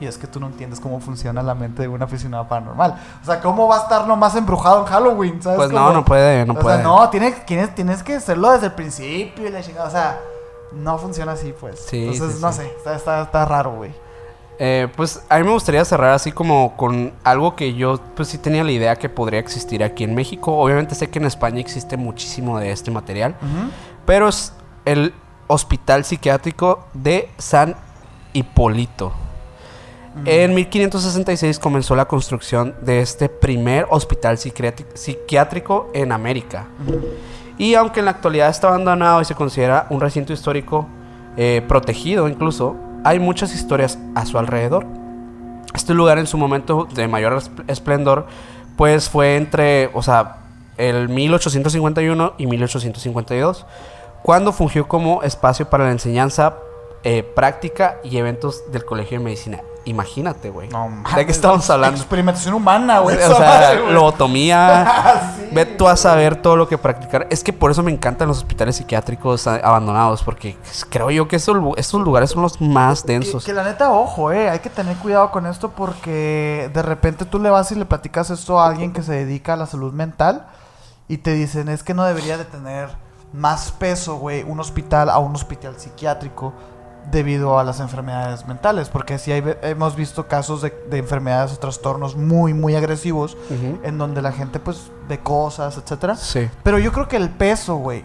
[0.00, 2.94] Y es que tú no entiendes cómo funciona la mente de un aficionado paranormal.
[3.20, 5.42] O sea, ¿cómo va a estar nomás embrujado en Halloween?
[5.42, 5.90] ¿Sabes Pues no, cómo?
[5.92, 6.76] no puede, no o puede.
[6.76, 9.88] sea, no, tienes, tienes, tienes que hacerlo desde el principio y la chingada.
[9.88, 10.20] O sea,
[10.72, 11.80] no funciona así, pues.
[11.80, 12.58] Sí, Entonces, sí, no sí.
[12.58, 13.92] sé, está, está, está raro, güey.
[14.60, 18.38] Eh, pues a mí me gustaría cerrar así como con algo que yo pues sí
[18.38, 20.56] tenía la idea que podría existir aquí en México.
[20.58, 23.36] Obviamente sé que en España existe muchísimo de este material,
[24.04, 24.52] pero es
[24.84, 25.14] el
[25.46, 27.76] Hospital Psiquiátrico de San
[28.32, 29.12] Hipólito.
[30.24, 36.66] En 1566 comenzó la construcción de este primer hospital psiquiátrico en América.
[37.56, 40.88] Y aunque en la actualidad está abandonado y se considera un recinto histórico
[41.36, 42.74] eh, protegido incluso,
[43.04, 44.86] hay muchas historias a su alrededor.
[45.74, 48.26] Este lugar en su momento de mayor esp- esplendor,
[48.76, 50.36] pues fue entre, o sea,
[50.76, 53.66] el 1851 y 1852,
[54.22, 56.54] cuando fungió como espacio para la enseñanza
[57.04, 59.60] eh, práctica y eventos del Colegio de Medicina.
[59.88, 60.68] Imagínate, güey.
[60.68, 61.96] No, ¿De qué estamos hablando?
[61.98, 63.16] Experimentación humana, güey.
[63.16, 65.24] O sea, lobotomía.
[65.38, 67.26] Sí, Ve tú a saber todo lo que practicar.
[67.30, 70.56] Es que por eso me encantan los hospitales psiquiátricos abandonados, porque
[70.90, 73.44] creo yo que esos, lugares son los más Que, densos.
[73.44, 77.38] que la neta, ojo, eh, hay que tener cuidado con esto porque de repente tú
[77.38, 80.46] le vas y le platicas esto a alguien que se dedica a la salud mental
[81.08, 82.90] y te dicen, es que no debería de tener
[83.32, 86.52] más peso, güey, un hospital a un hospital psiquiátrico
[87.10, 91.56] debido a las enfermedades mentales, porque sí hay, hemos visto casos de, de enfermedades o
[91.56, 93.36] trastornos muy, muy agresivos
[93.82, 96.16] en donde la gente pues ve cosas, etcétera.
[96.16, 96.48] Sí.
[96.62, 98.04] Pero yo creo que el peso, güey,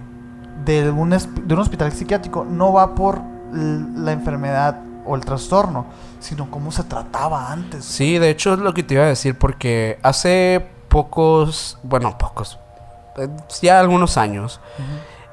[0.66, 3.22] de un, de un hospital psiquiátrico no va por
[3.52, 5.86] la enfermedad o el trastorno,
[6.20, 7.84] sino cómo se trataba antes.
[7.84, 12.58] Sí, de hecho es lo que te iba a decir, porque hace pocos, bueno, pocos,
[13.18, 13.28] eh,
[13.62, 14.60] ya algunos años,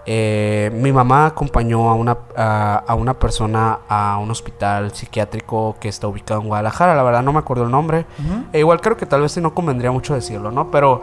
[0.06, 5.89] eh, mi mamá acompañó a una, a, a una persona a un hospital psiquiátrico que
[5.89, 8.06] está ubicado en Guadalajara, la verdad no me acuerdo el nombre.
[8.52, 10.70] E igual creo que tal vez no convendría mucho decirlo, ¿no?
[10.70, 11.02] Pero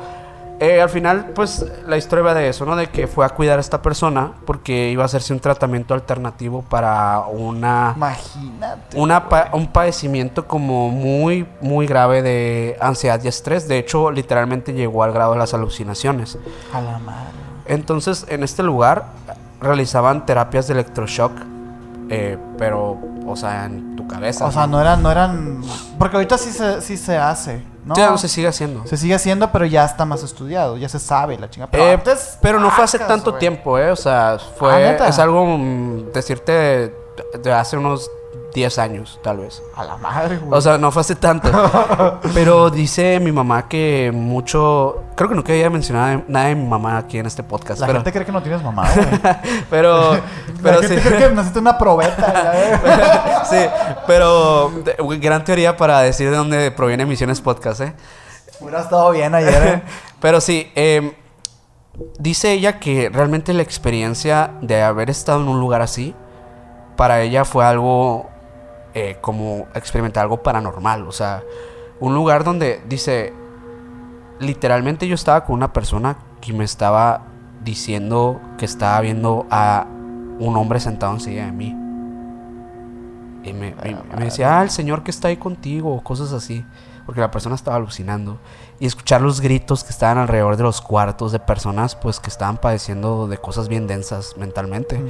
[0.60, 2.76] Eh, al final, pues la historia va de eso, ¿no?
[2.76, 6.64] De que fue a cuidar a esta persona porque iba a hacerse un tratamiento alternativo
[6.68, 8.98] para una, Imagínate.
[9.00, 13.68] una pa- un padecimiento como muy, muy grave de ansiedad y estrés.
[13.68, 16.40] De hecho, literalmente llegó al grado de las alucinaciones.
[16.74, 17.38] A la madre.
[17.68, 19.06] Entonces, en este lugar
[19.60, 21.32] realizaban terapias de electroshock,
[22.10, 24.46] eh, pero, o sea, en tu cabeza.
[24.46, 25.62] O sea, no eran, no eran.
[26.00, 27.96] Porque ahorita sí se, sí se hace, ¿no?
[27.96, 28.86] Sí, no se sigue haciendo.
[28.88, 31.68] Se sigue haciendo, pero ya está más estudiado, ya se sabe la chinga.
[31.68, 33.92] Pero, Eh, antes, pero no fue hace tanto tiempo, ¿eh?
[33.92, 34.72] O sea, fue.
[35.00, 36.94] Ah, es algo mm, decirte de,
[37.44, 38.10] de hace unos
[38.54, 39.62] 10 años, tal vez.
[39.76, 40.58] A la madre, güey.
[40.58, 41.50] O sea, no fue hace tanto.
[42.34, 45.04] pero dice mi mamá que mucho.
[45.16, 47.80] Creo que nunca había mencionado nada de mi mamá aquí en este podcast.
[47.80, 49.08] la pero, gente cree que no tienes mamá, güey.
[49.70, 50.20] pero,
[50.64, 50.96] pero la sí.
[50.96, 52.54] gente cree que necesita una probeta,
[53.50, 53.58] sí,
[54.06, 54.72] pero
[55.20, 57.94] gran teoría para decir de dónde proviene Misiones Podcast, ¿eh?
[58.60, 59.82] Hubiera estado bien ayer, ¿eh?
[60.20, 61.14] Pero sí, em,
[62.18, 66.16] dice ella que realmente la experiencia de haber estado en un lugar así,
[66.96, 68.30] para ella fue algo
[68.94, 71.08] eh, como experimentar algo paranormal.
[71.08, 71.44] O sea,
[72.00, 73.34] un lugar donde dice,
[74.40, 77.22] literalmente yo estaba con una persona que me estaba
[77.64, 79.88] diciendo que estaba viendo a
[80.40, 81.76] un hombre sentado enseguida de mí.
[83.44, 86.66] Y me, me- me decía, ah, el señor que está ahí contigo, o cosas así.
[87.06, 88.38] Porque la persona estaba alucinando.
[88.80, 92.58] Y escuchar los gritos que estaban alrededor de los cuartos de personas, pues que estaban
[92.58, 95.02] padeciendo de cosas bien densas mentalmente.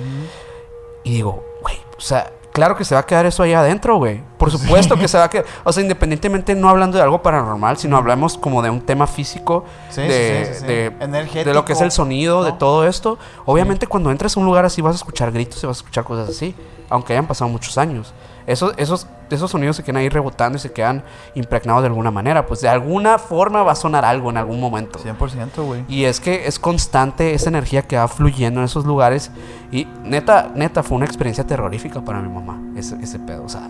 [1.04, 4.22] Y digo, güey, o sea, claro que se va a quedar eso ahí adentro, güey.
[4.40, 5.46] Por supuesto que se va a quedar.
[5.64, 9.64] O sea, independientemente no hablando de algo paranormal, sino hablamos como de un tema físico,
[9.90, 10.08] Sí, de,
[10.46, 10.66] sí, sí, sí, sí.
[10.66, 13.20] de- Energético, de lo que es el sonido, de todo esto.
[13.46, 16.04] Obviamente, cuando entras a un lugar así, vas a escuchar gritos y vas a escuchar
[16.04, 16.56] cosas así,
[16.90, 18.14] aunque hayan pasado muchos años.
[18.48, 19.06] Esos, esos,
[19.36, 21.04] esos sonidos se quedan ahí rebotando y se quedan
[21.36, 22.46] impregnados de alguna manera.
[22.46, 25.00] Pues de alguna forma va a sonar algo en algún momento.
[25.00, 25.86] 100%, güey.
[25.88, 29.32] Y es que es constante esa energía que va fluyendo en esos lugares.
[29.72, 33.44] Y neta, neta, fue una experiencia terrorífica para mi mamá, ese, ese pedo.
[33.44, 33.70] O sea,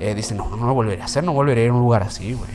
[0.00, 2.02] eh, dice, no, no lo volvería a hacer, no volvería a ir a un lugar
[2.02, 2.50] así, güey.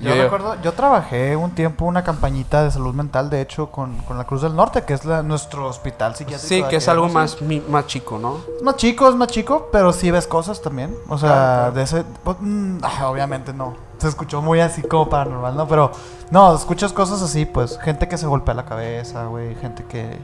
[0.00, 4.16] Yo recuerdo, yo trabajé un tiempo una campañita de salud mental, de hecho, con, con
[4.16, 6.48] la Cruz del Norte, que es la- nuestro hospital psiquiátrico.
[6.48, 8.36] Sí, que es algo más, mi- más chico, ¿no?
[8.56, 10.94] Es más chico, es más chico, pero sí ves cosas también.
[11.08, 11.72] O sea, Claro, claro.
[11.72, 12.04] de ese.
[12.22, 13.74] pues, mm, ah, obviamente no.
[13.98, 15.66] Se escuchó muy así como paranormal, ¿no?
[15.66, 15.90] Pero
[16.30, 17.76] no, escuchas cosas así, pues.
[17.80, 19.56] Gente que se golpea la cabeza, güey.
[19.56, 20.16] Gente que.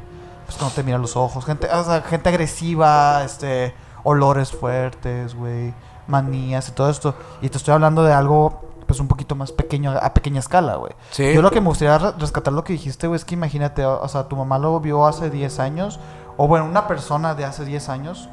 [0.47, 1.45] Pues no te mira los ojos.
[1.45, 3.75] Gente, o sea, gente agresiva, este.
[4.05, 5.75] Olores fuertes, güey.
[6.07, 7.15] Manías y todo esto.
[7.43, 8.61] Y te estoy hablando de algo.
[8.87, 10.93] Pues un poquito más pequeño, a pequeña escala, güey.
[11.11, 11.33] Sí.
[11.33, 13.99] Yo lo que me gustaría re- rescatar lo que dijiste, güey, es que imagínate, o,
[14.03, 15.99] o sea, tu mamá lo vio hace 10 años,
[16.37, 18.29] o bueno, una persona de hace 10 años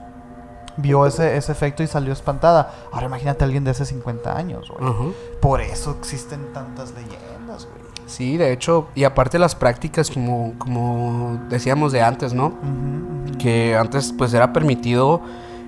[0.75, 2.69] vio ese, ese efecto y salió espantada.
[2.91, 4.91] Ahora imagínate a alguien de hace 50 años, güey.
[4.91, 5.13] Ujú.
[5.39, 7.81] Por eso existen tantas leyendas, güey.
[8.07, 12.47] Sí, de hecho, y aparte las prácticas, como, como decíamos de antes, ¿no?
[12.47, 13.37] Ujú.
[13.37, 15.21] Que antes pues era permitido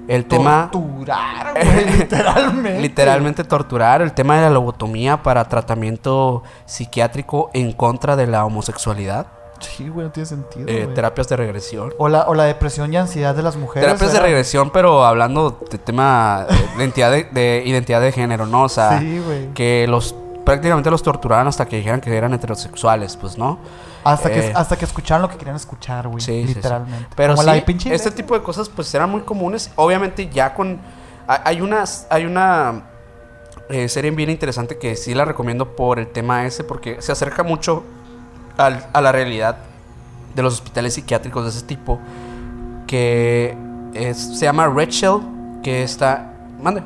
[0.08, 0.70] el tema...
[0.72, 2.80] Torturar, güey, literalmente.
[2.82, 9.28] Literalmente torturar, el tema de la lobotomía para tratamiento psiquiátrico en contra de la homosexualidad,
[9.60, 10.66] Sí, güey, no tiene sentido.
[10.68, 11.94] eh, terapias de regresión.
[11.98, 13.88] o, la, o la depresión y ansiedad de las mujeres.
[13.88, 18.64] Terapias de regresión, pero hablando de tema de identidad de, de identidad de género, ¿no?
[18.64, 19.22] O sea, Sí,
[19.54, 23.58] que los prácticamente los torturaban hasta que dijeran que eran heterosexuales, pues, ¿no?
[24.04, 26.20] Hasta, que, Eh, hasta que escucharan lo que querían escuchar, güey.
[26.22, 26.54] Sí, sí, sí.
[26.56, 27.08] literalmente.
[27.16, 29.72] Pero Como sí, la de pinche este tipo de cosas pues eran muy comunes.
[29.76, 30.80] Obviamente ya con...
[31.28, 32.84] ha- Hay, unas, hay una
[33.70, 37.44] eh, serie bien interesante que sí la recomiendo por el tema ese, porque se acerca
[37.44, 37.84] mucho
[38.58, 39.58] al- a la realidad
[40.36, 42.00] de los hospitales psiquiátricos de ese tipo,
[42.88, 43.56] que
[43.94, 45.20] es- se llama Rachel,
[45.64, 46.34] que está...
[46.62, 46.84] Mande.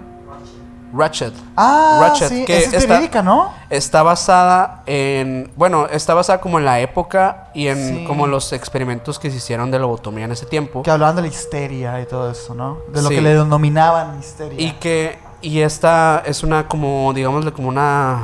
[0.93, 1.33] Ratchet.
[1.55, 3.51] Ah, Ratchet, sí, que es está- verídica, ¿no?
[3.69, 5.51] Está basada en.
[5.55, 8.05] Bueno, está basada como en la época y en Sí.
[8.05, 10.83] como los experimentos que se hicieron de lobotomía en ese tiempo.
[10.83, 12.77] Que hablaban de la histeria y todo eso, ¿no?
[12.93, 13.15] De lo Sí.
[13.15, 14.59] que le denominaban histeria.
[14.59, 15.19] Y que.
[15.41, 18.23] Y esta es una como, digámosle, como una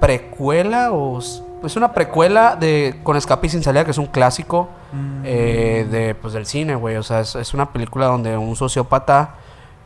[0.00, 1.18] precuela o.
[1.18, 5.22] Es una precuela de Con Escape y Sin Salida, que es un clásico Mm.
[5.24, 6.96] eh, de, pues, del cine, güey.
[6.96, 9.36] O sea, es, es una película donde un sociópata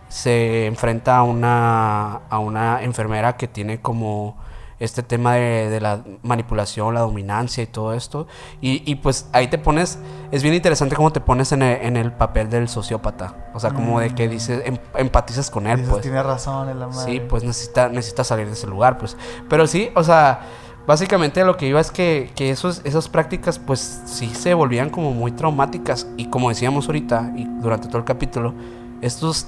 [0.08, 4.36] se enfrenta a una, a una enfermera que tiene como
[4.78, 8.26] este tema de, de la manipulación, la dominancia y todo esto.
[8.60, 9.98] Y, y, pues ahí te pones,
[10.30, 13.48] es bien interesante cómo te pones en el, en el papel del sociópata.
[13.54, 16.02] O sea, como de que dices, em- empatizas con él, Dices, pues.
[16.02, 17.10] tiene razón en la madre.
[17.10, 19.16] Sí, pues necesita, necesita salir de ese lugar, pues.
[19.48, 20.40] Pero sí, o sea,
[20.86, 25.12] básicamente lo que iba es que, que esos, esas prácticas, pues sí se volvían como
[25.12, 26.06] muy traumáticas.
[26.18, 28.52] Y como decíamos ahorita, y durante todo el capítulo,
[29.00, 29.46] estos,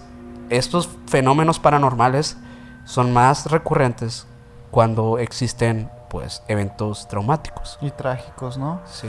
[0.51, 2.37] estos fenómenos paranormales
[2.85, 4.27] son más recurrentes
[4.71, 7.79] cuando existen pues eventos traumáticos.
[7.81, 8.81] Y trágicos, ¿no?
[8.87, 9.09] Sí.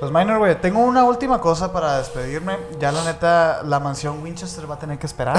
[0.00, 2.58] Pues Minor, güey, tengo una última cosa para despedirme.
[2.80, 5.36] Ya la neta, la mansión Winchester va a tener que esperar.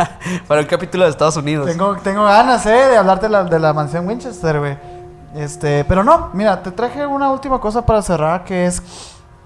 [0.48, 1.66] Para el capítulo de Estados Unidos.
[1.66, 4.78] tengo, tengo ganas, eh, de hablarte de la, de la mansión Winchester, güey.
[5.34, 8.82] Este, pero no, mira, te traje una última cosa para cerrar que es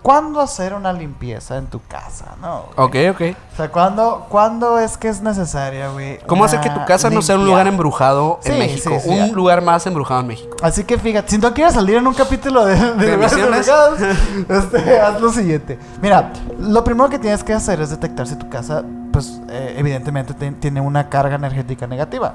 [0.03, 2.35] ¿Cuándo hacer una limpieza en tu casa?
[2.41, 2.65] No.
[2.77, 3.09] Ok, güey.
[3.09, 3.21] ok.
[3.53, 6.19] O sea, ¿cuándo, ¿cuándo es que es necesaria, güey?
[6.27, 8.91] ¿Cómo hacer que tu casa no sea un lugar embrujado en México?
[9.01, 9.21] sí, sí.
[9.21, 10.57] Un lugar más embrujado en México.
[10.61, 14.01] Así que fíjate, si no quieres salir en un capítulo de, de, embrujados,
[14.49, 15.79] este, haz lo siguiente.
[16.01, 20.35] Mira, lo primero que tienes que hacer es detectar si tu casa, pues, eh, evidentemente
[20.35, 22.35] te- tiene una carga energética negativa.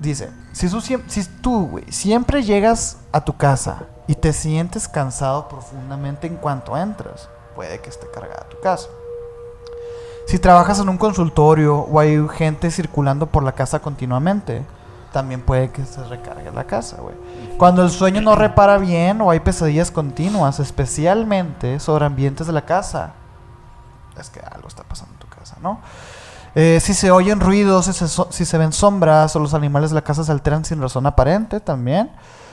[0.00, 4.88] Dice, si tú, siem- si tú güey, siempre llegas a tu casa y te sientes
[4.88, 8.88] cansado profundamente en cuanto entras, puede que esté cargada tu casa.
[10.26, 14.64] Si trabajas en un consultorio o hay gente circulando por la casa continuamente,
[15.12, 17.16] también puede que se recargue la casa, güey.
[17.58, 22.64] Cuando el sueño no repara bien o hay pesadillas continuas, especialmente sobre ambientes de la
[22.64, 23.12] casa,
[24.18, 25.80] es que algo está pasando en tu casa, ¿no?
[26.54, 29.90] Eh, si se oyen ruidos, si se, so- si se ven sombras o los animales
[29.90, 32.10] de la casa se alteran sin razón aparente, también.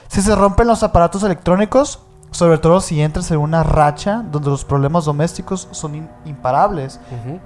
[0.07, 1.99] Si se rompen los aparatos electrónicos,
[2.31, 6.99] sobre todo si entras en una racha donde los problemas domésticos son in- imparables.
[7.11, 7.39] Ujú.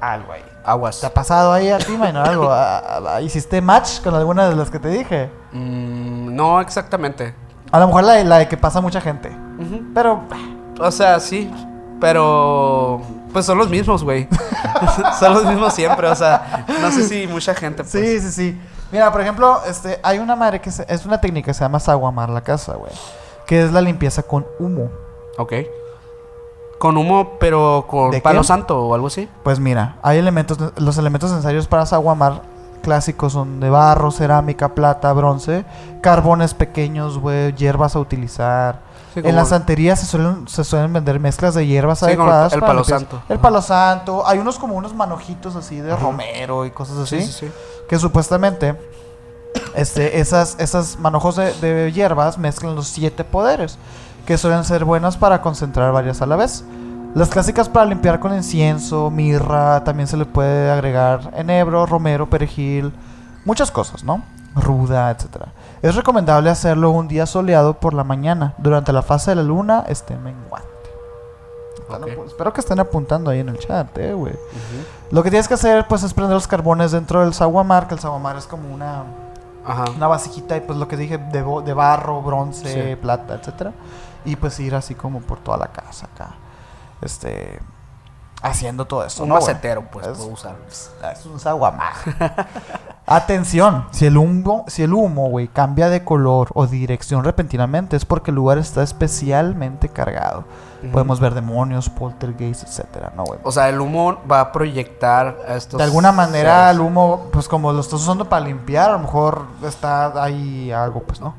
[0.00, 0.42] Algo ahí.
[0.64, 1.00] Aguas.
[1.00, 2.26] ¿Te ha pasado ahí a ti, Minor?
[2.28, 2.50] Algo.
[2.50, 5.30] ¿A- a- ¿Hiciste match con alguna de las que te dije?
[5.52, 7.34] Mm, no exactamente.
[7.70, 9.30] A lo mejor la, de- la de que pasa mucha gente.
[9.94, 10.22] Pero,
[10.80, 11.52] O sea, sí.
[12.00, 13.00] Pero.
[13.34, 14.26] Pues son los mismos, güey.
[15.18, 16.06] son los mismos siempre.
[16.08, 17.82] O sea, no sé si mucha gente.
[17.84, 17.90] Pues.
[17.90, 18.60] sí, sí, sí.
[18.90, 21.80] Mira, por ejemplo, este, hay una madre que se- es una técnica que se llama
[21.80, 22.92] saguamar la casa, güey.
[23.46, 24.88] Que es la limpieza con humo.
[25.36, 25.52] Ok.
[26.78, 28.46] Con humo, pero con ¿De palo qué?
[28.46, 29.28] santo o algo así.
[29.42, 32.42] Pues mira, hay elementos, los elementos necesarios para saguamar
[32.82, 35.64] clásicos son de barro, cerámica, plata, bronce,
[36.02, 38.83] carbones pequeños, güey, hierbas a utilizar.
[39.14, 42.52] Sí, En las santerías se suelen, se suelen vender mezclas de hierbas Sí, adecuadas.
[42.52, 42.98] el para palo limpieza.
[42.98, 43.22] santo.
[43.28, 44.26] El palo santo.
[44.26, 46.02] Hay unos como unos manojitos así de Ajá.
[46.02, 47.20] romero y cosas así.
[47.20, 47.52] Sí, sí, sí.
[47.88, 48.76] Que supuestamente
[49.74, 53.78] este, esas, esas manojos de, de hierbas mezclan los siete poderes.
[54.26, 56.64] Que suelen ser buenas para concentrar varias a la vez.
[57.14, 62.92] Las clásicas para limpiar con incienso, mirra, también se le puede agregar enebro, romero, perejil,
[63.44, 64.24] muchas cosas, ¿no?
[64.54, 65.48] Ruda, etcétera.
[65.82, 69.84] Es recomendable hacerlo un día soleado por la mañana, durante la fase de la luna
[69.88, 70.68] esté menguante.
[71.80, 72.08] Están Ok.
[72.10, 74.34] apu- Espero que estén apuntando ahí en el chat, eh, güey.
[75.10, 78.00] Lo que tienes que hacer, pues, es prender los carbones dentro del saguamar, que el
[78.00, 79.02] saguamar es como una,
[79.66, 79.84] Ajá.
[79.94, 82.96] una vasijita, y pues lo que dije, de, bo- de barro, bronce, Sí.
[82.96, 83.72] plata, etcétera.
[84.24, 86.30] Y pues ir así como por toda la casa acá.
[87.02, 87.60] Este.
[88.44, 89.22] Haciendo todo eso.
[89.22, 90.54] Un ¿no, macetero, pues, Es- puedo usar.
[90.68, 91.94] Es un saguamar.
[93.06, 98.04] Atención, si el humo, si el humo, güey, cambia de color o dirección repentinamente es
[98.04, 100.44] porque el lugar está especialmente cargado.
[100.92, 103.40] Podemos ver demonios, poltergeist, etcétera, ¿no, güey?
[103.42, 105.78] O sea, el humo va a proyectar a estos.
[105.78, 106.74] De alguna manera seres.
[106.74, 111.02] el humo, pues como lo estás usando para limpiar, a lo mejor está ahí algo,
[111.02, 111.34] pues, ¿no?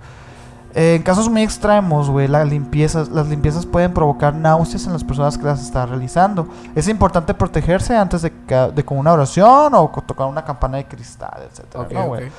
[0.78, 5.38] En casos muy extremos, güey, las limpiezas, las limpiezas pueden provocar náuseas en las personas
[5.38, 6.50] que las están realizando.
[6.76, 8.30] Es importante protegerse antes de,
[8.76, 12.08] de con una oración o tocar una campana de cristal, etcétera, Ok, ¿no, ok.
[12.08, 12.32] güey?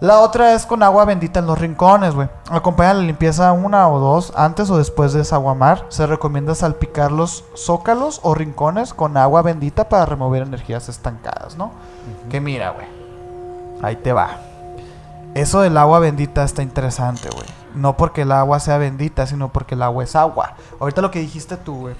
[0.00, 2.28] La otra es con agua bendita en los rincones, güey.
[2.50, 5.86] Acompaña la limpieza una o dos antes o después de desaguamar.
[5.90, 11.70] Se recomienda salpicar los zócalos o rincones con agua bendita para remover energías estancadas, ¿no?
[12.28, 12.86] Que mira, güey.
[13.80, 14.38] Ahí te va.
[15.34, 17.46] Eso del agua bendita está interesante, güey.
[17.74, 20.54] No porque el agua sea bendita, sino porque el agua es agua.
[20.78, 21.94] Ahorita lo que dijiste tú, güey,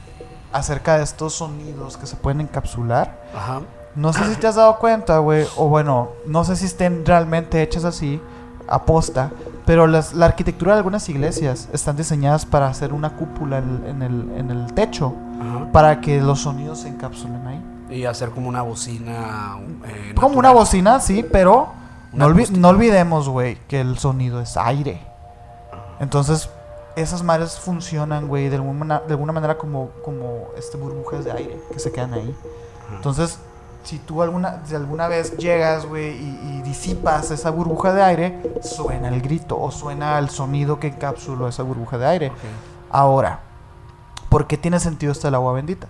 [0.53, 3.21] acerca de estos sonidos que se pueden encapsular.
[3.37, 3.63] Ajá.
[3.97, 7.61] No sé si te has dado cuenta, güey, o bueno, no sé si estén realmente
[7.63, 8.21] hechas así,
[8.69, 9.31] aposta,
[9.67, 14.03] pero las- la arquitectura de algunas iglesias están diseñadas para hacer una cúpula en, en
[14.03, 15.73] el, en el techo, Ajá.
[15.73, 17.65] para que los sonidos se encapsulen ahí.
[17.91, 19.59] Y hacer como una bocina.
[19.87, 21.69] eh, Como una bocina, sí, pero
[22.15, 22.61] no, olvi- acústica.
[22.61, 25.01] no olvidemos, güey, que el sonido es aire.
[26.01, 26.49] Entonces,
[26.97, 31.61] esas madres funcionan, güey, de alguna, de alguna manera como, como este, burbujas de aire
[31.73, 32.35] que se quedan ahí.
[32.95, 33.39] Entonces,
[33.83, 38.43] si tú alguna, si alguna vez llegas, güey, y, y disipas esa burbuja de aire,
[38.63, 42.33] suena el grito o suena el sonido que encapsuló esa burbuja de aire.
[42.91, 43.41] Ahora,
[44.29, 45.89] ¿por qué tiene sentido esto del agua bendita?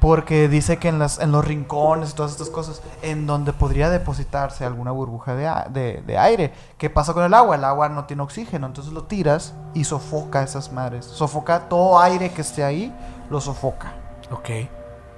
[0.00, 3.90] Porque dice que en, las, en los rincones y todas estas cosas, en donde podría
[3.90, 6.52] depositarse alguna burbuja de, a- de- de aire.
[6.78, 7.56] ¿Qué pasa con el agua?
[7.56, 11.04] El agua no tiene oxígeno, entonces lo tiras y sofoca esas madres.
[11.04, 12.94] Sofoca todo aire que esté ahí,
[13.28, 13.92] lo sofoca.
[14.30, 14.48] Ok.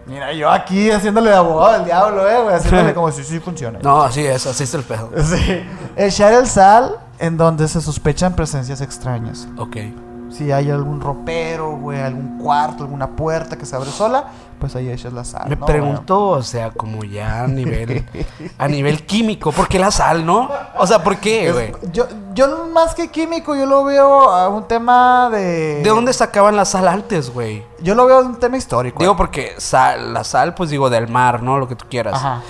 [0.05, 3.79] Mira, yo aquí haciéndole de abogado del diablo, eh, güey, haciéndole como si sí funciona.
[3.81, 5.11] No, así es, así es el pedo.
[5.23, 5.65] Sí.
[5.95, 9.47] Echar el sal en donde se sospechan presencias extrañas.
[9.59, 9.77] Ok.
[10.33, 14.25] Si hay algún ropero, güey, algún cuarto, alguna puerta que se abre sola,
[14.59, 15.49] pues ahí echas la sal.
[15.49, 18.07] Me ¿no, pregunto, o sea, como ya a nivel,
[18.59, 20.49] a nivel químico, ¿por qué la sal, no?
[20.79, 21.73] O sea, ¿por qué, güey?
[21.93, 25.83] yo, yo más que químico, yo lo veo a un tema de...
[25.83, 27.65] ¿De dónde sacaban la sal antes, güey?
[27.81, 29.01] Yo lo veo a un tema histórico.
[29.01, 31.59] Digo, porque sal, la sal, pues digo, del mar, ¿no?
[31.59, 32.15] Lo que tú quieras.
[32.15, 32.43] Ajá.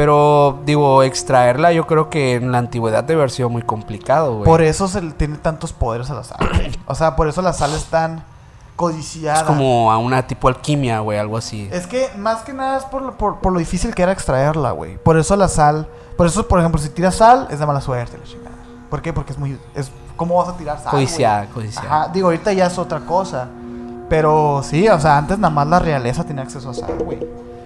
[0.00, 4.44] Pero, digo, extraerla yo creo que en la antigüedad debe haber sido muy complicado, güey.
[4.46, 6.38] Por eso se le tiene tantos poderes a la sal.
[6.86, 8.24] O sea, por eso la sal es tan
[8.76, 9.40] codiciada.
[9.40, 11.68] Es como a una tipo alquimia, güey, algo así.
[11.70, 14.70] Es que más que nada es por, lo- por, por lo difícil que era extraerla,
[14.70, 14.96] güey.
[14.96, 15.86] Por eso la sal.
[16.16, 18.56] Por eso, por ejemplo, si tiras sal, es de mala suerte, la chingada.
[18.88, 19.12] ¿Por qué?
[19.12, 19.58] Porque es muy.
[19.74, 20.92] Es, ¿Cómo vas a tirar sal?
[20.92, 21.04] güey?
[21.04, 21.86] Codiciada, codiciada.
[22.04, 23.48] Ajá, digo, ahorita ya es otra cosa.
[24.08, 27.18] Pero sí, o sea, antes nada más la realeza tenía acceso a sal, güey.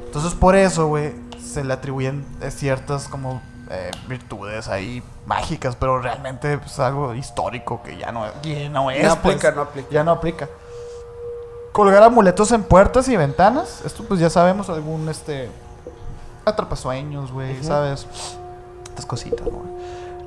[0.06, 1.12] Entonces, por eso, güey,
[1.54, 3.40] se le atribuyen eh, ciertas como
[3.70, 9.04] eh, virtudes ahí mágicas, pero realmente es algo histórico que ya no, ya no es.
[9.04, 9.56] No aplica, pues.
[9.56, 9.88] no aplica.
[9.90, 10.48] Ya no aplica.
[11.72, 13.82] Colgar amuletos en puertas y ventanas.
[13.84, 15.48] Esto pues ya sabemos, algún este
[16.44, 17.62] atrapasueños, güey.
[17.62, 18.06] ¿sabes?
[18.88, 19.62] Estas cositas, ¿no?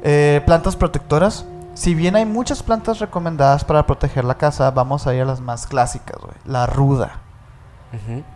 [0.02, 1.45] Eh, plantas protectoras.
[1.74, 5.41] Si bien hay muchas plantas recomendadas para proteger la casa, vamos a ir a las
[5.41, 6.34] más clásicas, güey.
[6.45, 7.20] La ruda.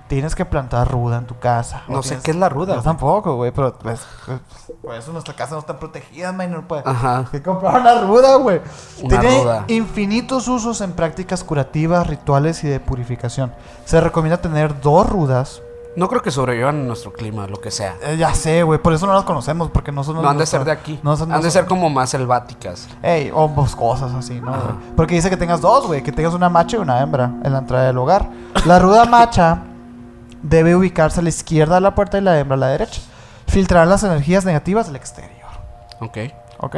[0.07, 1.83] Tienes que plantar ruda en tu casa.
[1.87, 2.75] No sé tienes- qué es la ruda.
[2.75, 4.39] Yo tampoco, güey, pero pues, pues,
[4.81, 6.51] por eso nuestra casa no está protegida, man.
[6.51, 6.83] No puede.
[6.85, 7.25] Ajá.
[7.31, 8.61] Que comprar una ruda, güey.
[9.03, 9.65] Una Tiene ruda.
[9.67, 13.53] infinitos usos en prácticas curativas, rituales y de purificación.
[13.85, 15.61] Se recomienda tener dos rudas.
[15.95, 17.97] No creo que sobrevivan en nuestro clima, lo que sea.
[18.01, 20.21] Eh, ya sé, güey, por eso no las conocemos, porque no son...
[20.21, 20.99] No han de ser de aquí.
[21.03, 22.87] No son, no han de ser como más selváticas.
[23.03, 24.53] Ey, o pues, cosas así, ¿no?
[24.53, 24.75] Ajá.
[24.95, 27.59] Porque dice que tengas dos, güey, que tengas una macha y una hembra en la
[27.59, 28.29] entrada del hogar.
[28.65, 29.63] La ruda macha
[30.41, 33.01] debe ubicarse a la izquierda de la puerta y la hembra a la derecha.
[33.47, 35.49] Filtrar las energías negativas del exterior.
[35.99, 36.17] Ok.
[36.59, 36.77] ¿Ok?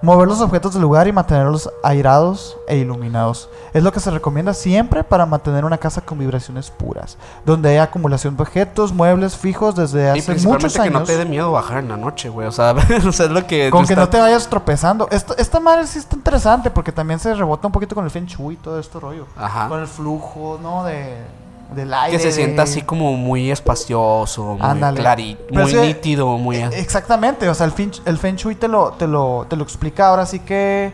[0.00, 3.48] Mover los objetos del lugar y mantenerlos airados e iluminados.
[3.72, 7.18] Es lo que se recomienda siempre para mantener una casa con vibraciones puras.
[7.44, 11.00] Donde hay acumulación de objetos, muebles fijos desde Y hace principalmente muchos que años.
[11.00, 12.46] no te dé miedo bajar en la noche, güey.
[12.46, 12.74] O sea,
[13.08, 13.70] o sea, es lo que.
[13.70, 15.08] Con que está- no te vayas tropezando.
[15.10, 18.26] Esto, esta madre sí está interesante porque también se rebota un poquito con el Feng
[18.26, 19.26] Shui y todo este rollo.
[19.36, 19.68] Ajá.
[19.68, 20.84] Con el flujo, ¿no?
[20.84, 21.16] De,
[21.74, 22.16] del aire.
[22.16, 26.56] Que se sienta de- así como muy espacioso, muy clarito, muy es que- nítido, muy.
[26.56, 29.62] Eh, Exactamente, o sea, el Feng, el feng Shui te lo, te, lo, te lo
[29.64, 30.92] explica ahora sí que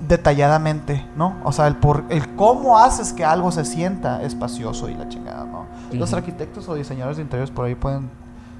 [0.00, 1.36] detalladamente, ¿no?
[1.44, 5.44] O sea, el, por, el cómo haces que algo se sienta espacioso y la chingada,
[5.44, 5.66] ¿no?
[5.92, 8.10] Los arquitectos o diseñadores de interiores por ahí pueden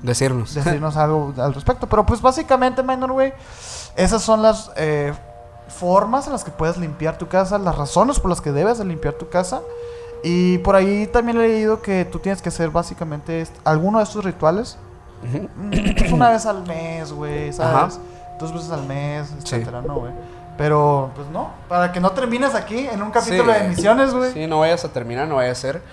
[0.03, 0.55] decirnos.
[0.55, 1.87] decirnos algo al respecto.
[1.89, 3.33] Pero pues básicamente, Minor Way,
[3.97, 5.13] esas son las eh,
[5.69, 8.85] formas en las que puedes limpiar tu casa, las razones por las que debes de
[8.85, 9.61] limpiar tu casa.
[10.25, 14.25] Y por ahí también he leído que tú tienes que hacer básicamente alguno de estos
[14.25, 14.79] rituales
[15.23, 17.97] mm, pues una vez al mes, güey, ¿sabes?
[17.97, 18.03] Ajá.
[18.39, 19.57] Dos veces al mes, Sí.
[19.57, 20.13] etcétera, ¿no, güey?
[20.59, 23.59] Pero, pues no, para que no termines aquí en un capítulo Sí.
[23.59, 24.33] de emisiones, güey.
[24.33, 25.83] Sí, no vayas a terminar, no vaya a ser.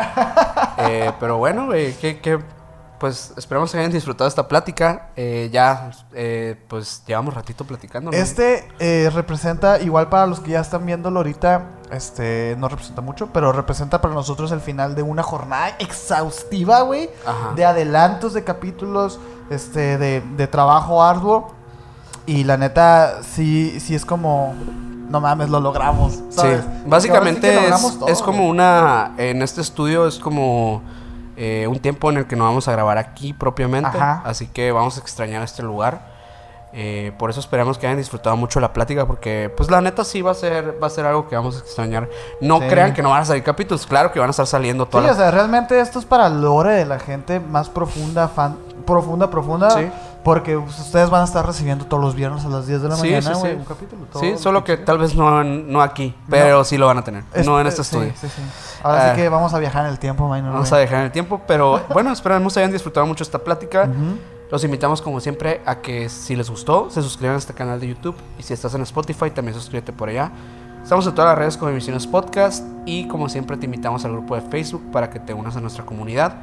[0.81, 2.39] Eh, pero bueno, güey, que, que,
[2.99, 5.09] pues esperamos que hayan disfrutado esta plática.
[5.15, 8.11] Eh, ya, eh, pues llevamos ratito platicando.
[8.11, 8.17] ¿no?
[8.17, 13.29] Este eh, representa, igual para los que ya están viéndolo ahorita, este no representa mucho,
[13.33, 17.09] pero representa para nosotros el final de una jornada exhaustiva, güey.
[17.25, 17.53] Ajá.
[17.55, 19.19] De adelantos de capítulos,
[19.49, 21.53] este, de, de trabajo arduo.
[22.25, 24.53] Y la neta, sí, sí es como,
[25.09, 26.61] no mames, lo logramos, ¿sabes?
[26.61, 28.51] Sí, sí básicamente que es, todo, es como güey.
[28.51, 30.83] una, en este estudio es como
[31.41, 34.21] eh, un tiempo en el que nos vamos a grabar aquí propiamente, Ajá.
[34.25, 36.19] así que vamos a extrañar este lugar.
[36.71, 40.21] Eh, por eso esperamos que hayan disfrutado mucho la plática porque pues la neta sí
[40.21, 42.07] va a ser va a ser algo que vamos a extrañar.
[42.41, 42.65] No Sí.
[42.69, 45.11] crean que no van a salir capítulos, claro que van a estar saliendo Sí, todas
[45.11, 48.55] o sea, realmente esto es para el lore de la gente más profunda, fan,
[48.85, 49.71] profunda, profunda.
[49.71, 49.89] Sí.
[50.23, 53.01] Porque ustedes van a estar recibiendo todos los viernes a las 10 de la Sí,
[53.03, 53.47] mañana, sí, sí.
[53.57, 54.05] un capítulo.
[54.11, 57.03] todo Sí, lo solo que tal vez no, no aquí, pero sí lo van a
[57.03, 57.23] tener.
[57.45, 58.11] no en este estudio.
[58.19, 58.41] Sí, sí.
[58.83, 59.15] Ahora Ah.
[59.15, 61.41] sí que vamos a viajar en el tiempo, minor, Vamos a dejar en el tiempo,
[61.47, 63.89] pero bueno, esperamos que hayan disfrutado mucho esta plática.
[64.51, 67.87] Los invitamos como siempre a que si les gustó, se suscriban a este canal de
[67.87, 70.31] YouTube y si estás en Spotify también suscríbete por allá.
[70.83, 74.35] Estamos en todas las redes como Emisiones Podcast y como siempre te invitamos al grupo
[74.35, 76.33] de Facebook para que te unas a nuestra comunidad.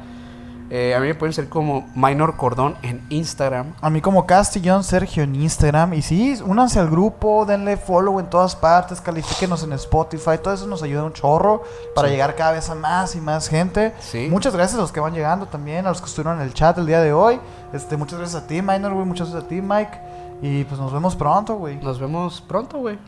[0.69, 3.73] Eh, a mí me pueden ser como Minor Cordón en Instagram.
[3.79, 5.93] A mí como Castillón Sergio en Instagram.
[5.93, 10.31] Y sí, únanse al grupo, denle follow en todas partes, califíquenos en Spotify.
[10.43, 11.63] Todo eso nos ayuda un chorro
[11.95, 12.13] para Sí.
[12.13, 13.93] llegar cada vez a más y más gente.
[13.99, 14.27] Sí.
[14.29, 16.77] Muchas gracias a los que van llegando también, a los que estuvieron en el chat
[16.77, 17.39] el día de hoy.
[17.71, 19.05] Este, muchas gracias a ti, Minor, güey.
[19.05, 19.99] Muchas gracias a ti, Mike.
[20.41, 21.77] Y pues nos vemos pronto, güey.
[21.77, 22.99] Nos vemos pronto, güey.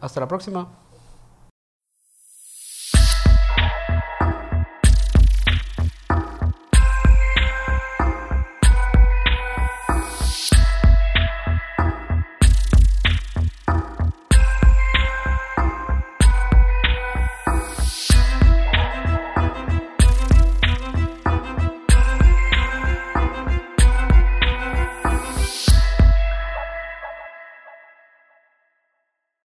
[0.00, 0.66] Hasta la próxima.